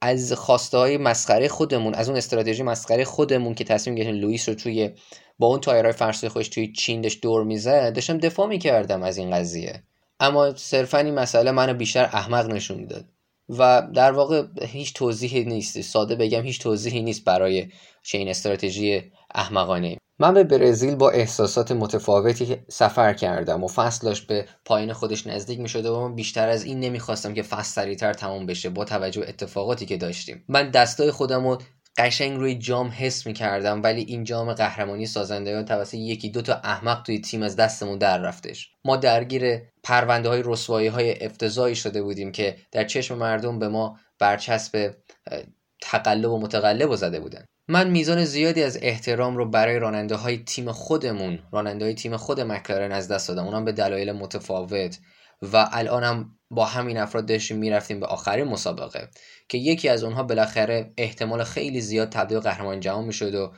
از 0.00 0.32
خواسته 0.32 0.78
های 0.78 0.96
مسخره 0.96 1.48
خودمون 1.48 1.94
از 1.94 2.08
اون 2.08 2.18
استراتژی 2.18 2.62
مسخره 2.62 3.04
خودمون 3.04 3.54
که 3.54 3.64
تصمیم 3.64 3.96
گرفتیم 3.96 4.14
لوئیس 4.14 4.48
رو 4.48 4.54
توی 4.54 4.90
با 5.38 5.46
اون 5.46 5.60
تایرهای 5.60 5.92
فرسوی 5.92 6.28
خوش 6.28 6.48
توی 6.48 6.72
چین 6.72 7.00
دور 7.22 7.44
می‌زد 7.44 7.94
داشتم 7.94 8.18
دفاع 8.18 8.46
می‌کردم 8.46 9.02
از 9.02 9.18
این 9.18 9.30
قضیه. 9.30 9.82
اما 10.20 10.54
صرفا 10.54 10.98
این 10.98 11.14
مسئله 11.14 11.50
منو 11.50 11.74
بیشتر 11.74 12.04
احمق 12.04 12.46
نشون 12.46 12.78
می‌داد. 12.78 13.04
و 13.48 13.88
در 13.94 14.12
واقع 14.12 14.42
هیچ 14.62 14.94
توضیحی 14.94 15.44
نیست. 15.44 15.80
ساده 15.80 16.14
بگم 16.14 16.42
هیچ 16.42 16.60
توضیحی 16.60 17.02
نیست 17.02 17.24
برای 17.24 17.68
چنین 18.02 18.28
استراتژی 18.28 19.12
احمقانه. 19.34 19.96
من 20.18 20.34
به 20.34 20.44
برزیل 20.44 20.94
با 20.94 21.10
احساسات 21.10 21.72
متفاوتی 21.72 22.56
سفر 22.68 23.12
کردم 23.12 23.64
و 23.64 23.68
فصلش 23.68 24.20
به 24.20 24.46
پایین 24.64 24.92
خودش 24.92 25.26
نزدیک 25.26 25.60
می 25.60 25.68
شده 25.68 25.90
و 25.90 26.08
من 26.08 26.14
بیشتر 26.14 26.48
از 26.48 26.64
این 26.64 26.80
نمی‌خواستم 26.80 27.34
که 27.34 27.42
فصل 27.42 27.72
سریعتر 27.72 28.12
تموم 28.12 28.46
بشه 28.46 28.70
با 28.70 28.84
توجه 28.84 29.24
اتفاقاتی 29.28 29.86
که 29.86 29.96
داشتیم. 29.96 30.44
من 30.48 30.70
دستای 30.70 31.10
خودم 31.10 31.46
رو 31.48 31.58
قشنگ 31.98 32.38
روی 32.38 32.54
جام 32.54 32.92
حس 32.96 33.26
می 33.26 33.32
کردم 33.32 33.82
ولی 33.82 34.02
این 34.02 34.24
جام 34.24 34.52
قهرمانی 34.52 35.06
سازندگان 35.06 35.64
توسط 35.64 35.94
یکی 35.94 36.30
دو 36.30 36.42
تا 36.42 36.54
احمق 36.54 37.02
توی 37.02 37.20
تیم 37.20 37.42
از 37.42 37.56
دستمون 37.56 37.98
در 37.98 38.18
رفتش. 38.18 38.70
ما 38.84 38.96
درگیر 38.96 39.58
پرونده 39.84 40.28
های 40.28 40.42
رسوایی 40.44 40.88
های 40.88 41.24
افتضاحی 41.24 41.74
شده 41.74 42.02
بودیم 42.02 42.32
که 42.32 42.56
در 42.72 42.84
چشم 42.84 43.18
مردم 43.18 43.58
به 43.58 43.68
ما 43.68 43.98
برچسب 44.18 44.94
تقلب 45.82 46.30
و 46.30 46.40
متقلب 46.40 46.90
و 46.90 46.96
زده 46.96 47.20
بودن. 47.20 47.44
من 47.68 47.90
میزان 47.90 48.24
زیادی 48.24 48.62
از 48.62 48.78
احترام 48.82 49.36
رو 49.36 49.50
برای 49.50 49.78
راننده 49.78 50.14
های 50.14 50.38
تیم 50.38 50.72
خودمون 50.72 51.38
راننده 51.52 51.84
های 51.84 51.94
تیم 51.94 52.16
خود 52.16 52.40
مکلارن 52.40 52.92
از 52.92 53.08
دست 53.08 53.28
دادم. 53.28 53.44
اونم 53.44 53.64
به 53.64 53.72
دلایل 53.72 54.12
متفاوت. 54.12 54.98
و 55.42 55.68
الانم 55.72 56.35
با 56.50 56.64
همین 56.64 56.98
افراد 56.98 57.26
داشتیم 57.26 57.56
می‌رفتیم 57.56 58.00
به 58.00 58.06
آخرین 58.06 58.44
مسابقه 58.44 59.08
که 59.48 59.58
یکی 59.58 59.88
از 59.88 60.04
اونها 60.04 60.22
بالاخره 60.22 60.92
احتمال 60.96 61.44
خیلی 61.44 61.80
زیاد 61.80 62.08
تبدیل 62.08 62.38
قهرمان 62.38 62.80
جهان 62.80 63.04
می‌شد 63.04 63.34
و 63.34 63.52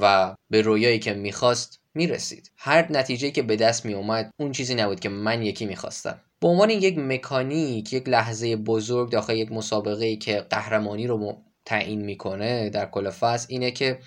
و 0.00 0.34
به 0.50 0.62
رویایی 0.62 0.98
که 0.98 1.14
می‌خواست 1.14 1.80
می‌رسید. 1.94 2.50
هر 2.56 2.92
نتیجه 2.92 3.30
که 3.30 3.42
به 3.42 3.56
دست 3.56 3.84
میومد 3.84 4.30
اون 4.40 4.52
چیزی 4.52 4.74
نبود 4.74 5.00
که 5.00 5.08
من 5.08 5.42
یکی 5.42 5.66
می‌خواستم. 5.66 6.20
به 6.40 6.48
عنوان 6.48 6.70
یک 6.70 6.98
مکانیک 6.98 7.92
یک 7.92 8.08
لحظه 8.08 8.56
بزرگ 8.56 9.10
داخل 9.10 9.36
یک 9.36 9.52
مسابقه 9.52 10.16
که 10.16 10.40
قهرمانی 10.40 11.06
رو 11.06 11.42
تعیین 11.64 12.04
می‌کنه 12.04 12.70
در 12.70 12.86
کل 12.86 13.10
فصل 13.10 13.46
اینه 13.48 13.70
که 13.70 13.98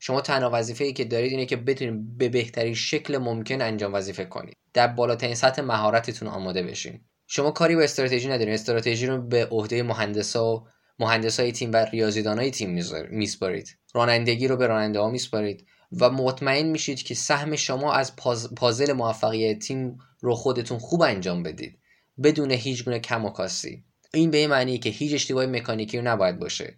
شما 0.00 0.20
تنها 0.20 0.50
وظیفه 0.52 0.84
ای 0.84 0.92
که 0.92 1.04
دارید 1.04 1.30
اینه 1.30 1.46
که 1.46 1.56
بتونید 1.56 2.18
به 2.18 2.28
بهترین 2.28 2.74
شکل 2.74 3.18
ممکن 3.18 3.62
انجام 3.62 3.94
وظیفه 3.94 4.24
کنید. 4.24 4.56
در 4.74 4.86
بالاترین 4.86 5.34
سطح 5.34 5.62
مهارتتون 5.62 6.28
آماده 6.28 6.62
بشین. 6.62 7.00
شما 7.34 7.50
کاری 7.50 7.76
با 7.76 7.82
استراتژی 7.82 8.28
ندارید 8.28 8.54
استراتژی 8.54 9.06
رو 9.06 9.22
به 9.22 9.46
عهده 9.46 9.82
مهندسا 9.82 10.54
و 10.54 10.64
مهندسای 10.98 11.52
تیم 11.52 11.72
و 11.72 11.76
ریاضیدانای 11.76 12.50
تیم 12.50 12.70
میسپارید. 13.10 13.78
رانندگی 13.94 14.48
رو 14.48 14.56
به 14.56 14.66
راننده 14.66 15.00
ها 15.00 15.10
میسپارید 15.10 15.66
و 16.00 16.10
مطمئن 16.10 16.66
میشید 16.66 17.02
که 17.02 17.14
سهم 17.14 17.56
شما 17.56 17.92
از 17.92 18.16
پازل 18.56 18.92
موفقیت 18.92 19.58
تیم 19.58 19.98
رو 20.20 20.34
خودتون 20.34 20.78
خوب 20.78 21.02
انجام 21.02 21.42
بدید. 21.42 21.78
بدون 22.22 22.50
هیچ 22.50 22.84
گونه 22.84 22.98
کم 22.98 23.24
و 23.24 23.30
کاسی 23.30 23.84
این 24.14 24.30
به 24.30 24.38
این 24.38 24.50
معنی 24.50 24.78
که 24.78 24.90
هیچ 24.90 25.14
اشتباه 25.14 25.46
مکانیکی 25.46 25.98
رو 25.98 26.04
نباید 26.04 26.38
باشه. 26.38 26.76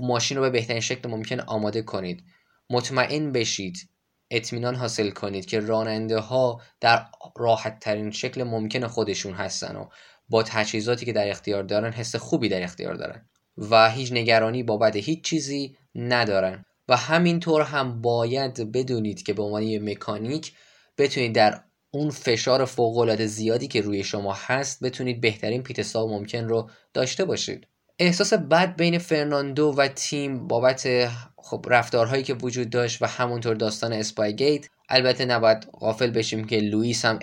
ماشین 0.00 0.36
رو 0.36 0.42
به 0.42 0.50
بهترین 0.50 0.80
شکل 0.80 1.10
ممکن 1.10 1.40
آماده 1.40 1.82
کنید. 1.82 2.22
مطمئن 2.70 3.32
بشید 3.32 3.88
اطمینان 4.30 4.74
حاصل 4.74 5.10
کنید 5.10 5.46
که 5.46 5.60
راننده 5.60 6.18
ها 6.18 6.60
در 6.80 7.06
راحت 7.36 7.80
ترین 7.80 8.10
شکل 8.10 8.42
ممکن 8.42 8.86
خودشون 8.86 9.32
هستن 9.32 9.76
و 9.76 9.88
با 10.28 10.42
تجهیزاتی 10.42 11.06
که 11.06 11.12
در 11.12 11.30
اختیار 11.30 11.62
دارن 11.62 11.92
حس 11.92 12.16
خوبی 12.16 12.48
در 12.48 12.62
اختیار 12.62 12.94
دارن 12.94 13.28
و 13.58 13.90
هیچ 13.90 14.12
نگرانی 14.12 14.62
بابت 14.62 14.96
هیچ 14.96 15.24
چیزی 15.24 15.76
ندارن. 15.94 16.64
و 16.88 16.96
همینطور 16.96 17.62
هم 17.62 18.02
باید 18.02 18.72
بدونید 18.72 19.22
که 19.22 19.32
به 19.32 19.42
عنوان 19.42 19.90
مکانیک 19.90 20.52
بتونید 20.98 21.34
در 21.34 21.60
اون 21.90 22.10
فشار 22.10 22.64
فوق 22.64 23.24
زیادی 23.24 23.68
که 23.68 23.80
روی 23.80 24.04
شما 24.04 24.32
هست 24.32 24.84
بتونید 24.84 25.20
بهترین 25.20 25.62
پیت 25.62 25.96
ممکن 25.96 26.44
رو 26.44 26.70
داشته 26.94 27.24
باشید. 27.24 27.66
احساس 27.98 28.32
بد 28.32 28.76
بین 28.76 28.98
فرناندو 28.98 29.74
و 29.76 29.88
تیم 29.88 30.48
بابت 30.48 31.10
خب 31.48 31.66
رفتارهایی 31.68 32.22
که 32.22 32.34
وجود 32.34 32.70
داشت 32.70 33.02
و 33.02 33.06
همونطور 33.06 33.54
داستان 33.54 33.92
Spygate 33.92 34.66
البته 34.88 35.24
نباید 35.24 35.68
غافل 35.80 36.10
بشیم 36.10 36.44
که 36.44 36.56
لوئیس 36.56 37.04
هم 37.04 37.18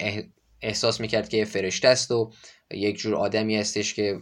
احساس 0.61 1.01
می‌کرد 1.01 1.29
که 1.29 1.45
فرشته 1.45 1.87
است 1.87 2.11
و 2.11 2.31
یک 2.71 2.97
جور 2.97 3.15
آدمی 3.15 3.57
هستش 3.57 3.93
که 3.93 4.19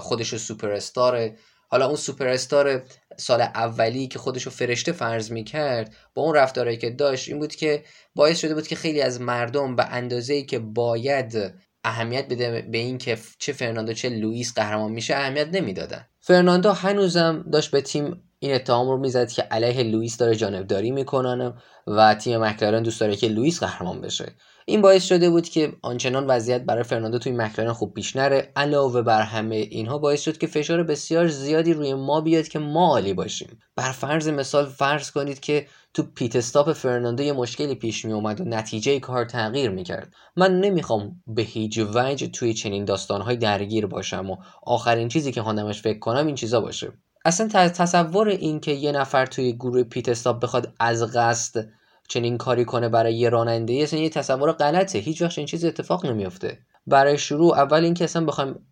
خودشو 0.00 0.38
سوپر 0.38 0.70
استاره 0.70 1.36
حالا 1.68 1.86
اون 1.86 1.96
سوپر 1.96 2.28
استار 2.28 2.82
سال 3.16 3.40
اولی 3.40 4.08
که 4.08 4.18
خودشو 4.18 4.50
فرشته 4.50 4.92
فرض 4.92 5.30
می‌کرد 5.30 5.94
با 6.14 6.22
اون 6.22 6.34
رفتارهایی 6.34 6.78
که 6.78 6.90
داشت 6.90 7.28
این 7.28 7.38
بود 7.38 7.54
که 7.54 7.84
باعث 8.14 8.38
شده 8.38 8.54
بود 8.54 8.66
که 8.66 8.76
خیلی 8.76 9.02
از 9.02 9.20
مردم 9.20 9.76
به 9.76 9.84
اندازه‌ای 9.84 10.42
که 10.42 10.58
باید 10.58 11.54
اهمیت 11.84 12.28
بده 12.28 12.62
به 12.62 12.78
این 12.78 12.98
که 12.98 13.18
چه 13.38 13.52
فرناندو 13.52 13.92
چه 13.92 14.08
لوئیس 14.08 14.54
قهرمان 14.54 14.92
میشه 14.92 15.14
اهمیت 15.16 15.48
نمی‌دادن. 15.52 16.06
فرناندو 16.20 16.72
هنوزم 16.72 17.44
داشت 17.52 17.70
به 17.70 17.80
تیم 17.80 18.22
این 18.44 18.54
اتهام 18.54 18.88
رو 18.88 18.96
می‌زد 18.96 19.30
که 19.30 19.42
علیه 19.42 19.82
لوئیس 19.82 20.16
داره 20.16 20.36
جانبداری 20.36 20.90
می‌کنن 20.90 21.54
و 21.86 22.14
تیم 22.14 22.40
مکلارن 22.40 22.82
دوست 22.82 23.00
داره 23.00 23.16
که 23.16 23.28
لوئیس 23.28 23.60
قهرمان 23.60 24.00
بشه. 24.00 24.32
این 24.66 24.82
باعث 24.82 25.04
شده 25.04 25.30
بود 25.30 25.48
که 25.48 25.72
آنچنان 25.82 26.26
وضعیت 26.26 26.62
برای 26.62 26.82
فرناندو 26.82 27.18
توی 27.18 27.32
مکلارن 27.32 27.72
خوب 27.72 27.94
پیش 27.94 28.16
نره. 28.16 28.52
علاوه 28.56 29.02
بر 29.02 29.22
همه 29.22 29.56
اینها 29.56 29.98
باعث 29.98 30.20
شد 30.20 30.38
که 30.38 30.46
فشار 30.46 30.82
بسیار 30.82 31.28
زیادی 31.28 31.72
روی 31.72 31.94
ما 31.94 32.20
بیاد 32.20 32.48
که 32.48 32.58
ما 32.58 32.88
عالی 32.88 33.14
باشیم. 33.14 33.58
بر 33.76 33.92
فرض 33.92 34.28
مثال 34.28 34.66
فرض 34.66 35.10
کنید 35.10 35.40
که 35.40 35.66
تو 35.94 36.02
pit 36.02 36.36
stop 36.36 36.72
فرناندو 36.72 37.22
یه 37.22 37.32
مشکلی 37.32 37.74
پیش 37.74 38.04
می 38.04 38.12
اومد 38.12 38.40
و 38.40 38.44
نتیجه 38.44 39.00
کار 39.00 39.24
تغییر 39.24 39.70
می‌کرد. 39.70 40.12
من 40.36 40.60
نمی‌خوام 40.60 41.22
به 41.26 41.42
هیچ 41.42 41.78
وجه 41.94 42.26
توی 42.26 42.54
چنین 42.54 42.84
داستانهای 42.84 43.36
درگیر 43.36 43.86
باشم 43.86 44.30
و 44.30 44.36
آخرین 44.62 45.08
چیزی 45.08 45.32
که 45.32 45.42
خواندمش 45.42 45.82
فکر 45.82 45.98
کنم 45.98 46.26
این 46.26 46.34
چیزا 46.34 46.60
باشه. 46.60 46.92
اصلا 47.24 47.48
تصور 47.68 48.28
این 48.28 48.60
که 48.60 48.72
یه 48.72 48.92
نفر 48.92 49.26
توی 49.26 49.52
گروه 49.52 49.82
پیت 49.82 50.08
استاپ 50.08 50.42
بخواد 50.42 50.74
از 50.80 51.02
قصد 51.02 51.68
چنین 52.08 52.38
کاری 52.38 52.64
کنه 52.64 52.88
برای 52.88 53.14
یه 53.14 53.28
راننده 53.28 53.72
اصلا 53.72 54.00
یه 54.00 54.10
تصور 54.10 54.52
غلطه. 54.52 54.98
هیچ 54.98 55.22
وقت 55.22 55.38
این 55.38 55.46
چیزی 55.46 55.68
اتفاق 55.68 56.06
نمیافته. 56.06 56.58
برای 56.86 57.18
شروع 57.18 57.58
اول 57.58 57.84
اینکه 57.84 58.04
اصلا 58.04 58.24
بخوایم 58.24 58.66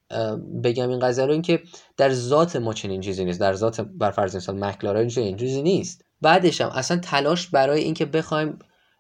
بگم 0.65 0.89
این 0.89 0.99
قضیه 0.99 1.27
رو 1.27 1.33
اینکه 1.33 1.63
در 1.97 2.11
ذات 2.13 2.57
ما 2.57 2.73
چنین 2.73 3.01
چیزی 3.01 3.25
نیست. 3.25 3.41
در 3.41 3.55
ذات 3.55 3.81
بر 3.81 4.11
فرض 4.11 4.37
مثال 4.37 4.65
مکلارن 4.65 5.09
چنین 5.09 5.37
چیزی 5.37 5.63
نیست. 5.63 6.05
بعدش 6.21 6.61
هم 6.61 6.69
اصلا 6.69 6.97
تلاش 6.99 7.47
برای 7.47 7.81
اینکه 7.81 8.05
بخوایم 8.05 8.59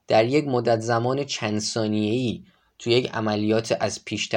در 0.08 0.24
یک 0.24 0.48
مدت 0.48 0.80
زمان 0.80 1.24
چند 1.24 1.58
ثانیه‌ای 1.58 2.44
تو 2.78 2.90
یک 2.90 3.10
عملیات 3.14 3.76
از 3.80 4.04
پیش 4.04 4.28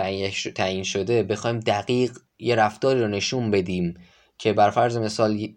تعیین 0.55 0.83
شده 0.83 1.23
بخوایم 1.23 1.59
دقیق 1.59 2.11
یه 2.39 2.55
رفتاری 2.55 3.01
رو 3.01 3.07
نشون 3.07 3.51
بدیم. 3.51 3.93
که 4.37 4.53
بر 4.53 4.69
فرض 4.69 4.97
مثال 4.97 5.47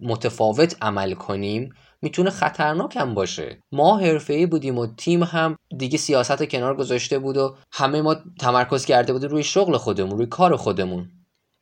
متفاوت 0.00 0.76
عمل 0.82 1.14
کنیم 1.14 1.74
می‌تونه 2.02 2.30
خطرناک 2.30 2.96
هم 2.96 3.14
باشه. 3.14 3.58
ما 3.72 3.98
حرفه‌ای 3.98 4.46
بودیم 4.46 4.78
و 4.78 4.86
تیم 4.86 5.22
هم 5.22 5.56
دیگه 5.76 5.98
سیاست 5.98 6.44
کنار 6.44 6.76
گذاشته 6.76 7.18
بود 7.18 7.36
و 7.36 7.56
همه 7.72 8.02
ما 8.02 8.16
تمرکز 8.40 8.84
کرده 8.84 9.12
بودیم 9.12 9.30
روی 9.30 9.42
شغل 9.42 9.76
خودمون 9.76 10.18
روی 10.18 10.26
کار 10.26 10.56
خودمون. 10.56 11.10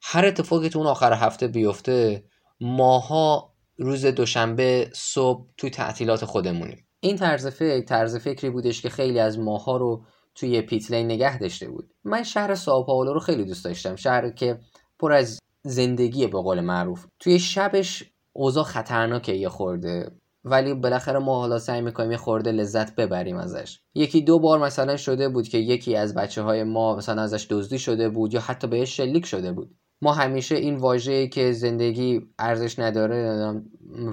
هر 0.02 0.26
اتفاقی 0.26 0.68
تو 0.68 0.78
اون 0.78 0.88
آخر 0.88 1.12
هفته 1.12 1.48
بیفته 1.48 2.24
ماها 2.60 3.54
روز 3.78 4.06
دوشنبه 4.06 4.90
صبح 4.94 5.46
توی 5.56 5.70
تعطیلات 5.70 6.24
خودمونیم. 6.24 6.86
این 7.00 7.16
طرز 7.16 7.46
فکر 7.46 7.84
طرز 7.84 8.16
فکری 8.16 8.50
بودش 8.50 8.82
که 8.82 8.88
خیلی 8.88 9.18
از 9.18 9.38
ماها 9.38 9.76
رو 9.76 10.04
توی 10.34 10.62
پیتلین 10.62 11.06
نگه 11.06 11.38
داشته 11.38 11.68
بود. 11.68 11.90
من 12.04 12.22
شهر 12.22 12.54
ساو 12.54 13.04
رو 13.04 13.20
خیلی 13.20 13.44
دوست 13.44 13.64
داشتم. 13.64 13.96
شهر 13.96 14.30
که 14.30 14.58
پر 14.98 15.12
از 15.12 15.38
زندگی 15.68 16.26
به 16.26 16.38
قول 16.40 16.60
معروف. 16.60 17.06
توی 17.18 17.38
شبش 17.38 18.04
اوضاع 18.32 18.64
خطرناکه 18.64 19.32
یه 19.32 19.48
خورده. 19.48 20.10
ولی 20.44 20.74
بالاخره 20.74 21.18
ما 21.18 21.40
حالا 21.40 21.58
سعی 21.58 21.80
می‌کنیم 21.80 22.10
یه 22.10 22.16
خورده 22.16 22.52
لذت 22.52 22.94
ببریم 22.94 23.36
ازش. 23.36 23.80
یکی 23.94 24.20
دو 24.20 24.38
بار 24.38 24.58
مثلا 24.58 24.96
شده 24.96 25.28
بود 25.28 25.48
که 25.48 25.58
یکی 25.58 25.96
از 25.96 26.14
بچه 26.14 26.42
های 26.42 26.64
ما 26.64 26.96
مثلا 26.96 27.22
ازش 27.22 27.46
دزدی 27.50 27.78
شده 27.78 28.08
بود 28.08 28.34
یا 28.34 28.40
حتی 28.40 28.66
بهش 28.66 28.96
شلیک 28.96 29.26
شده 29.26 29.52
بود. 29.52 29.74
ما 30.02 30.12
همیشه 30.12 30.54
این 30.54 30.76
واژه 30.76 31.28
که 31.28 31.52
زندگی 31.52 32.20
ارزش 32.38 32.78
نداره 32.78 33.52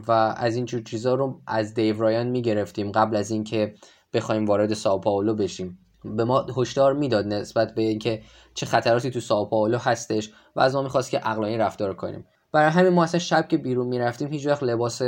و 0.08 0.12
از 0.38 0.56
این 0.56 0.66
چیزا 0.66 1.16
رو 1.16 1.42
از 1.48 1.74
دیو 1.74 2.02
رایان 2.02 2.28
می‌گرفتیم 2.28 2.92
قبل 2.92 3.16
از 3.16 3.32
اینکه 3.32 3.76
بخوایم 4.14 4.46
وارد 4.46 4.74
ساو 4.74 5.00
بشیم. 5.36 5.85
به 6.18 6.24
ما 6.24 6.46
هشدار 6.58 6.94
می‌داد 6.94 7.28
نسبت 7.28 7.76
به 7.76 7.82
اینکه 7.82 8.22
چه 8.54 8.66
خطراتی 8.66 9.12
تو 9.12 9.20
ساو 9.20 9.76
هستش 9.76 10.32
و 10.56 10.60
از 10.60 10.76
ما 10.76 10.82
می‌خواست 10.82 11.12
که 11.12 11.18
عقلانی 11.18 11.58
رفتار 11.58 11.94
کنیم. 11.94 12.26
برای 12.52 12.72
همین 12.72 12.94
ما 12.94 13.04
اصلا 13.04 13.20
شب 13.20 13.48
که 13.48 13.58
بیرون 13.58 13.88
می‌رفتیم 13.88 14.28
هیچ 14.28 14.48
وقت 14.48 14.64
لباس 14.64 15.02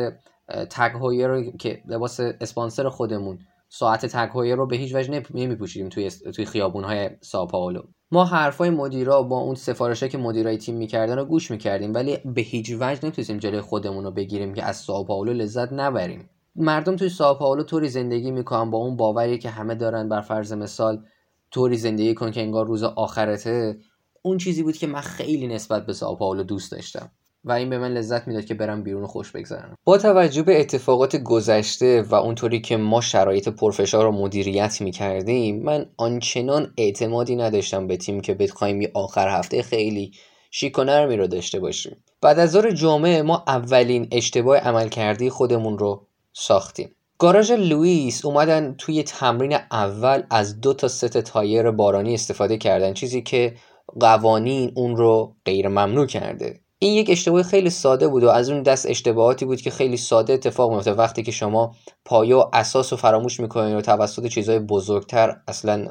تگ 0.69 0.91
رو 1.01 1.51
که 1.51 1.81
لباس 1.87 2.19
اسپانسر 2.19 2.89
خودمون 2.89 3.39
ساعت 3.69 4.05
تگ 4.05 4.29
رو 4.37 4.67
به 4.67 4.75
هیچ 4.75 4.95
وجه 4.95 5.23
نمیپوشیدیم 5.33 5.89
توی 5.89 6.11
توی 6.11 6.45
خیابون 6.45 6.83
های 6.83 7.09
ساپائولو 7.21 7.81
ما 8.11 8.25
حرفای 8.25 8.69
مدیرا 8.69 9.21
با 9.21 9.37
اون 9.37 9.55
سفارشه 9.55 10.09
که 10.09 10.17
مدیرای 10.17 10.57
تیم 10.57 10.75
می‌کردن 10.75 11.17
رو 11.17 11.25
گوش 11.25 11.51
می‌کردیم 11.51 11.93
ولی 11.93 12.17
به 12.25 12.41
هیچ 12.41 12.71
وجه 12.79 12.99
نمی‌تونستیم 13.03 13.37
جلوی 13.37 13.61
خودمون 13.61 14.03
رو 14.03 14.11
بگیریم 14.11 14.53
که 14.53 14.63
از 14.63 14.75
ساپائولو 14.75 15.33
لذت 15.33 15.73
نبریم. 15.73 16.29
مردم 16.57 16.95
توی 16.95 17.09
ساپائولو 17.09 17.63
طوری 17.63 17.89
زندگی 17.89 18.31
می‌کنن 18.31 18.71
با 18.71 18.77
اون 18.77 18.95
باوری 18.95 19.37
که 19.37 19.49
همه 19.49 19.75
دارن 19.75 20.09
بر 20.09 20.21
فرض 20.21 20.53
مثال 20.53 21.03
طوری 21.51 21.77
زندگی 21.77 22.13
کن 22.13 22.31
که 22.31 22.41
انگار 22.41 22.65
روز 22.65 22.83
آخرته. 22.83 23.77
اون 24.21 24.37
چیزی 24.37 24.63
بود 24.63 24.77
که 24.77 24.87
من 24.87 25.01
خیلی 25.01 25.47
نسبت 25.47 25.85
به 25.85 25.93
ساپائولو 25.93 26.43
دوست 26.43 26.71
داشتم 26.71 27.11
و 27.43 27.51
این 27.51 27.69
به 27.69 27.77
من 27.77 27.93
لذت 27.93 28.27
می‌داد 28.27 28.45
که 28.45 28.53
برم 28.53 28.83
بیرون 28.83 29.07
خوش 29.07 29.31
بگذرم. 29.31 29.75
با 29.83 29.97
توجه 29.97 30.43
به 30.43 30.59
اتفاقات 30.59 31.15
گذشته 31.15 32.01
و 32.01 32.15
اونطوری 32.15 32.61
که 32.61 32.77
ما 32.77 33.01
شرایط 33.01 33.49
پرفشار 33.49 34.03
رو 34.03 34.11
مدیریت 34.11 34.81
می‌کردیم 34.81 35.63
من 35.63 35.85
آنچنان 35.97 36.73
اعتمادی 36.77 37.35
نداشتم 37.35 37.87
به 37.87 37.97
تیم 37.97 38.21
که 38.21 38.33
بخوایم 38.33 38.91
آخر 38.93 39.29
هفته 39.29 39.63
خیلی 39.63 40.11
شیک 40.51 40.79
و 40.79 40.83
نرمی 40.83 41.17
رو 41.17 41.27
داشته 41.27 41.59
باشیم. 41.59 42.03
بعد 42.21 42.39
از 42.39 42.51
ظهر 42.51 42.71
جامعه 42.71 43.21
ما 43.21 43.43
اولین 43.47 44.07
اشتباه 44.11 44.57
عمل 44.57 44.87
کردی 44.87 45.29
خودمون 45.29 45.77
رو 45.77 46.06
ساختیم. 46.39 46.95
گاراژ 47.19 47.51
لوئیس 47.51 48.25
اومدن 48.25 48.75
توی 48.77 49.03
تمرین 49.03 49.57
اول 49.71 50.23
از 50.29 50.61
دو 50.61 50.73
تا 50.73 50.87
ست 50.87 51.17
تایر 51.17 51.71
بارانی 51.71 52.13
استفاده 52.13 52.57
کردن 52.57 52.93
چیزی 52.93 53.21
که 53.21 53.55
قوانین 53.99 54.71
اون 54.75 54.95
رو 54.95 55.35
غیر 55.45 55.67
ممنوع 55.67 56.05
کرده. 56.05 56.59
این 56.79 56.93
یک 56.93 57.09
اشتباه 57.09 57.43
خیلی 57.43 57.69
ساده 57.69 58.07
بود 58.07 58.23
و 58.23 58.29
از 58.29 58.49
اون 58.49 58.63
دست 58.63 58.89
اشتباهاتی 58.89 59.45
بود 59.45 59.61
که 59.61 59.69
خیلی 59.69 59.97
ساده 59.97 60.33
اتفاق 60.33 60.71
میفته 60.71 60.93
وقتی 60.93 61.23
که 61.23 61.31
شما 61.31 61.75
پایه 62.05 62.35
و 62.35 62.49
اساس 62.53 62.93
رو 62.93 62.97
فراموش 62.97 63.39
می‌کنید 63.39 63.75
و 63.75 63.81
توسط 63.81 64.27
چیزهای 64.27 64.59
بزرگتر 64.59 65.37
اصلا 65.47 65.87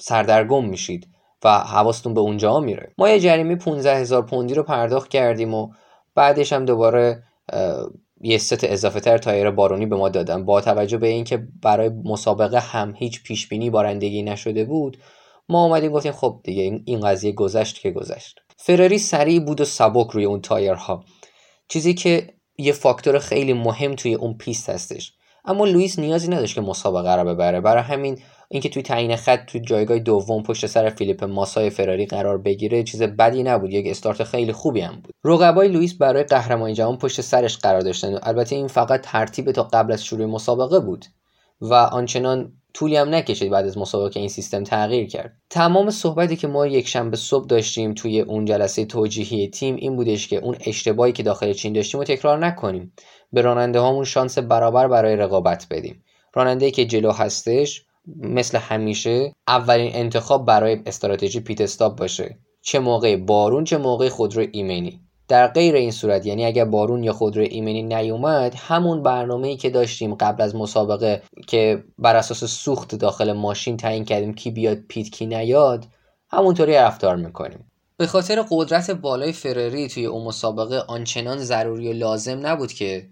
سردرگم 0.00 0.64
میشید 0.64 1.08
و 1.44 1.58
حواستون 1.58 2.14
به 2.14 2.20
اونجا 2.20 2.60
میره. 2.60 2.92
ما 2.98 3.08
یه 3.08 3.20
جریمه 3.20 3.56
15 3.56 3.96
هزار 3.96 4.22
پوندی 4.26 4.54
رو 4.54 4.62
پرداخت 4.62 5.08
کردیم 5.08 5.54
و 5.54 5.68
بعدش 6.14 6.52
هم 6.52 6.64
دوباره 6.64 7.22
یه 8.20 8.38
ست 8.38 8.64
اضافه 8.64 9.00
تر 9.00 9.18
تایر 9.18 9.50
بارونی 9.50 9.86
به 9.86 9.96
ما 9.96 10.08
دادن. 10.08 10.44
با 10.44 10.60
توجه 10.60 10.98
به 10.98 11.06
اینکه 11.06 11.48
برای 11.62 11.88
مسابقه 11.88 12.60
هم 12.60 12.94
هیچ 12.96 13.22
پیش 13.22 13.48
بینی 13.48 13.70
بارندگی 13.70 14.22
نشده 14.22 14.64
بود 14.64 14.96
ما 15.48 15.64
اومدیم 15.64 15.92
گفتیم 15.92 16.12
خب 16.12 16.40
دیگه 16.44 16.80
این 16.84 17.00
قضیه 17.00 17.32
گذشت 17.32 17.80
که 17.80 17.90
گذشت. 17.90 18.40
فراری 18.56 18.98
سریع 18.98 19.40
بود 19.40 19.60
و 19.60 19.64
سبک 19.64 20.10
روی 20.10 20.24
اون 20.24 20.40
تایرها. 20.40 21.04
چیزی 21.68 21.94
که 21.94 22.34
یه 22.58 22.72
فاکتور 22.72 23.18
خیلی 23.18 23.52
مهم 23.52 23.94
توی 23.94 24.14
اون 24.14 24.34
پیست 24.34 24.70
هستش. 24.70 25.12
اما 25.44 25.64
لوئیس 25.64 25.98
نیازی 25.98 26.28
نداشت 26.28 26.54
که 26.54 26.60
مسابقه 26.60 27.16
رو 27.16 27.34
ببره. 27.34 27.60
برای 27.60 27.82
همین 27.82 28.18
اینکه 28.48 28.68
توی 28.68 28.82
تعیین 28.82 29.16
خط 29.16 29.46
توی 29.46 29.60
جایگاه 29.60 29.98
دوم 29.98 30.42
پشت 30.42 30.66
سر 30.66 30.90
فیلیپه 30.90 31.24
ماسای 31.24 31.70
فراری 31.70 32.06
قرار 32.06 32.38
بگیره 32.38 32.82
چیز 32.82 33.02
بدی 33.02 33.42
نبود. 33.42 33.70
یک 33.70 33.86
استارت 33.86 34.24
خیلی 34.24 34.52
خوبی 34.52 34.80
هم 34.80 35.00
بود. 35.04 35.14
رقبای 35.24 35.68
لوئیس 35.68 35.94
برای 35.94 36.22
قهرمانی 36.22 36.74
جهان 36.74 36.98
پشت 36.98 37.20
سرش 37.20 37.58
قرار 37.58 37.80
داشتن. 37.80 38.18
البته 38.22 38.56
این 38.56 38.68
فقط 38.68 39.00
ترتیب 39.00 39.52
تا 39.52 39.62
قبل 39.62 39.92
از 39.92 40.04
شروع 40.04 40.26
مسابقه 40.26 40.80
بود 40.80 41.04
و 41.60 41.74
آنچنان 41.74 42.52
طولی 42.74 42.96
هم 42.96 43.14
نکشید 43.14 43.50
بعد 43.50 43.66
از 43.66 43.78
مسابقه 43.78 44.20
این 44.20 44.28
سیستم 44.28 44.64
تغییر 44.64 45.06
کرد. 45.06 45.36
تمام 45.50 45.90
صحبتی 45.90 46.36
که 46.36 46.46
ما 46.46 46.66
یک 46.66 46.88
شنبه 46.88 47.16
صبح 47.16 47.46
داشتیم 47.46 47.94
توی 47.94 48.20
اون 48.20 48.44
جلسه 48.44 48.84
توجیهی 48.84 49.48
تیم 49.48 49.76
این 49.76 49.96
بودش 49.96 50.28
که 50.28 50.36
اون 50.36 50.56
اشتباهی 50.60 51.12
که 51.12 51.22
داخل 51.22 51.52
چین 51.52 51.72
داشتیم 51.72 52.00
رو 52.00 52.06
تکرار 52.06 52.46
نکنیم. 52.46 52.92
به 53.32 53.42
راننده 53.42 53.80
هامون 53.80 54.04
شانس 54.04 54.38
برابر 54.38 54.88
برای 54.88 55.16
رقابت 55.16 55.66
بدیم. 55.70 56.04
راننده 56.34 56.70
که 56.70 56.84
جلو 56.84 57.12
هستش 57.12 57.84
مثل 58.16 58.58
همیشه 58.58 59.32
اولین 59.48 59.90
انتخاب 59.94 60.46
برای 60.46 60.80
استراتژی 60.86 61.40
پیت 61.40 61.60
استاپ 61.60 61.98
باشه. 61.98 62.38
چه 62.62 62.78
موقع 62.78 63.16
بارون 63.16 63.64
چه 63.64 63.78
موقع 63.78 64.08
خودرو 64.08 64.46
ایمنی. 64.52 65.00
در 65.28 65.48
غیر 65.48 65.74
این 65.74 65.90
صورت 65.90 66.26
یعنی 66.26 66.44
اگر 66.44 66.64
بارون 66.64 67.04
یا 67.04 67.12
خودرو 67.12 67.42
ایمنی 67.50 67.82
نیومد 67.82 68.54
همون 68.56 69.02
برنامه 69.02 69.48
ای 69.48 69.56
که 69.56 69.70
داشتیم 69.70 70.14
قبل 70.14 70.42
از 70.42 70.56
مسابقه 70.56 71.22
که 71.46 71.84
بر 71.98 72.16
اساس 72.16 72.44
سوخت 72.44 72.94
داخل 72.94 73.32
ماشین 73.32 73.76
تعیین 73.76 74.04
کردیم 74.04 74.34
کی 74.34 74.50
بیاد 74.50 74.78
پیت 74.88 75.10
کی 75.10 75.26
نیاد 75.26 75.86
همونطوری 76.30 76.74
رفتار 76.74 77.16
می‌کنیم. 77.16 77.70
به 77.96 78.06
خاطر 78.06 78.44
قدرت 78.50 78.90
بالای 78.90 79.32
فرری 79.32 79.88
توی 79.88 80.06
اون 80.06 80.24
مسابقه 80.24 80.78
آنچنان 80.88 81.38
ضروری 81.38 81.88
و 81.88 81.92
لازم 81.92 82.46
نبود 82.46 82.72
که 82.72 83.06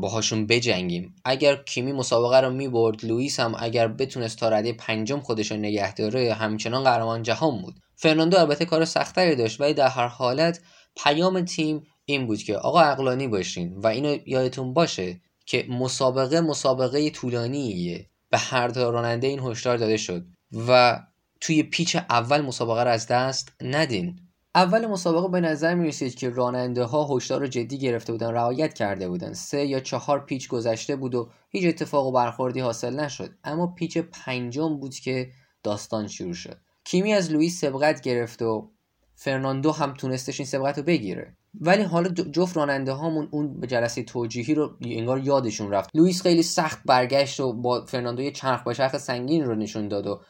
باهاشون 0.00 0.46
بجنگیم. 0.46 1.14
اگر 1.24 1.56
کیمی 1.56 1.92
مسابقه 1.92 2.40
رو 2.40 2.50
می‌برد 2.50 3.04
لوئیس 3.04 3.40
هم 3.40 3.54
اگر 3.58 3.88
بتونست 3.88 4.38
تا 4.38 4.48
رده 4.48 4.72
پنجم 4.72 5.20
خودش 5.20 5.50
رو 5.50 5.56
نگه 5.56 5.94
داره 5.94 6.34
همچنان 6.34 6.84
قهرمان 6.84 7.22
جهان 7.22 7.62
بود. 7.62 7.74
فرناندو 7.96 8.38
البته 8.38 8.64
کار 8.64 8.84
سختری 8.84 9.36
داشت 9.36 9.60
ولی 9.60 9.74
در 9.74 9.88
هر 9.88 10.06
حالت 10.06 10.60
پیام 10.96 11.44
تیم 11.44 11.82
این 12.04 12.26
بود 12.26 12.42
که 12.42 12.56
آقا 12.56 12.80
اقلانی 12.80 13.28
باشین 13.28 13.76
و 13.76 13.86
اینو 13.86 14.18
یادتون 14.26 14.74
باشه 14.74 15.20
که 15.46 15.66
مسابقه 15.68 16.40
مسابقه 16.40 17.10
طولانیه. 17.10 18.06
به 18.30 18.38
هر 18.38 18.68
دو 18.68 18.90
راننده 18.90 19.26
این 19.26 19.38
هشدار 19.38 19.76
داده 19.76 19.96
شد. 19.96 20.24
و 20.68 21.00
توی 21.40 21.62
پیچ 21.62 21.96
اول 21.96 22.40
مسابقه 22.40 22.82
رو 22.82 22.90
از 22.90 23.06
دست 23.06 23.52
ندین. 23.62 24.20
اول 24.54 24.86
مسابقه 24.86 25.28
به 25.28 25.40
نظر 25.40 25.74
می 25.74 25.88
رسید 25.88 26.14
که 26.14 26.30
راننده 26.30 26.84
ها 26.84 27.16
هشدار 27.16 27.40
رو 27.40 27.46
جدی 27.46 27.78
گرفته 27.78 28.12
بودن 28.12 28.30
رعایت 28.30 28.74
کرده 28.74 29.08
بودن. 29.08 29.32
سه 29.32 29.66
یا 29.66 29.80
چهار 29.80 30.24
پیچ 30.24 30.48
گذشته 30.48 30.96
بود 30.96 31.14
و 31.14 31.30
هیچ 31.50 31.66
اتفاق 31.66 32.06
و 32.06 32.12
برخوردی 32.12 32.60
حاصل 32.60 33.00
نشد. 33.00 33.30
اما 33.44 33.66
پیچ 33.66 33.98
پنجم 33.98 34.76
بود 34.76 34.94
که 34.94 35.30
داستان 35.62 36.06
شروع 36.06 36.32
شد. 36.32 36.56
کیمی 36.84 37.12
از 37.12 37.32
لوئیس 37.32 37.60
سبقت 37.60 38.00
گرفت 38.00 38.42
و 38.42 38.70
فرناندو 39.14 39.72
هم 39.72 39.94
تونستش 39.94 40.40
این 40.40 40.46
سبقت 40.46 40.78
رو 40.78 40.84
بگیره. 40.84 41.36
ولی 41.60 41.82
حالا 41.82 42.08
جفت 42.08 42.56
راننده 42.56 42.92
هامون 42.92 43.28
اون 43.30 43.60
به 43.60 43.66
جلسه 43.66 44.02
توجیهی 44.02 44.54
رو 44.54 44.76
انگار 44.80 45.18
یادشون 45.18 45.70
رفت. 45.70 45.90
لوئیس 45.94 46.22
خیلی 46.22 46.42
سخت 46.42 46.78
برگشت 46.84 47.40
و 47.40 47.52
با 47.52 47.84
فرناندو 47.84 48.22
یه 48.22 48.30
چرخ 48.30 48.62
با 48.62 48.72
چرخ 48.72 48.98
سنگین 48.98 49.44
رو 49.44 49.54
نشون 49.54 49.88
داد 49.88 50.06
و 50.06 50.20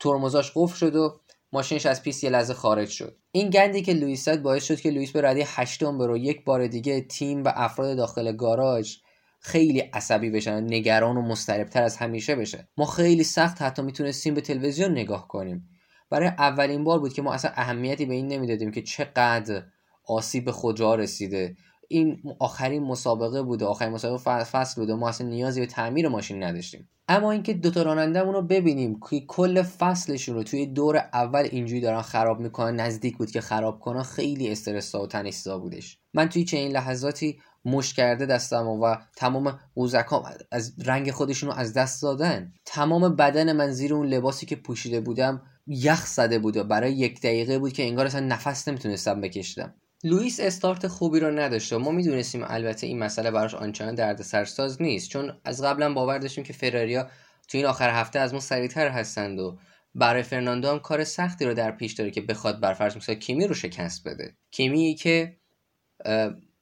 ترمزاش 0.00 0.52
قفل 0.56 0.76
شد 0.76 0.96
و 0.96 1.20
ماشینش 1.52 1.86
از 1.86 2.02
پیست 2.02 2.24
یه 2.24 2.30
لحظه 2.30 2.54
خارج 2.54 2.88
شد. 2.88 3.16
این 3.32 3.50
گندی 3.50 3.82
که 3.82 3.92
لوئیس 3.92 4.24
زد 4.24 4.42
باعث 4.42 4.64
شد 4.64 4.80
که 4.80 4.90
لوئیس 4.90 5.10
به 5.12 5.22
رده 5.22 5.44
هشتم 5.46 5.98
بره. 5.98 6.16
یک 6.16 6.44
بار 6.44 6.66
دیگه 6.66 7.00
تیم 7.00 7.44
و 7.44 7.52
افراد 7.54 7.96
داخل 7.96 8.32
گاراژ 8.32 8.96
خیلی 9.40 9.80
عصبی 9.80 10.30
بشن 10.30 10.64
نگران 10.64 11.16
و 11.16 11.22
مضطربتر 11.22 11.82
از 11.82 11.96
همیشه 11.96 12.34
بشه. 12.34 12.68
ما 12.76 12.84
خیلی 12.84 13.24
سخت 13.24 13.62
حتی 13.62 13.82
می‌تونستیم 13.82 14.34
به 14.34 14.40
تلویزیون 14.40 14.90
نگاه 14.90 15.28
کنیم. 15.28 15.68
برای 16.10 16.28
اولین 16.28 16.84
بار 16.84 16.98
بود 16.98 17.12
که 17.12 17.22
ما 17.22 17.32
اصلا 17.32 17.50
اهمیتی 17.54 18.06
به 18.06 18.14
این 18.14 18.26
نمی‌دادیم 18.26 18.70
که 18.70 18.82
چقدر 18.82 19.62
آسیب 20.06 20.50
خودرو 20.50 20.96
رسیده. 20.96 21.56
این 21.92 22.22
آخرین 22.38 22.82
مسابقه 22.82 23.42
بوده 23.42 23.64
آخرین 23.64 23.92
مسابقه 23.92 24.44
فصل 24.44 24.80
بوده. 24.80 24.94
ما 24.94 25.08
اصلا 25.08 25.26
نیازی 25.26 25.60
به 25.60 25.66
تعمیر 25.66 26.08
ماشین 26.08 26.42
نداشتیم. 26.42 26.88
اما 27.08 27.32
اینکه 27.32 27.54
دوتا 27.54 27.82
رانندهمون 27.82 28.34
رو 28.34 28.42
ببینیم 28.42 29.00
که 29.10 29.20
کل 29.20 29.62
فصلشون 29.62 30.34
رو 30.34 30.42
توی 30.42 30.66
دور 30.66 30.96
اول 30.96 31.48
اینجوری 31.50 31.80
دارن 31.80 32.02
خراب 32.02 32.40
می‌کنن 32.40 32.80
نزدیک 32.80 33.16
بود 33.16 33.30
که 33.30 33.40
خراب 33.40 33.80
کنن 33.80 34.02
خیلی 34.02 34.50
استرس 34.50 34.94
و 34.94 35.06
تنشزا 35.06 35.58
بودش. 35.58 35.98
من 36.14 36.28
توی 36.28 36.44
چنین 36.44 36.72
لحظاتی 36.72 37.38
مش 37.64 37.94
کرده 37.94 38.26
دستم 38.26 38.66
و 38.66 38.96
تمام 39.16 39.58
قوزکام 39.74 40.22
از 40.52 40.74
رنگ 40.84 41.10
خودشون 41.10 41.50
رو 41.50 41.56
از 41.56 41.74
دست 41.74 42.02
دادن. 42.02 42.52
تمام 42.64 43.16
بدن 43.16 43.52
من 43.52 43.70
زیر 43.70 43.94
اون 43.94 44.06
لباسی 44.06 44.46
که 44.46 44.56
پوشیده 44.56 45.00
بودم 45.00 45.42
یخ 45.66 46.06
زده 46.06 46.38
بود 46.38 46.56
و 46.56 46.64
برای 46.64 46.92
یک 46.92 47.20
دقیقه 47.20 47.58
بود 47.58 47.72
که 47.72 47.82
انگار 47.82 48.06
اصلا 48.06 48.26
نفس 48.26 48.68
نمی‌تونستم 48.68 49.20
بکشیدم 49.20 49.74
لوئیس 50.04 50.40
استارت 50.40 50.86
خوبی 50.86 51.20
رو 51.20 51.30
نداشته. 51.30 51.76
ما 51.76 51.90
می‌دونستیم 51.90 52.44
البته 52.46 52.86
این 52.86 52.98
مسئله 52.98 53.30
براش 53.30 53.54
آنچنان 53.54 53.94
درد 53.94 54.22
سرساز 54.22 54.82
نیست. 54.82 55.10
چون 55.10 55.40
از 55.44 55.62
قبلا 55.62 55.92
باور 55.92 56.18
داشتیم 56.18 56.44
که 56.44 56.52
فراریا 56.52 57.08
تو 57.48 57.58
این 57.58 57.66
آخر 57.66 57.90
هفته 57.90 58.18
از 58.18 58.34
ما 58.34 58.40
سریعتر 58.40 58.88
هستند 58.88 59.40
و 59.40 59.58
برای 59.94 60.22
فرناندو 60.22 60.68
هم 60.68 60.78
کار 60.78 61.04
سختی 61.04 61.44
رو 61.44 61.54
در 61.54 61.70
پیش 61.70 61.92
داره 61.92 62.10
که 62.10 62.20
بخواد 62.20 62.60
بر 62.60 62.74
فرض 62.74 62.96
مثلا 62.96 63.14
کیمی 63.14 63.46
رو 63.46 63.54
شکست 63.54 64.08
بده. 64.08 64.36
کیمی 64.50 64.94
که 64.94 65.36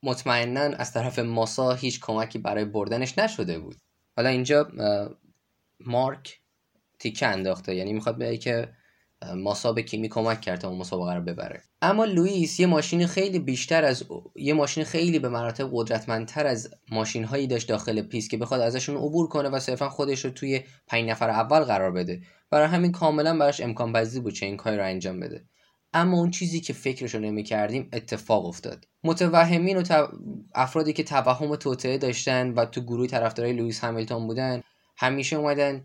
مطمئنا 0.03 0.61
از 0.61 0.93
طرف 0.93 1.19
ماسا 1.19 1.73
هیچ 1.73 2.01
کمکی 2.01 2.39
برای 2.39 2.65
بردنش 2.65 3.19
نشده 3.19 3.59
بود. 3.59 3.77
حالا 4.17 4.29
اینجا 4.29 4.71
مارک 5.81 6.41
تیکه 6.99 7.27
انداخته. 7.27 7.75
یعنی 7.75 7.93
می‌خواد 7.93 8.19
بگه 8.19 8.37
که 8.37 8.69
ماسا 9.37 9.73
به 9.73 9.83
کیمی 9.83 10.09
کمک 10.09 10.41
کرد 10.41 10.61
تا 10.61 10.69
اون 10.69 10.79
مسابقه 10.79 11.15
رو 11.15 11.21
ببره. 11.21 11.63
اما 11.83 12.05
لوئیس 12.05 12.61
یه 12.61 12.67
ماشین 12.67 13.07
خیلی 13.07 13.39
بیشتر 13.39 13.85
از 13.85 14.05
یه 14.37 14.55
ماشین 14.55 14.85
خیلی 14.85 15.19
به 15.19 15.29
مراتب 15.29 15.71
قدرتمندتر 15.73 16.47
از 16.47 16.71
ماشین 16.91 17.25
هایی 17.25 17.47
داشت 17.47 17.69
داخل 17.69 18.03
پیست 18.03 18.31
که 18.31 18.37
بخواد 18.37 18.61
ازشون 18.61 18.97
عبور 18.97 19.29
کنه 19.29 19.49
و 19.49 19.61
صرفا 19.61 19.89
خودش 19.89 20.25
رو 20.25 20.31
توی 20.31 20.61
پنج 20.87 21.11
نفر 21.11 21.31
اول 21.31 21.61
قرار 21.61 21.93
بده. 21.93 22.23
برای 22.51 22.69
همین 22.69 22.93
کاملا 22.93 23.39
براش 23.39 23.61
امکان 23.61 23.93
پذیر 23.93 24.23
بود 24.23 24.35
چه 24.35 24.47
این 24.47 24.57
کاری 24.57 24.77
رو 24.77 24.85
انجام 24.85 25.21
بده. 25.21 25.45
اما 25.95 26.19
اون 26.19 26.31
چیزی 26.31 26.61
که 26.61 26.73
فکرشو 26.73 27.19
نمی 27.19 27.43
کردیم 27.43 27.89
اتفاق 27.93 28.47
افتاد. 28.47 28.87
متوهمین 29.05 29.77
و 29.77 30.07
افرادی 30.55 30.93
که 30.93 31.03
توهم 31.03 31.57
توطعه 31.57 31.99
داشتن 31.99 32.51
و 32.51 32.65
تو 32.65 32.81
گروه 32.81 33.07
طرفدارای 33.07 33.53
لوئیس 33.53 33.85
همیلتون 33.85 34.27
بودن 34.27 34.63
همیشه 34.97 35.37
اومدن 35.37 35.85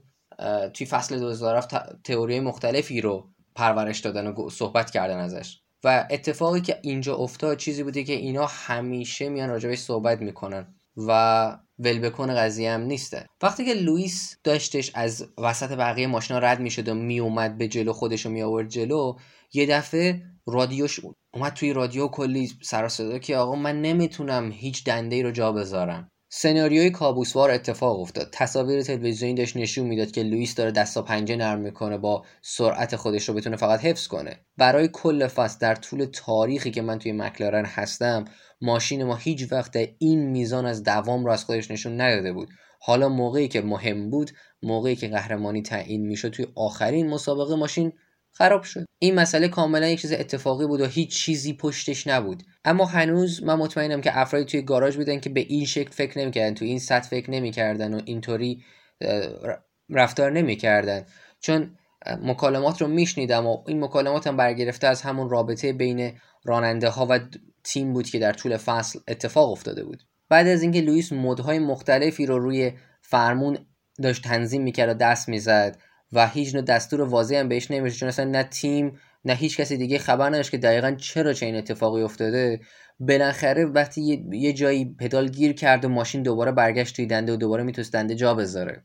توی 0.73 0.87
فصل 0.87 1.19
2007 1.19 2.03
تئوری 2.03 2.39
مختلفی 2.39 3.01
رو 3.01 3.29
پرورش 3.55 3.99
دادن 3.99 4.27
و 4.27 4.49
صحبت 4.49 4.91
کردن 4.91 5.19
ازش. 5.19 5.59
و 5.83 6.07
اتفاقی 6.11 6.61
که 6.61 6.79
اینجا 6.83 7.15
افتاد 7.15 7.57
چیزی 7.57 7.83
بوده 7.83 8.03
که 8.03 8.13
اینا 8.13 8.45
همیشه 8.45 9.29
میان 9.29 9.49
راجبش 9.49 9.77
صحبت 9.77 10.21
می‌کنن 10.21 10.75
و 10.97 11.57
ولبکن 11.79 12.35
قضیه 12.35 12.71
هم 12.71 12.81
نیسته. 12.81 13.25
وقتی 13.41 13.65
که 13.65 13.73
لوئیس 13.73 14.37
داشتش 14.43 14.91
از 14.93 15.27
وسط 15.37 15.71
بقیه 15.71 16.07
ماشینا 16.07 16.39
رد 16.39 16.59
می‌شد 16.59 16.87
و 16.87 16.93
میومد 16.93 17.57
به 17.57 17.67
جلو 17.67 17.93
خودش 17.93 18.25
رو 18.25 18.31
می 18.31 18.41
آورد 18.41 18.67
جلو 18.67 19.15
یه 19.53 19.65
دفعه 19.65 20.21
رادیوش 20.47 20.99
اومد 21.33 21.53
توی 21.53 21.73
رادیو 21.73 22.07
کلی 22.07 22.51
سر 22.61 22.87
صدا 22.87 23.19
که 23.19 23.37
آقا 23.37 23.55
من 23.55 23.81
نمی‌تونم 23.81 24.51
هیچ 24.51 24.83
دنده 24.83 25.15
ای 25.15 25.23
رو 25.23 25.31
جا 25.31 25.51
بذارم. 25.51 26.11
سناریوی 26.37 26.89
کابوسوار 26.89 27.51
اتفاق 27.51 27.99
افتاد. 27.99 28.29
تصاویر 28.31 28.81
تلویزیونی 28.81 29.33
داشت 29.33 29.57
نشون 29.57 29.87
می‌داد 29.87 30.11
که 30.11 30.23
لوئیس 30.23 30.55
داره 30.55 30.71
دستا 30.71 31.01
پنجه 31.01 31.35
نرم 31.35 31.59
می‌کنه 31.59 31.97
با 31.97 32.25
سرعت 32.41 32.95
خودش 32.95 33.29
رو 33.29 33.35
بتونه 33.35 33.55
فقط 33.55 33.79
حفظ 33.79 34.07
کنه. 34.07 34.39
برای 34.57 34.89
کل 34.93 35.27
فصل 35.27 35.57
در 35.59 35.75
طول 35.75 36.05
تاریخی 36.05 36.71
که 36.71 36.81
من 36.81 36.99
توی 36.99 37.11
مکلارن 37.11 37.65
هستم 37.65 38.25
ماشین 38.61 39.03
ما 39.03 39.15
هیچ 39.15 39.51
وقت 39.51 39.77
این 39.99 40.29
میزان 40.29 40.65
از 40.65 40.83
دوام 40.83 41.25
رو 41.25 41.31
از 41.31 41.45
خودش 41.45 41.71
نشون 41.71 42.01
نداده 42.01 42.33
بود. 42.33 42.49
حالا 42.79 43.09
موقعی 43.09 43.47
که 43.47 43.61
مهم 43.61 44.09
بود 44.09 44.31
موقعی 44.63 44.95
که 44.95 45.07
قهرمانی 45.07 45.61
تعیین 45.61 46.07
می‌شد 46.07 46.29
توی 46.29 46.47
آخرین 46.55 47.09
مسابقه 47.09 47.55
ماشین 47.55 47.93
خراب 48.37 48.63
شد. 48.63 48.85
این 48.99 49.15
مسئله 49.15 49.47
کاملا 49.47 49.87
یک 49.87 50.01
چیز 50.01 50.13
اتفاقی 50.13 50.67
بود 50.67 50.81
و 50.81 50.85
هیچ 50.85 51.15
چیزی 51.15 51.53
پشتش 51.53 52.07
نبود. 52.07 52.43
اما 52.65 52.85
هنوز 52.85 53.43
من 53.43 53.55
مطمئنم 53.55 54.01
که 54.01 54.19
افرادی 54.19 54.45
توی 54.45 54.61
گاراژ 54.61 54.95
بودن 54.95 55.19
که 55.19 55.29
به 55.29 55.39
این 55.39 55.65
شکل 55.65 55.91
فکر 55.91 56.19
نمی‌کردن 56.19 56.53
تو 56.53 56.65
این 56.65 56.79
سطح 56.79 57.09
فکر 57.09 57.31
نمی‌کردن 57.31 57.93
و 57.93 58.01
اینطوری 58.05 58.63
رفتار 59.89 60.31
نمی‌کردن. 60.31 61.05
چون 61.39 61.77
مکالمات 62.21 62.81
رو 62.81 62.87
میشنیدم 62.87 63.47
و 63.47 63.63
این 63.67 63.83
مکالمات 63.83 64.27
هم 64.27 64.37
برگرفته 64.37 64.87
از 64.87 65.01
همون 65.01 65.29
رابطه 65.29 65.73
بین 65.73 66.11
راننده 66.43 66.89
ها 66.89 67.05
و 67.09 67.19
تیم 67.63 67.93
بود 67.93 68.09
که 68.09 68.19
در 68.19 68.33
طول 68.33 68.57
فصل 68.57 68.99
اتفاق 69.07 69.51
افتاده 69.51 69.83
بود. 69.83 70.03
بعد 70.29 70.47
از 70.47 70.61
اینکه 70.61 70.81
لوئیس 70.81 71.13
مدهای 71.13 71.59
مختلفی 71.59 72.25
رو 72.25 72.39
روی 72.39 72.71
فرمون 73.01 73.57
داشت 74.03 74.23
تنظیم 74.23 74.61
می‌کرد 74.61 74.89
و 74.89 74.93
دست 74.93 75.29
می‌زد 75.29 75.77
و 76.15 76.27
هیچ 76.27 76.55
نوع 76.55 76.63
دستور 76.63 77.01
واضحی 77.01 77.37
هم 77.37 77.49
بهش 77.49 77.71
نمیشه 77.71 77.97
چون 77.97 78.09
اصلا 78.09 78.25
نه 78.25 78.43
تیم 78.43 78.97
نه 79.25 79.33
هیچ 79.33 79.57
کسی 79.57 79.77
دیگه 79.77 79.99
خبر 79.99 80.29
نداشت 80.29 80.51
که 80.51 80.57
دقیقا 80.57 80.91
چرا 80.91 81.33
چه 81.33 81.45
این 81.45 81.55
اتفاقی 81.55 82.01
افتاده. 82.01 82.59
بالاخره 82.99 83.65
وقتی 83.65 84.25
یه, 84.31 84.53
جایی 84.53 84.95
پدال 84.99 85.29
گیر 85.29 85.53
کرد 85.53 85.85
و 85.85 85.89
ماشین 85.89 86.23
دوباره 86.23 86.51
برگشت 86.51 86.95
توی 86.95 87.05
دنده 87.05 87.33
و 87.33 87.35
دوباره 87.35 87.63
می‌تونست 87.63 87.93
دنده 87.93 88.15
جا 88.15 88.33
بذاره. 88.33 88.83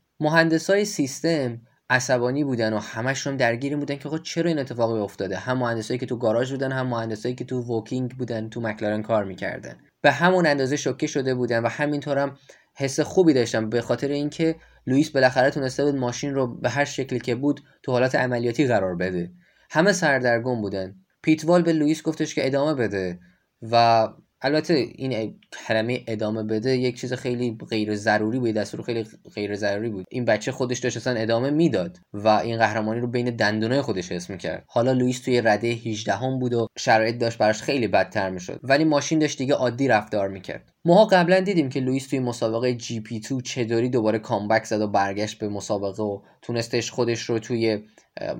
های 0.69 0.85
سیستم 0.85 1.61
عصبانی 1.89 2.43
بودن 2.43 2.73
و 2.73 2.79
همشون 2.79 3.35
درگیری 3.35 3.75
بودن 3.75 3.95
که 3.95 4.09
خود 4.09 4.23
چرا 4.23 4.49
این 4.49 4.59
اتفاقی 4.59 4.99
افتاده. 4.99 5.37
هم 5.37 5.57
مهندسایی 5.57 5.99
که 5.99 6.05
تو 6.05 6.17
گاراژ 6.17 6.51
بودن 6.51 6.71
هم 6.71 6.87
مهندسایی 6.87 7.35
که 7.35 7.45
تو 7.45 7.61
ووکینگ 7.61 8.11
بودن 8.11 8.49
تو 8.49 8.61
مکلارن 8.61 9.01
کار 9.01 9.23
می‌کردن. 9.23 9.77
به 10.01 10.11
همون 10.11 10.47
اندازه 10.47 10.75
شوکه 10.75 11.07
شده 11.07 11.35
بودن 11.35 11.63
و 11.63 11.67
همینطور 11.67 12.17
هم 12.17 12.37
حس 12.75 12.99
خوبی 12.99 13.33
داشتم 13.33 13.69
به 13.69 13.81
خاطر 13.81 14.07
اینکه 14.07 14.55
لوئیس 14.87 15.09
بالاخره 15.09 15.49
تونسته 15.49 15.85
بود 15.85 15.95
ماشین 15.95 16.33
رو 16.33 16.47
به 16.47 16.69
هر 16.69 16.85
شکلی 16.85 17.19
که 17.19 17.35
بود 17.35 17.61
تو 17.83 17.91
حالت 17.91 18.15
عملیاتی 18.15 18.67
قرار 18.67 18.95
بده. 18.95 19.31
همه 19.69 19.91
سردرگم 19.91 20.61
بودن. 20.61 20.95
pit 21.21 21.38
wall 21.38 21.61
به 21.61 21.73
لوئیس 21.73 22.03
گفتش 22.03 22.35
که 22.35 22.47
ادامه 22.47 22.73
بده 22.73 23.19
و 23.61 24.07
البته 24.43 24.73
این 24.73 25.39
کلمه 25.67 26.03
ادامه 26.07 26.43
بده 26.43 26.77
یک 26.77 26.99
چیز 26.99 27.13
خیلی 27.13 27.57
غیر 27.69 27.95
ضروری 27.95 28.39
بود 28.39 28.51
دستور 28.51 28.81
خیلی 28.81 29.05
غیر 29.35 29.55
ضروری 29.55 29.89
بود. 29.89 30.05
این 30.09 30.25
بچه 30.25 30.51
خودش 30.51 30.79
داشت 30.79 30.97
اصلا 30.97 31.13
ادامه 31.13 31.49
می‌داد 31.49 31.99
و 32.13 32.27
این 32.27 32.57
قهرمانی 32.57 32.99
رو 32.99 33.07
بین 33.07 33.35
دندونای 33.35 33.81
خودش 33.81 34.11
حس 34.11 34.29
می‌کرد. 34.29 34.63
حالا 34.67 34.91
لوئیس 34.91 35.19
توی 35.19 35.41
رده 35.41 35.67
18 35.67 36.13
هم 36.13 36.39
بود 36.39 36.53
و 36.53 36.67
شرایط 36.77 37.17
داشت 37.17 37.37
براش 37.37 37.61
خیلی 37.61 37.87
بدتر 37.87 38.29
می‌شد. 38.29 38.59
ولی 38.63 38.83
ماشین 38.83 39.19
داشت 39.19 39.37
دیگه 39.37 39.53
عادی 39.53 39.87
رفتار 39.87 40.27
می‌کرد. 40.27 40.71
ماها 40.85 41.05
قبلا 41.05 41.39
دیدیم 41.39 41.69
که 41.69 41.79
لوئیس 41.79 42.07
توی 42.07 42.19
مسابقه 42.19 42.73
GP 42.73 43.19
2 43.19 43.41
چطوری 43.41 43.89
دوباره 43.89 44.19
comeback 44.19 44.63
زد 44.63 44.81
و 44.81 44.87
برگشت 44.87 45.39
به 45.39 45.49
مسابقه 45.49 46.03
و 46.03 46.21
تونستش 46.41 46.91
خودش 46.91 47.21
رو 47.21 47.39
توی 47.39 47.79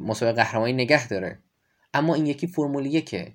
مسابقه 0.05 0.35
قهرمانی 0.35 0.73
نگه 0.73 1.07
داره. 1.07 1.39
اما 1.93 2.15
این 2.15 2.25
یکی 2.25 2.47
فرمول 2.47 2.99
که 2.99 3.33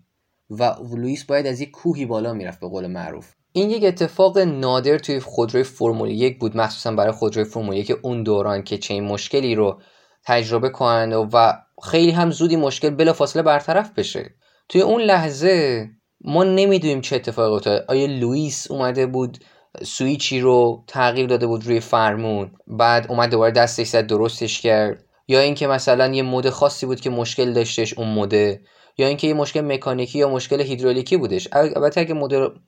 و 0.51 0.75
لوئیس 0.97 1.25
باید 1.25 1.47
از 1.47 1.61
یک 1.61 1.71
کوهی 1.71 2.07
بالا 2.07 2.33
می‌رفت 2.33 2.61
به 2.61 2.69
قول 2.69 2.87
معروف. 2.87 3.33
این 3.53 3.71
یک 3.71 3.85
اتفاق 3.85 4.39
نادر 4.39 4.99
توی 4.99 5.21
خودروی 5.21 5.63
فرمول 5.63 6.11
یک 6.11 6.39
بود 6.39 6.57
مخصوصا 6.57 6.93
برای 6.93 7.13
خودروی 7.13 7.45
فرمول 7.45 7.77
یک 7.77 7.93
اون 8.03 8.23
دوران 8.23 8.63
که 8.63 8.79
چه 8.79 9.01
مشکلی 9.01 9.55
رو 9.55 9.81
تجربه 10.25 10.69
کنند 10.69 11.29
و 11.33 11.53
خیلی 11.83 12.11
هم 12.11 12.31
زودی 12.31 12.57
مشکل 12.57 12.91
بلافاصله 12.91 13.43
برطرف 13.43 13.91
بشه. 13.93 14.35
توی 14.69 14.81
اون 14.81 15.03
لحظه 15.03 15.87
ما 16.21 16.45
نمی‌دونیم 16.45 17.01
چه 17.01 17.17
اتفاقی 17.17 17.55
افتاد 17.55 17.85
آیا 17.89 18.07
لوئیس 18.07 18.71
اومده 18.71 19.07
بود 19.07 19.39
سویچی 19.83 20.41
رو 20.41 20.85
تغییر 20.87 21.27
داده 21.27 21.47
بود 21.47 21.67
روی 21.67 21.81
فرمون 21.81 22.51
بعد 22.67 23.07
اومد 23.09 23.31
دوباره 23.31 23.53
دستش 23.53 23.87
زد 23.87 24.07
درستش 24.07 24.61
کرد؟ 24.61 25.05
یا 25.29 25.41
اینکه 25.41 25.67
مثلا 25.67 26.15
یه 26.15 26.23
مود 26.23 26.51
خاصی 26.51 26.87
بود 26.87 27.01
که 27.01 27.11
مشکل 27.11 27.53
داشتش 27.53 27.99
اون 27.99 28.09
موده 28.09 28.61
یا 28.99 29.07
اینکه 29.07 29.27
یه 29.27 29.35
مشکل 29.35 29.61
مکانیکی 29.61 30.19
یا 30.19 30.29
مشکل 30.29 30.61
هیدرولیکی 30.61 31.17
بودش. 31.17 31.49
البته 31.53 32.01
اگه 32.01 32.15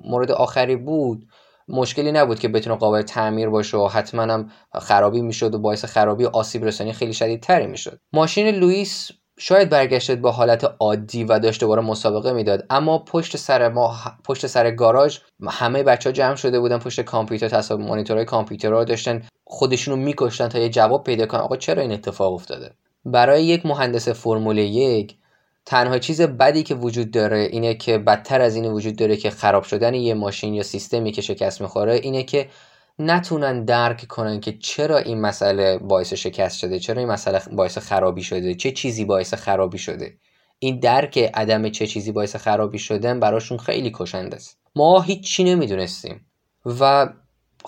مورد 0.01 0.31
آخری 0.31 0.77
بود 0.77 1.27
مشکلی 1.69 2.13
نبود 2.13 2.39
که 2.39 2.49
بتونه 2.49 2.77
قابل 2.77 3.03
تعمیر 3.03 3.49
باشه 3.49 3.77
و 3.77 3.89
حتما 3.89 4.23
هم 4.23 4.51
خرابی 4.75 5.23
می‌شد 5.23 5.55
و 5.55 5.59
باعث 5.59 5.85
خرابی 5.85 6.25
و 6.25 6.29
آسیب 6.29 6.65
رسانی 6.65 6.93
خیلی 6.93 7.13
شدیدتری 7.13 7.67
می‌شد. 7.67 8.01
ماشین 8.13 8.49
لوئیس 8.49 9.11
شاید 9.39 9.69
برگشت 9.69 10.11
به 10.11 10.31
حالت 10.31 10.75
عادی 10.81 11.25
و 11.25 11.39
داشته 11.39 11.61
دوباره 11.61 11.83
مسابقه 11.83 12.33
می‌داد 12.33 12.67
اما 12.71 12.99
پشت 12.99 13.37
سر 13.37 13.69
ما 13.69 13.97
پشت 14.25 14.47
سر 14.47 14.71
گاراژ 14.71 15.19
همه 15.49 15.83
بچه 15.83 16.09
ها 16.09 16.13
جمع 16.13 16.35
شده 16.35 16.61
بودن 16.61 16.79
پشت 16.79 17.01
کامپیوتر 17.01 17.49
تصاویر 17.49 17.87
مانیتورهای 17.87 18.25
کامپیوتر 18.25 18.71
رو 18.71 18.85
داشتن 18.85 19.23
خودشونو 19.45 19.97
میکشتن 19.97 20.49
تا 20.49 20.59
یه 20.59 20.69
جواب 20.69 21.05
پیدا 21.05 21.27
کنن. 21.27 21.41
آقا 21.41 21.57
چرا 21.57 21.83
این 21.83 21.93
اتفاق 21.93 22.33
افتاده؟ 22.33 22.71
برای 23.05 23.45
یک 23.45 23.67
مهندس 23.67 24.09
فرمول 24.09 24.59
یک 24.59 25.18
تنها 25.69 25.99
چیز 25.99 26.21
بدی 26.21 26.63
که 26.63 26.75
وجود 26.75 27.11
داره 27.11 27.39
اینه 27.39 27.75
که 27.75 27.99
بدتر 27.99 28.41
از 28.41 28.57
این 28.57 28.65
وجود 28.65 28.97
داره 28.97 29.17
که 29.17 29.31
خراب 29.31 29.63
شدن 29.63 29.95
یه 29.95 30.15
ماشین 30.15 30.55
یا 30.55 30.63
سیستمی 30.63 31.13
که 31.13 31.23
شکست 31.23 31.61
می‌خوره 31.61 31.95
اینه 31.95 32.23
که 32.23 32.49
نتونن 32.99 33.65
درک 33.65 34.07
کنن 34.07 34.41
که 34.41 34.53
چرا 34.53 34.99
این 34.99 35.21
مسئله 35.21 35.79
باعث 35.79 36.13
شکست 36.13 36.59
شده 36.59 36.79
چرا 36.79 36.99
این 36.99 37.09
مسئله 37.09 37.41
باعث 37.53 37.79
خرابی 37.79 38.23
شده 38.23 38.55
چه 38.55 38.71
چیزی 38.71 39.05
باعث 39.05 39.35
خرابی 39.35 39.79
شده. 39.79 40.15
این 40.59 40.79
درک 40.79 41.19
عدم 41.35 41.69
چه 41.69 41.87
چیزی 41.87 42.13
باعث 42.13 42.37
خرابی 42.37 42.79
شدن 42.79 43.21
براشون 43.21 43.59
خیلی 43.59 43.93
کشنده 43.95 44.37
است. 44.37 44.59
ما 44.77 45.01
هیچی 45.01 45.45
نمی‌دونستیم 45.45 46.27
و 46.81 47.09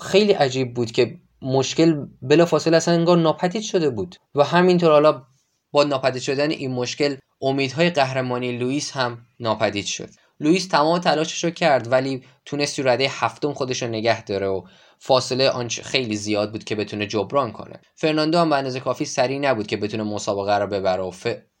خیلی 0.01 0.31
عجیب 0.31 0.73
بود 0.73 0.91
که 0.91 1.17
مشکل 1.41 2.05
بلافاصله 2.21 2.77
اصلا 2.77 2.93
انگار 2.93 3.17
ناپدید 3.17 3.61
شده 3.61 3.89
بود. 3.89 4.15
و 4.35 4.43
همینطور 4.43 4.91
حالا 4.91 5.23
با 5.71 5.83
ناپدید 5.83 6.21
شدن 6.21 6.51
این 6.51 6.71
مشکل 6.71 7.15
امیدهای 7.41 7.89
قهرمانی 7.89 8.57
لوئیس 8.57 8.91
هم 8.91 9.25
ناپدید 9.39 9.85
شد. 9.85 10.09
لوئیس 10.39 10.67
تمام 10.67 10.99
تلاشش 10.99 11.43
رو 11.43 11.49
کرد 11.49 11.91
ولی 11.91 12.23
تونست 12.45 12.75
تو 12.75 12.83
رده 12.83 13.07
هفتم 13.09 13.53
خودش 13.53 13.83
رو 13.83 13.89
نگه 13.89 14.23
داره 14.23 14.47
و 14.47 14.61
فاصله 14.99 15.49
آنچه 15.49 15.83
خیلی 15.83 16.15
زیاد 16.15 16.51
بود 16.51 16.63
که 16.63 16.75
بتونه 16.75 17.07
جبران 17.07 17.51
کنه. 17.51 17.79
فرناندو 17.95 18.37
هم 18.37 18.49
به 18.49 18.55
اندازه 18.55 18.79
کافی 18.79 19.05
سریع 19.05 19.39
نبود 19.39 19.67
که 19.67 19.77
بتونه 19.77 20.03
مسابقه 20.03 20.57
رو 20.57 20.67
ببره 20.67 21.03
و 21.03 21.11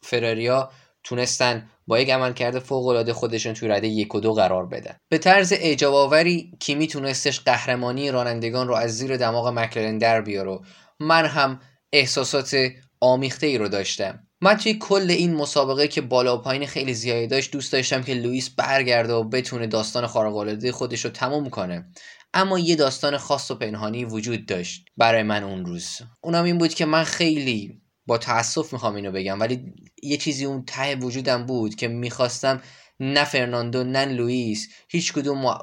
فراریا 0.01 0.69
تونستن 1.03 1.69
با 1.87 1.99
یک 1.99 2.09
عملکرد 2.09 2.59
فوق 2.59 2.87
العاده 2.87 3.13
خودشون 3.13 3.53
توی 3.53 3.69
رده 3.69 3.87
یک 3.87 4.15
و 4.15 4.19
دو 4.19 4.33
قرار 4.33 4.65
بدن. 4.65 4.95
به 5.09 5.17
طرز 5.17 5.53
اعجاب 5.53 5.93
آوری 5.93 6.51
کیمی 6.59 6.87
تونستش 6.87 7.39
قهرمانی 7.39 8.11
رانندگان 8.11 8.67
رو 8.67 8.75
از 8.75 8.97
زیر 8.97 9.17
دماغ 9.17 9.47
مکلرن 9.47 9.97
در 9.97 10.21
بیاره. 10.21 10.59
من 10.99 11.25
هم 11.25 11.59
احساسات 11.93 12.55
آمیخته 13.01 13.47
ای 13.47 13.57
رو 13.57 13.67
داشتم. 13.67 14.27
من 14.41 14.57
توی 14.57 14.73
کل 14.73 15.05
این 15.09 15.35
مسابقه 15.35 15.87
که 15.87 16.01
بالا 16.01 16.37
و 16.37 16.41
پایین 16.41 16.67
خیلی 16.67 16.93
زیادی 16.93 17.27
داشت 17.27 17.51
دوست 17.51 17.73
داشتم 17.73 18.03
که 18.03 18.13
لوئیس 18.13 18.49
برگرده 18.49 19.13
و 19.13 19.23
بتونه 19.23 19.67
داستان 19.67 20.07
خارق 20.07 20.69
خودش 20.71 21.05
رو 21.05 21.11
تموم 21.11 21.49
کنه. 21.49 21.91
اما 22.33 22.59
یه 22.59 22.75
داستان 22.75 23.17
خاص 23.17 23.51
و 23.51 23.55
پنهانی 23.55 24.05
وجود 24.05 24.45
داشت 24.45 24.85
برای 24.97 25.23
من 25.23 25.43
اون 25.43 25.65
روز. 25.65 25.97
اونم 26.21 26.43
این 26.43 26.57
بود 26.57 26.73
که 26.73 26.85
من 26.85 27.03
خیلی 27.03 27.81
با 28.05 28.17
تاسف 28.17 28.73
می‌خوام 28.73 28.95
اینو 28.95 29.11
بگم 29.11 29.39
ولی 29.39 29.73
یه 30.03 30.17
چیزی 30.17 30.45
اون 30.45 30.65
ته 30.65 30.95
وجودم 30.95 31.45
بود 31.45 31.75
که 31.75 31.87
می‌خواستم 31.87 32.61
نه 32.99 33.23
فرناندو 33.23 33.83
نه 33.83 34.05
لوئیس 34.05 34.67
هیچ 34.89 35.13
کدوم 35.13 35.57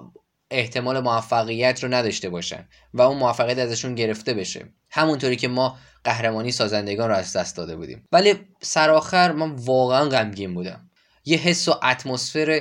احتمال 0.50 1.00
موفقیت 1.00 1.84
رو 1.84 1.94
نداشته 1.94 2.30
باشن 2.30 2.68
و 2.94 3.02
اون 3.02 3.18
موفقیت 3.18 3.58
ازشون 3.58 3.94
گرفته 3.94 4.34
بشه. 4.34 4.72
همونطوری 4.98 5.36
که 5.36 5.48
ما 5.48 5.78
قهرمانی 6.04 6.52
سازندگان 6.52 7.08
رو 7.08 7.14
از 7.14 7.36
دست 7.36 7.56
داده 7.56 7.76
بودیم. 7.76 8.04
ولی 8.12 8.34
سرآخر 8.60 9.32
من 9.32 9.50
واقعا 9.50 10.08
غمگین 10.08 10.54
بودم. 10.54 10.90
یه 11.24 11.38
حس 11.38 11.68
و 11.68 11.74
اتمسفر 11.82 12.60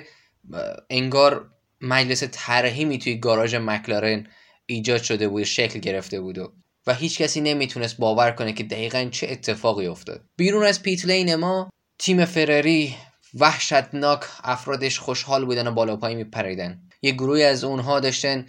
انگار 0.90 1.50
مجلس 1.82 2.24
ترهیمی 2.32 3.00
توی 3.00 3.16
گاراژ 3.16 3.56
مکلارن 3.56 4.28
ایجاد 4.66 5.04
شده 5.04 5.28
بود 5.28 5.44
شکل 5.44 5.80
گرفته 5.80 6.22
بود 6.22 6.38
و 6.38 6.54
و 6.88 6.94
هیچ 6.94 7.22
کسی 7.22 7.42
نمی‌تونست 7.42 7.98
باور 7.98 8.32
کنه 8.32 8.54
که 8.54 8.64
دقیقا 8.64 9.10
چه 9.12 9.28
اتفاقی 9.30 9.88
افتاد. 9.88 10.22
بیرون 10.38 10.64
از 10.64 10.84
پیتلین 10.84 11.36
ما 11.36 11.70
تیم 12.00 12.26
فرری 12.26 12.96
وحشتناک 13.34 14.20
افرادش 14.44 15.00
خوشحال 15.00 15.46
بودن 15.46 15.68
و 15.68 15.72
بالا 15.72 15.96
پایی 15.96 16.16
میپریدن. 16.16 16.82
یه 17.02 17.12
گروهی 17.12 17.44
از 17.44 17.64
اونها 17.64 18.00
داشتن 18.00 18.46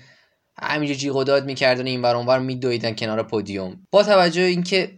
همینجا 0.62 0.94
جیغ 0.94 1.16
و 1.16 1.24
داد 1.24 1.44
می‌کردن 1.44 1.86
این 1.86 2.02
ور 2.02 2.16
اونور 2.16 2.38
میدویدن 2.38 2.94
کنار 2.94 3.22
پودیوم. 3.22 3.86
با 3.90 4.02
توجه 4.02 4.42
اینکه 4.42 4.90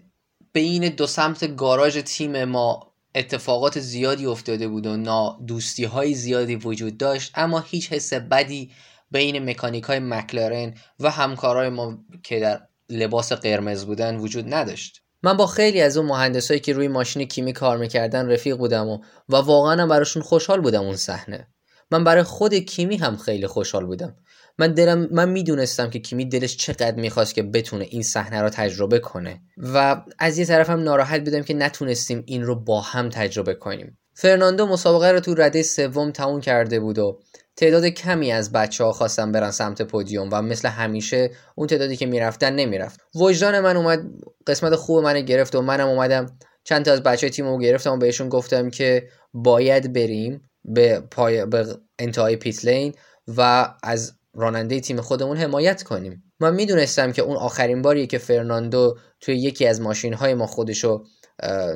بین 0.52 0.88
دو 0.88 1.06
سمت 1.06 1.56
گاراژ 1.56 1.98
تیم 1.98 2.44
ما 2.44 2.90
اتفاقات 3.14 3.80
زیادی 3.80 4.26
افتاده 4.26 4.68
بود 4.68 4.86
و 4.86 4.96
نادوستی 4.96 5.84
های 5.84 6.14
زیادی 6.14 6.56
وجود 6.56 6.98
داشت 6.98 7.32
اما 7.34 7.60
هیچ 7.60 7.92
حس 7.92 8.12
بدی 8.12 8.70
بین 9.10 9.50
مکانیک 9.50 9.84
های 9.84 9.98
مکلارن 9.98 10.74
و 11.00 11.10
همکارای 11.10 11.68
ما 11.68 11.98
که 12.22 12.40
در 12.40 12.60
لباس 12.88 13.32
قرمز 13.32 13.84
بودن 13.84 14.16
وجود 14.16 14.54
نداشت. 14.54 15.02
من 15.22 15.36
با 15.36 15.46
خیلی 15.46 15.80
از 15.80 15.96
اون 15.96 16.06
مهندسایی 16.06 16.60
که 16.60 16.72
روی 16.72 16.88
ماشین 16.88 17.24
کیمی 17.24 17.52
کار 17.52 17.76
می‌کردن 17.78 18.30
رفیق 18.30 18.56
بودم 18.56 18.88
و, 18.88 18.98
و 19.28 19.36
واقعا 19.36 19.86
براشون 19.86 20.22
خوشحال 20.22 20.60
بودم 20.60 20.82
اون 20.82 20.96
صحنه. 20.96 21.48
من 21.90 22.04
برای 22.04 22.22
خود 22.22 22.54
کیمی 22.54 22.96
هم 22.96 23.16
خیلی 23.16 23.46
خوشحال 23.46 23.86
بودم. 23.86 24.16
من 24.60 24.72
دلم 24.72 25.08
من 25.10 25.28
می‌دونستم 25.28 25.90
که 25.90 25.98
کیمی 25.98 26.24
دلش 26.24 26.56
چقدر 26.56 26.94
می‌خواست 26.94 27.34
که 27.34 27.42
بتونه 27.42 27.86
این 27.90 28.02
صحنه 28.02 28.42
رو 28.42 28.48
تجربه 28.48 28.98
کنه. 28.98 29.40
و 29.56 30.02
از 30.18 30.38
یه 30.38 30.44
طرف 30.44 30.70
هم 30.70 30.82
ناراحت 30.82 31.24
بودم 31.24 31.42
که 31.42 31.54
نتونستیم 31.54 32.22
این 32.26 32.42
رو 32.42 32.54
با 32.54 32.80
هم 32.80 33.08
تجربه 33.08 33.54
کنیم. 33.54 33.98
فرناندو 34.14 34.66
مسابقه 34.66 35.12
رو 35.12 35.20
تو 35.20 35.34
رده 35.34 35.62
سوم 35.62 36.10
تموم 36.10 36.40
کرده 36.40 36.80
بود 36.80 36.98
و 36.98 37.20
تعداد 37.56 37.84
کمی 37.84 38.32
از 38.32 38.52
بچه 38.52 38.84
ها 38.84 38.92
خواستن 38.92 39.32
برن 39.32 39.50
سمت 39.50 39.82
پودیوم 39.82 40.28
و 40.32 40.42
مثل 40.42 40.68
همیشه 40.68 41.30
اون 41.54 41.66
تعدادی 41.66 41.96
که 41.96 42.06
می‌رفتن 42.06 42.54
نمی‌رفت. 42.54 43.00
وجدان 43.14 43.60
من 43.60 43.76
اومد 43.76 44.04
قسمت 44.46 44.74
خوب 44.74 45.04
من 45.04 45.20
گرفت 45.20 45.54
و 45.54 45.62
منم 45.62 45.88
اومدم 45.88 46.26
چند 46.64 46.84
تا 46.84 46.92
از 46.92 47.02
بچه 47.02 47.28
تیم 47.28 47.46
رو 47.46 47.58
گرفتم 47.58 47.92
و 47.92 47.96
بهشون 47.96 48.28
گفتم 48.28 48.70
که 48.70 49.08
باید 49.32 49.92
بریم 49.92 50.50
به, 50.64 51.00
پای... 51.10 51.46
به 51.46 51.66
انتهای 51.98 52.36
پیتلین 52.36 52.94
و 53.36 53.68
از 53.82 54.19
راننده 54.34 54.80
تیم 54.80 55.00
خودمون 55.00 55.36
حمایت 55.36 55.82
کنیم. 55.82 56.22
من 56.40 56.54
می‌دونستم 56.54 57.12
که 57.12 57.22
اون 57.22 57.36
آخرین 57.36 57.82
باریه 57.82 58.06
که 58.06 58.18
فرناندو 58.18 58.98
توی 59.20 59.36
یکی 59.36 59.66
از 59.66 59.80
ماشین 59.80 60.14
های 60.14 60.34
ما 60.34 60.46
خودشو 60.46 61.04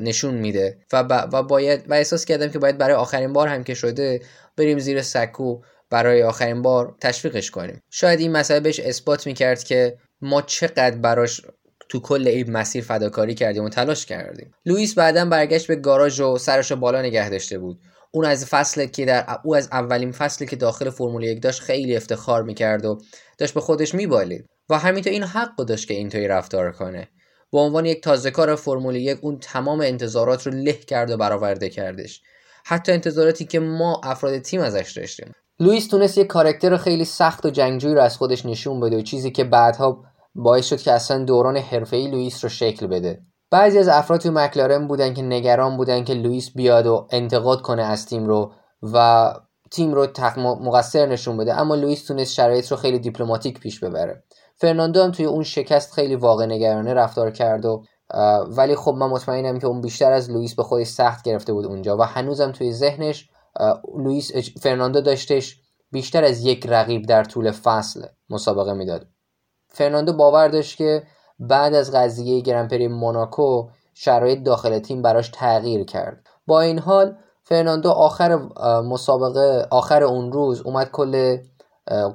نشون 0.01 0.35
میده 0.35 0.79
و, 0.93 1.27
و 1.33 1.43
باید 1.43 1.91
و 1.91 1.95
احساس 1.95 2.25
کردم 2.25 2.49
که 2.49 2.59
باید 2.59 2.79
برای 2.79 2.97
آخرین 2.97 3.33
بار 3.33 3.49
هم 3.49 3.65
که 3.65 3.75
شده 3.75 4.23
بریم 4.57 4.79
زیر 4.79 5.03
سکو 5.03 5.61
برای 5.91 6.23
آخرین 6.23 6.63
بار 6.63 6.97
تشویقش 7.01 7.51
کنیم. 7.51 7.83
شاید 7.91 8.21
این 8.21 8.33
مسئله 8.33 8.61
بهش 8.61 8.81
اثبات 8.81 9.27
می‌کرد 9.27 9.63
که 9.63 9.99
ما 10.21 10.43
چقدر 10.43 10.97
براش 10.97 11.41
تو 11.89 12.01
کل 12.01 12.29
این 12.29 12.53
مسیر 12.53 12.85
فداکاری 12.85 13.35
کردیم 13.35 13.65
و 13.65 13.69
تلاش 13.69 14.07
کردیم. 14.07 14.51
لوئیس 14.67 14.95
بعدا 14.95 15.25
برگشت 15.25 15.67
به 15.67 15.77
گاراژ 15.77 16.21
و 16.21 16.39
سرش 16.39 16.73
بالا 16.73 17.03
نگه 17.03 17.31
داشته 17.31 17.59
بود. 17.59 17.81
اون 18.15 18.25
از 18.25 18.47
فصل 18.47 18.87
که 18.87 19.05
در 19.05 19.37
او 19.45 19.57
از 19.57 19.69
اولین 19.73 20.13
فصلی 20.13 20.47
که 20.47 20.57
داخل 20.57 20.91
فرمول 20.91 21.23
یک 21.23 21.43
داشت 21.43 21.61
خیلی 21.61 21.97
افتخار 21.97 22.43
می‌کرد 22.43 22.85
و 22.85 22.99
داشت 23.39 23.55
به 23.55 23.61
خودش 23.61 23.95
میبالید 23.95 24.47
و 24.71 24.79
همینطور 24.79 25.13
این 25.13 25.23
حق 25.23 25.57
داشت 25.57 25.89
که 25.89 25.95
اینطوری 25.95 26.29
رفتار 26.29 26.73
کنه. 26.73 27.09
به 27.53 27.59
عنوان 27.59 27.87
یک 27.87 28.03
تازهکار 28.03 28.55
فرمول 28.55 28.97
یک 28.97 29.19
اون 29.23 29.39
تمام 29.39 29.81
انتظارات 29.81 30.47
رو 30.47 30.53
له 30.53 30.73
کرد 30.73 31.11
و 31.11 31.17
برآورده 31.17 31.69
کردش. 31.69 32.23
حتی 32.65 32.93
انتظاراتی 32.93 33.45
که 33.45 33.61
ما 33.61 34.01
افراد 34.05 34.39
تیم 34.39 34.61
ازش 34.61 34.93
داشتیم. 34.97 35.33
لوئیس 35.61 35.89
تونست 35.89 36.19
یک 36.19 36.27
کارکتر 36.27 36.77
خیلی 36.77 37.05
سخت 37.05 37.47
و 37.47 37.51
جنگجویی 37.51 37.95
رو 37.95 38.01
از 38.01 38.17
خودش 38.17 38.47
نشون 38.47 38.81
بده 38.81 38.97
و 38.97 39.03
چیزی 39.03 39.31
که 39.31 39.45
بعدها 39.45 40.05
باعث 40.35 40.67
شد 40.67 40.81
که 40.81 40.93
اصلا 40.93 41.25
دوران 41.25 41.57
حرفه‌ای 41.57 42.11
لوئیس 42.11 42.45
رو 42.45 42.51
شکل 42.51 42.87
بده. 42.87 43.21
بعضی 43.55 43.79
از 43.79 43.89
افراد 43.89 44.21
تو 44.21 44.31
مکلارن 44.31 44.87
بودن 44.87 45.15
که 45.15 45.23
نگران 45.23 45.77
بودن 45.77 46.05
که 46.05 46.15
لوئیس 46.15 46.51
بیاد 46.51 46.87
و 46.87 47.07
انتقاد 47.11 47.63
کنه 47.63 47.83
از 47.83 48.07
تیم 48.07 48.27
رو 48.27 48.53
و 48.83 49.33
تیم 49.71 49.95
رو 49.95 50.09
مقصر 50.39 51.07
نشون 51.07 51.37
بده. 51.37 51.55
اما 51.55 51.75
لوئیس 51.75 52.05
تونست 52.05 52.33
شرایط 52.33 52.71
رو 52.71 52.77
خیلی 52.77 52.99
دیپلماتیک 52.99 53.61
پیش 53.61 53.81
ببره. 53.81 54.23
فرناندو 54.57 55.03
هم 55.03 55.11
توی 55.11 55.25
اون 55.25 55.43
شکست 55.43 55.93
خیلی 55.93 56.15
واقع 56.15 56.47
نگرانه 56.47 56.95
رفتار 56.95 57.31
کرد 57.31 57.65
و 57.65 57.85
ولی 58.49 58.77
خب 58.77 58.95
من 58.95 59.07
مطمئنم 59.07 59.59
که 59.59 59.67
اون 59.67 59.81
بیشتر 59.81 60.13
از 60.13 60.31
لوئیس 60.31 60.55
به 60.55 60.63
خودش 60.63 60.87
سخت 60.87 61.25
گرفته 61.25 61.53
بود 61.53 61.67
اونجا 61.67 61.97
و 61.97 62.03
هنوزم 62.03 62.53
توی 62.53 62.73
ذهنش 62.73 63.31
لوئیس 63.99 64.33
فرناندو 64.61 65.01
داشتش 65.01 65.61
بیشتر 65.93 66.25
از 66.25 66.45
یک 66.45 66.67
رقیب 66.67 67.07
در 67.07 67.25
طول 67.25 67.51
فصل 67.51 68.07
مسابقه 68.31 68.73
می‌داد. 68.73 69.07
فرناندو 69.69 70.13
باور 70.13 70.49
داشت 70.49 70.77
که 70.79 71.03
بعد 71.39 71.75
از 71.75 71.93
قضیه 71.93 72.41
گرنپری 72.41 72.89
موناکو 72.89 73.69
شرایط 73.95 74.43
داخل 74.43 74.79
تیم 74.79 75.03
براش 75.03 75.29
تغییر 75.29 75.85
کرد. 75.85 76.27
با 76.47 76.61
این 76.61 76.79
حال 76.79 77.17
فرناندو 77.43 77.91
آخر 77.91 78.39
مسابقه 78.85 79.67
آخر 79.71 80.03
اون 80.03 80.33
روز 80.33 80.61
اومد 80.61 80.91
کل 80.91 81.39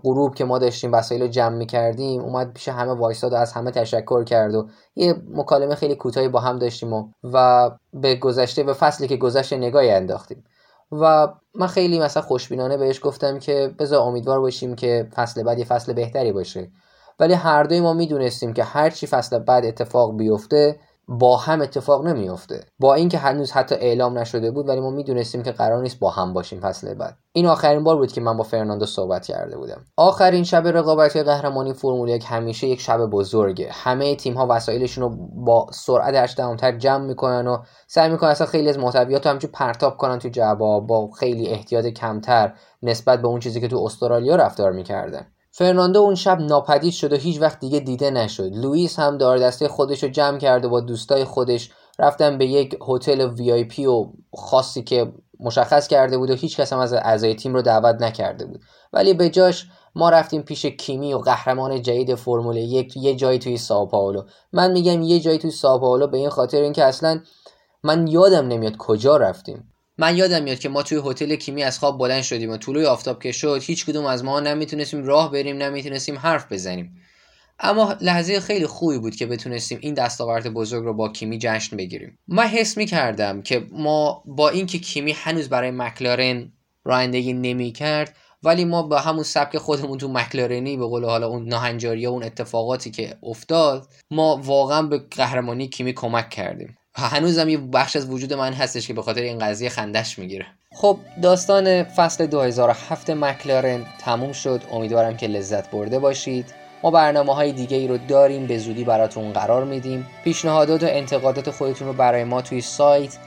غروب 0.04 0.36
که 0.36 0.46
ما 0.46 0.60
داشتیم 0.60 0.94
وسایل 0.94 1.22
رو 1.22 1.28
جمع 1.28 1.56
می‌کردیم 1.56 2.22
اومد 2.22 2.54
پیش 2.54 2.68
همه 2.70 2.92
وایستاد 2.94 3.34
و 3.34 3.36
از 3.36 3.54
همه 3.54 3.72
تشکر 3.72 4.24
کرد 4.24 4.56
و 4.56 4.68
یه 4.96 5.16
مکالمه 5.34 5.76
خیلی 5.76 5.96
کوتاهی 5.96 6.28
با 6.28 6.40
هم 6.40 6.60
داشتیم 6.60 6.94
و, 6.94 7.08
و 7.24 7.70
به 7.94 8.16
گذشته 8.16 8.64
به 8.64 8.74
فصلی 8.74 9.08
که 9.08 9.18
گذشته 9.18 9.58
نگاهی 9.58 9.92
انداختیم. 9.92 10.44
و 10.92 11.28
من 11.56 11.68
خیلی 11.68 12.00
مثلا 12.00 12.24
خوشبینانه 12.24 12.78
بهش 12.78 13.00
گفتم 13.04 13.40
که 13.40 13.76
بذار 13.80 14.08
امیدوار 14.08 14.40
باشیم 14.40 14.76
که 14.76 15.08
فصل 15.14 15.44
بعد 15.44 15.60
یه 15.60 15.66
فصل 15.66 15.94
بهتری 15.94 16.32
باشه. 16.32 16.72
ولی 17.20 17.34
هر 17.34 17.64
دوی 17.64 17.82
ما 17.82 17.94
می‌دونستیم 17.94 18.54
که 18.54 18.64
هر 18.64 18.90
چی 18.90 19.08
فصل 19.08 19.40
بعد 19.40 19.66
اتفاق 19.66 20.18
بیفته 20.18 20.80
با 21.12 21.38
هم 21.38 21.62
اتفاق 21.62 22.08
نمیافته. 22.08 22.64
با 22.80 22.94
اینکه 22.94 23.18
هنوز 23.18 23.52
حتی 23.52 23.76
اعلام 23.76 24.18
نشده 24.18 24.52
بود 24.52 24.70
ولی 24.70 24.80
ما 24.80 24.90
می‌دونستیم 24.90 25.44
که 25.44 25.52
قرار 25.52 25.82
نیست 25.82 26.00
با 26.00 26.10
هم 26.10 26.34
باشیم 26.34 26.60
فصل 26.60 26.94
بعد. 26.94 27.18
این 27.32 27.46
آخرین 27.46 27.84
بار 27.84 27.96
بود 27.96 28.12
که 28.12 28.22
من 28.22 28.38
با 28.38 28.44
فرناندو 28.44 28.86
صحبت 28.86 29.26
کرده 29.26 29.58
بودم. 29.58 29.86
آخرین 29.98 30.44
شب 30.44 30.68
رقابت 30.68 31.18
قهرمانی 31.18 31.74
فرمول 31.74 32.10
یک 32.10 32.26
همیشه 32.28 32.68
یک 32.68 32.82
شب 32.82 33.06
بزرگه. 33.06 33.70
همه 33.72 34.16
تیم 34.16 34.34
ها 34.34 34.48
وسایلشون 34.50 35.04
رو 35.04 35.10
با 35.46 35.68
سرعت 35.74 36.16
هشت 36.16 36.42
جمع 36.78 37.06
می‌کنن 37.06 37.48
و 37.48 37.58
سعی 37.88 38.10
می‌کنن 38.10 38.30
اصلا 38.30 38.48
خیلی 38.48 38.70
از 38.70 38.80
محتویات 38.80 39.28
رو 39.28 39.40
پرتاب 39.54 39.98
کنن 39.98 40.20
تو 40.20 40.30
جعبه 40.30 40.80
با 40.80 41.10
خیلی 41.20 41.48
احتیاط 41.48 41.86
کمتر 41.86 42.54
نسبت 42.84 43.22
به 43.22 43.28
اون 43.28 43.40
چیزی 43.40 43.62
که 43.62 43.68
تو 43.68 43.78
استرالیا 43.86 44.36
رفتار 44.36 44.72
می‌کردن. 44.72 45.26
فرناندو 45.60 46.00
اون 46.00 46.16
شب 46.16 46.42
ناپدید 46.42 46.94
شد 46.94 47.14
و 47.14 47.16
هیچ 47.16 47.42
وقت 47.42 47.60
دیگه 47.60 47.80
دیده 47.80 48.12
نشد. 48.12 48.52
لوئیس 48.56 49.00
هم 49.00 49.18
دار 49.18 49.38
دسته 49.38 49.68
خودش 49.68 50.04
رو 50.04 50.10
جمع 50.10 50.38
کرد 50.38 50.66
و 50.66 50.70
با 50.70 50.80
دوستای 50.80 51.24
خودش 51.24 51.72
رفتن 52.00 52.38
به 52.38 52.46
یک 52.46 52.76
هتل 52.88 53.22
VIP 53.22 53.86
و 53.86 54.06
خاصی 54.36 54.84
که 54.84 55.14
مشخص 55.40 55.88
کرده 55.88 56.18
بود 56.18 56.30
و 56.30 56.34
هیچ 56.34 56.58
کس 56.58 56.74
هم 56.74 56.80
از 56.80 56.94
اعضای 56.94 57.36
تیم 57.36 57.54
رو 57.54 57.62
دعوت 57.62 58.02
نکرده 58.02 58.46
بود. 58.46 58.62
ولی 58.94 59.14
به 59.14 59.30
جاش 59.30 59.68
ما 59.96 60.10
رفتیم 60.10 60.42
پیش 60.42 60.66
کیمی 60.66 61.14
و 61.14 61.18
قهرمان 61.18 61.82
جدید 61.82 62.16
فرمول 62.16 62.58
یک 62.58 62.98
یه 62.98 63.16
جایی 63.16 63.40
توی 63.40 63.58
ساو 63.58 64.14
من 64.54 64.72
میگم 64.72 65.02
یه 65.02 65.20
جایی 65.20 65.38
توی 65.38 65.52
ساو 65.52 66.08
به 66.08 66.18
این 66.18 66.30
خاطر 66.30 66.62
اینکه 66.62 66.84
اصلا 66.84 67.20
من 67.84 68.08
یادم 68.08 68.48
نمیاد 68.48 68.78
کجا 68.78 69.18
رفتیم. 69.18 69.74
من 70.00 70.18
یادم 70.18 70.44
میاد 70.44 70.60
که 70.60 70.70
ما 70.70 70.84
توی 70.84 71.02
هتل 71.06 71.36
کیمی 71.36 71.64
از 71.64 71.80
خواب 71.80 71.98
بلند 71.98 72.22
شدیم 72.22 72.50
و 72.50 72.58
طلوع 72.58 72.86
آفتاب 72.86 73.24
که 73.24 73.32
شد 73.32 73.60
هیچ 73.64 73.86
کدوم 73.86 74.06
از 74.06 74.24
ما 74.24 74.40
نمی‌تونستیم 74.40 75.04
راه 75.04 75.32
بریم 75.32 75.58
نمی‌تونستیم 75.58 76.18
حرف 76.18 76.52
بزنیم. 76.52 77.02
اما 77.60 77.96
لحظه 78.02 78.40
خیلی 78.40 78.68
خوبی 78.68 78.98
بود 78.98 79.16
که 79.16 79.26
بتونستیم 79.26 79.80
این 79.82 79.94
دستاورد 79.94 80.54
بزرگ 80.54 80.84
رو 80.84 80.94
با 80.94 81.10
کیمی 81.10 81.38
جشن 81.42 81.78
بگیریم. 81.78 82.20
من 82.28 82.44
حس 82.44 82.78
می‌کردم 82.78 83.42
که 83.42 83.68
ما 83.72 84.24
با 84.26 84.50
اینکه 84.50 84.80
کیمی 84.80 85.12
هنوز 85.12 85.50
برای 85.50 85.72
مکلارن 85.72 86.52
رانندگی 86.86 87.34
نمی‌کرد 87.34 88.16
ولی 88.44 88.66
ما 88.66 88.84
با 88.84 89.00
همون 89.00 89.24
سبک 89.24 89.58
خودمون 89.58 89.98
تو 89.98 90.08
مکلارنی 90.08 90.78
به 90.78 90.86
قول 90.86 91.06
حالا 91.06 91.28
اون 91.28 91.48
ناهنجاری 91.48 92.06
اون 92.06 92.24
اتفاقاتی 92.24 92.92
که 92.92 93.18
افتاد 93.24 93.88
ما 94.12 94.42
واقعا 94.44 94.82
به 94.82 94.98
قهرمانی 94.98 95.68
کیمی 95.68 95.94
کمک 95.94 96.30
کردیم. 96.30 96.79
هنوزم 97.08 97.50
یه 97.50 97.58
بخش 97.58 97.96
از 97.96 98.10
وجود 98.10 98.34
من 98.34 98.54
هستش 98.54 98.88
که 98.88 98.94
به 98.94 99.02
خاطر 99.02 99.22
این 99.22 99.40
قضیه 99.40 99.70
خندش 99.70 100.20
می‌گیره. 100.20 100.46
خب 100.72 100.98
داستان 101.22 101.84
فصل 101.84 102.26
2007 102.26 103.10
مکلارن 103.10 103.86
تموم 104.00 104.32
شد. 104.32 104.62
امیدوارم 104.72 105.18
که 105.18 105.28
لذت 105.28 105.72
برده 105.72 106.00
باشید. 106.00 106.46
ما 106.84 106.92
برنامه 106.92 107.36
های 107.36 107.52
دیگه 107.52 107.78
ای 107.78 107.88
رو 107.88 107.98
داریم. 107.98 108.48
به 108.48 108.58
زودی 108.58 108.84
براتون 108.84 109.34
قرار 109.34 109.64
میدیم. 109.66 110.08
پیشنهادات 110.24 110.84
و 110.84 110.88
انتقادات 110.90 111.52
خودتون 111.52 111.88
رو 111.88 111.94
برای 111.94 112.24
ما 112.24 112.42
توی 112.42 112.62
سایت 112.62 113.18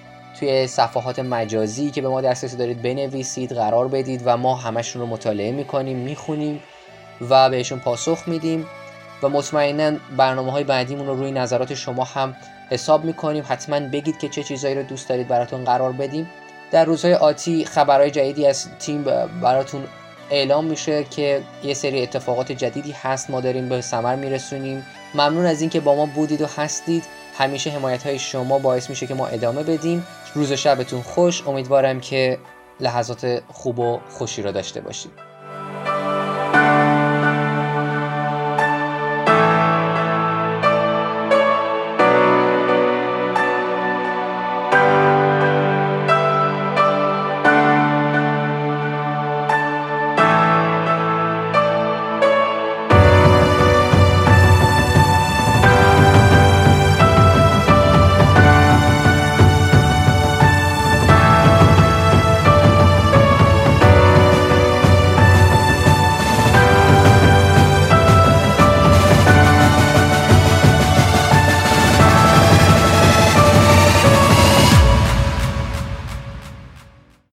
توی 0.41 0.67
صفحات 0.67 1.19
مجازی 1.19 1.91
که 1.91 2.03
به 2.03 2.09
ما 2.09 2.21
دسترسی 2.21 2.57
دارید 2.57 2.83
بنویسید 2.83 3.53
قرار 3.53 3.89
بدید 3.89 4.23
و 4.25 4.37
ما 4.37 4.55
همشون 4.55 5.03
رو 5.03 5.09
مطالعه 5.09 5.53
می‌کنیم 5.53 5.97
می‌خونیم 5.97 6.61
و 7.31 7.51
بهشون 7.51 7.79
پاسخ 7.79 8.23
میدیم. 8.27 8.67
و 9.23 9.29
مطمئنا 9.29 9.99
برنامه 10.17 10.53
های 10.53 10.65
بعدیمون 10.65 11.07
رو 11.07 11.15
روی 11.17 11.31
نظرات 11.31 11.75
شما 11.75 12.05
هم 12.05 12.37
حساب 12.73 13.05
می‌کنیم. 13.05 13.45
حتما 13.49 13.81
بگید 13.81 14.19
که 14.19 14.29
چه 14.29 14.43
چیزایی 14.43 14.75
رو 14.75 14.83
دوست 14.83 15.09
دارید 15.09 15.29
براتون 15.29 15.65
قرار 15.65 15.93
بدیم. 15.93 16.31
در 16.71 16.85
روزهای 16.85 17.15
آتی 17.15 17.65
خبرهای 17.65 18.11
جدیدی 18.11 18.47
از 18.47 18.69
تیم 18.79 19.05
براتون 19.43 19.85
اعلام 20.31 20.65
میشه 20.65 21.05
که 21.05 21.43
یه 21.65 21.75
سری 21.75 22.03
اتفاقات 22.03 22.53
جدیدی 22.53 22.93
هست. 22.93 23.31
ما 23.31 23.41
داریم 23.41 23.69
به 23.69 23.81
ثمر 23.81 24.17
میرسونیم. 24.17 24.87
ممنون 25.15 25.47
از 25.47 25.61
اینکه 25.61 25.81
با 25.81 25.95
ما 25.95 26.07
بودید 26.07 26.41
و 26.43 26.47
هستید. 26.47 27.05
همیشه 27.39 27.71
حمایت 27.71 28.07
های 28.07 28.19
شما 28.19 28.59
باعث 28.59 28.91
میشه 28.91 29.07
که 29.07 29.15
ما 29.15 29.27
ادامه 29.27 29.63
بدیم. 29.63 30.07
روز 30.35 30.53
و 30.53 30.57
شبتون 30.57 31.03
خوش. 31.03 31.47
امیدوارم 31.47 32.01
که 32.01 32.39
لحظات 32.81 33.43
خوب 33.49 33.79
و 33.79 34.01
خوشی 34.11 34.43
را 34.43 34.51
داشته 34.51 34.81
باشید. 34.81 35.32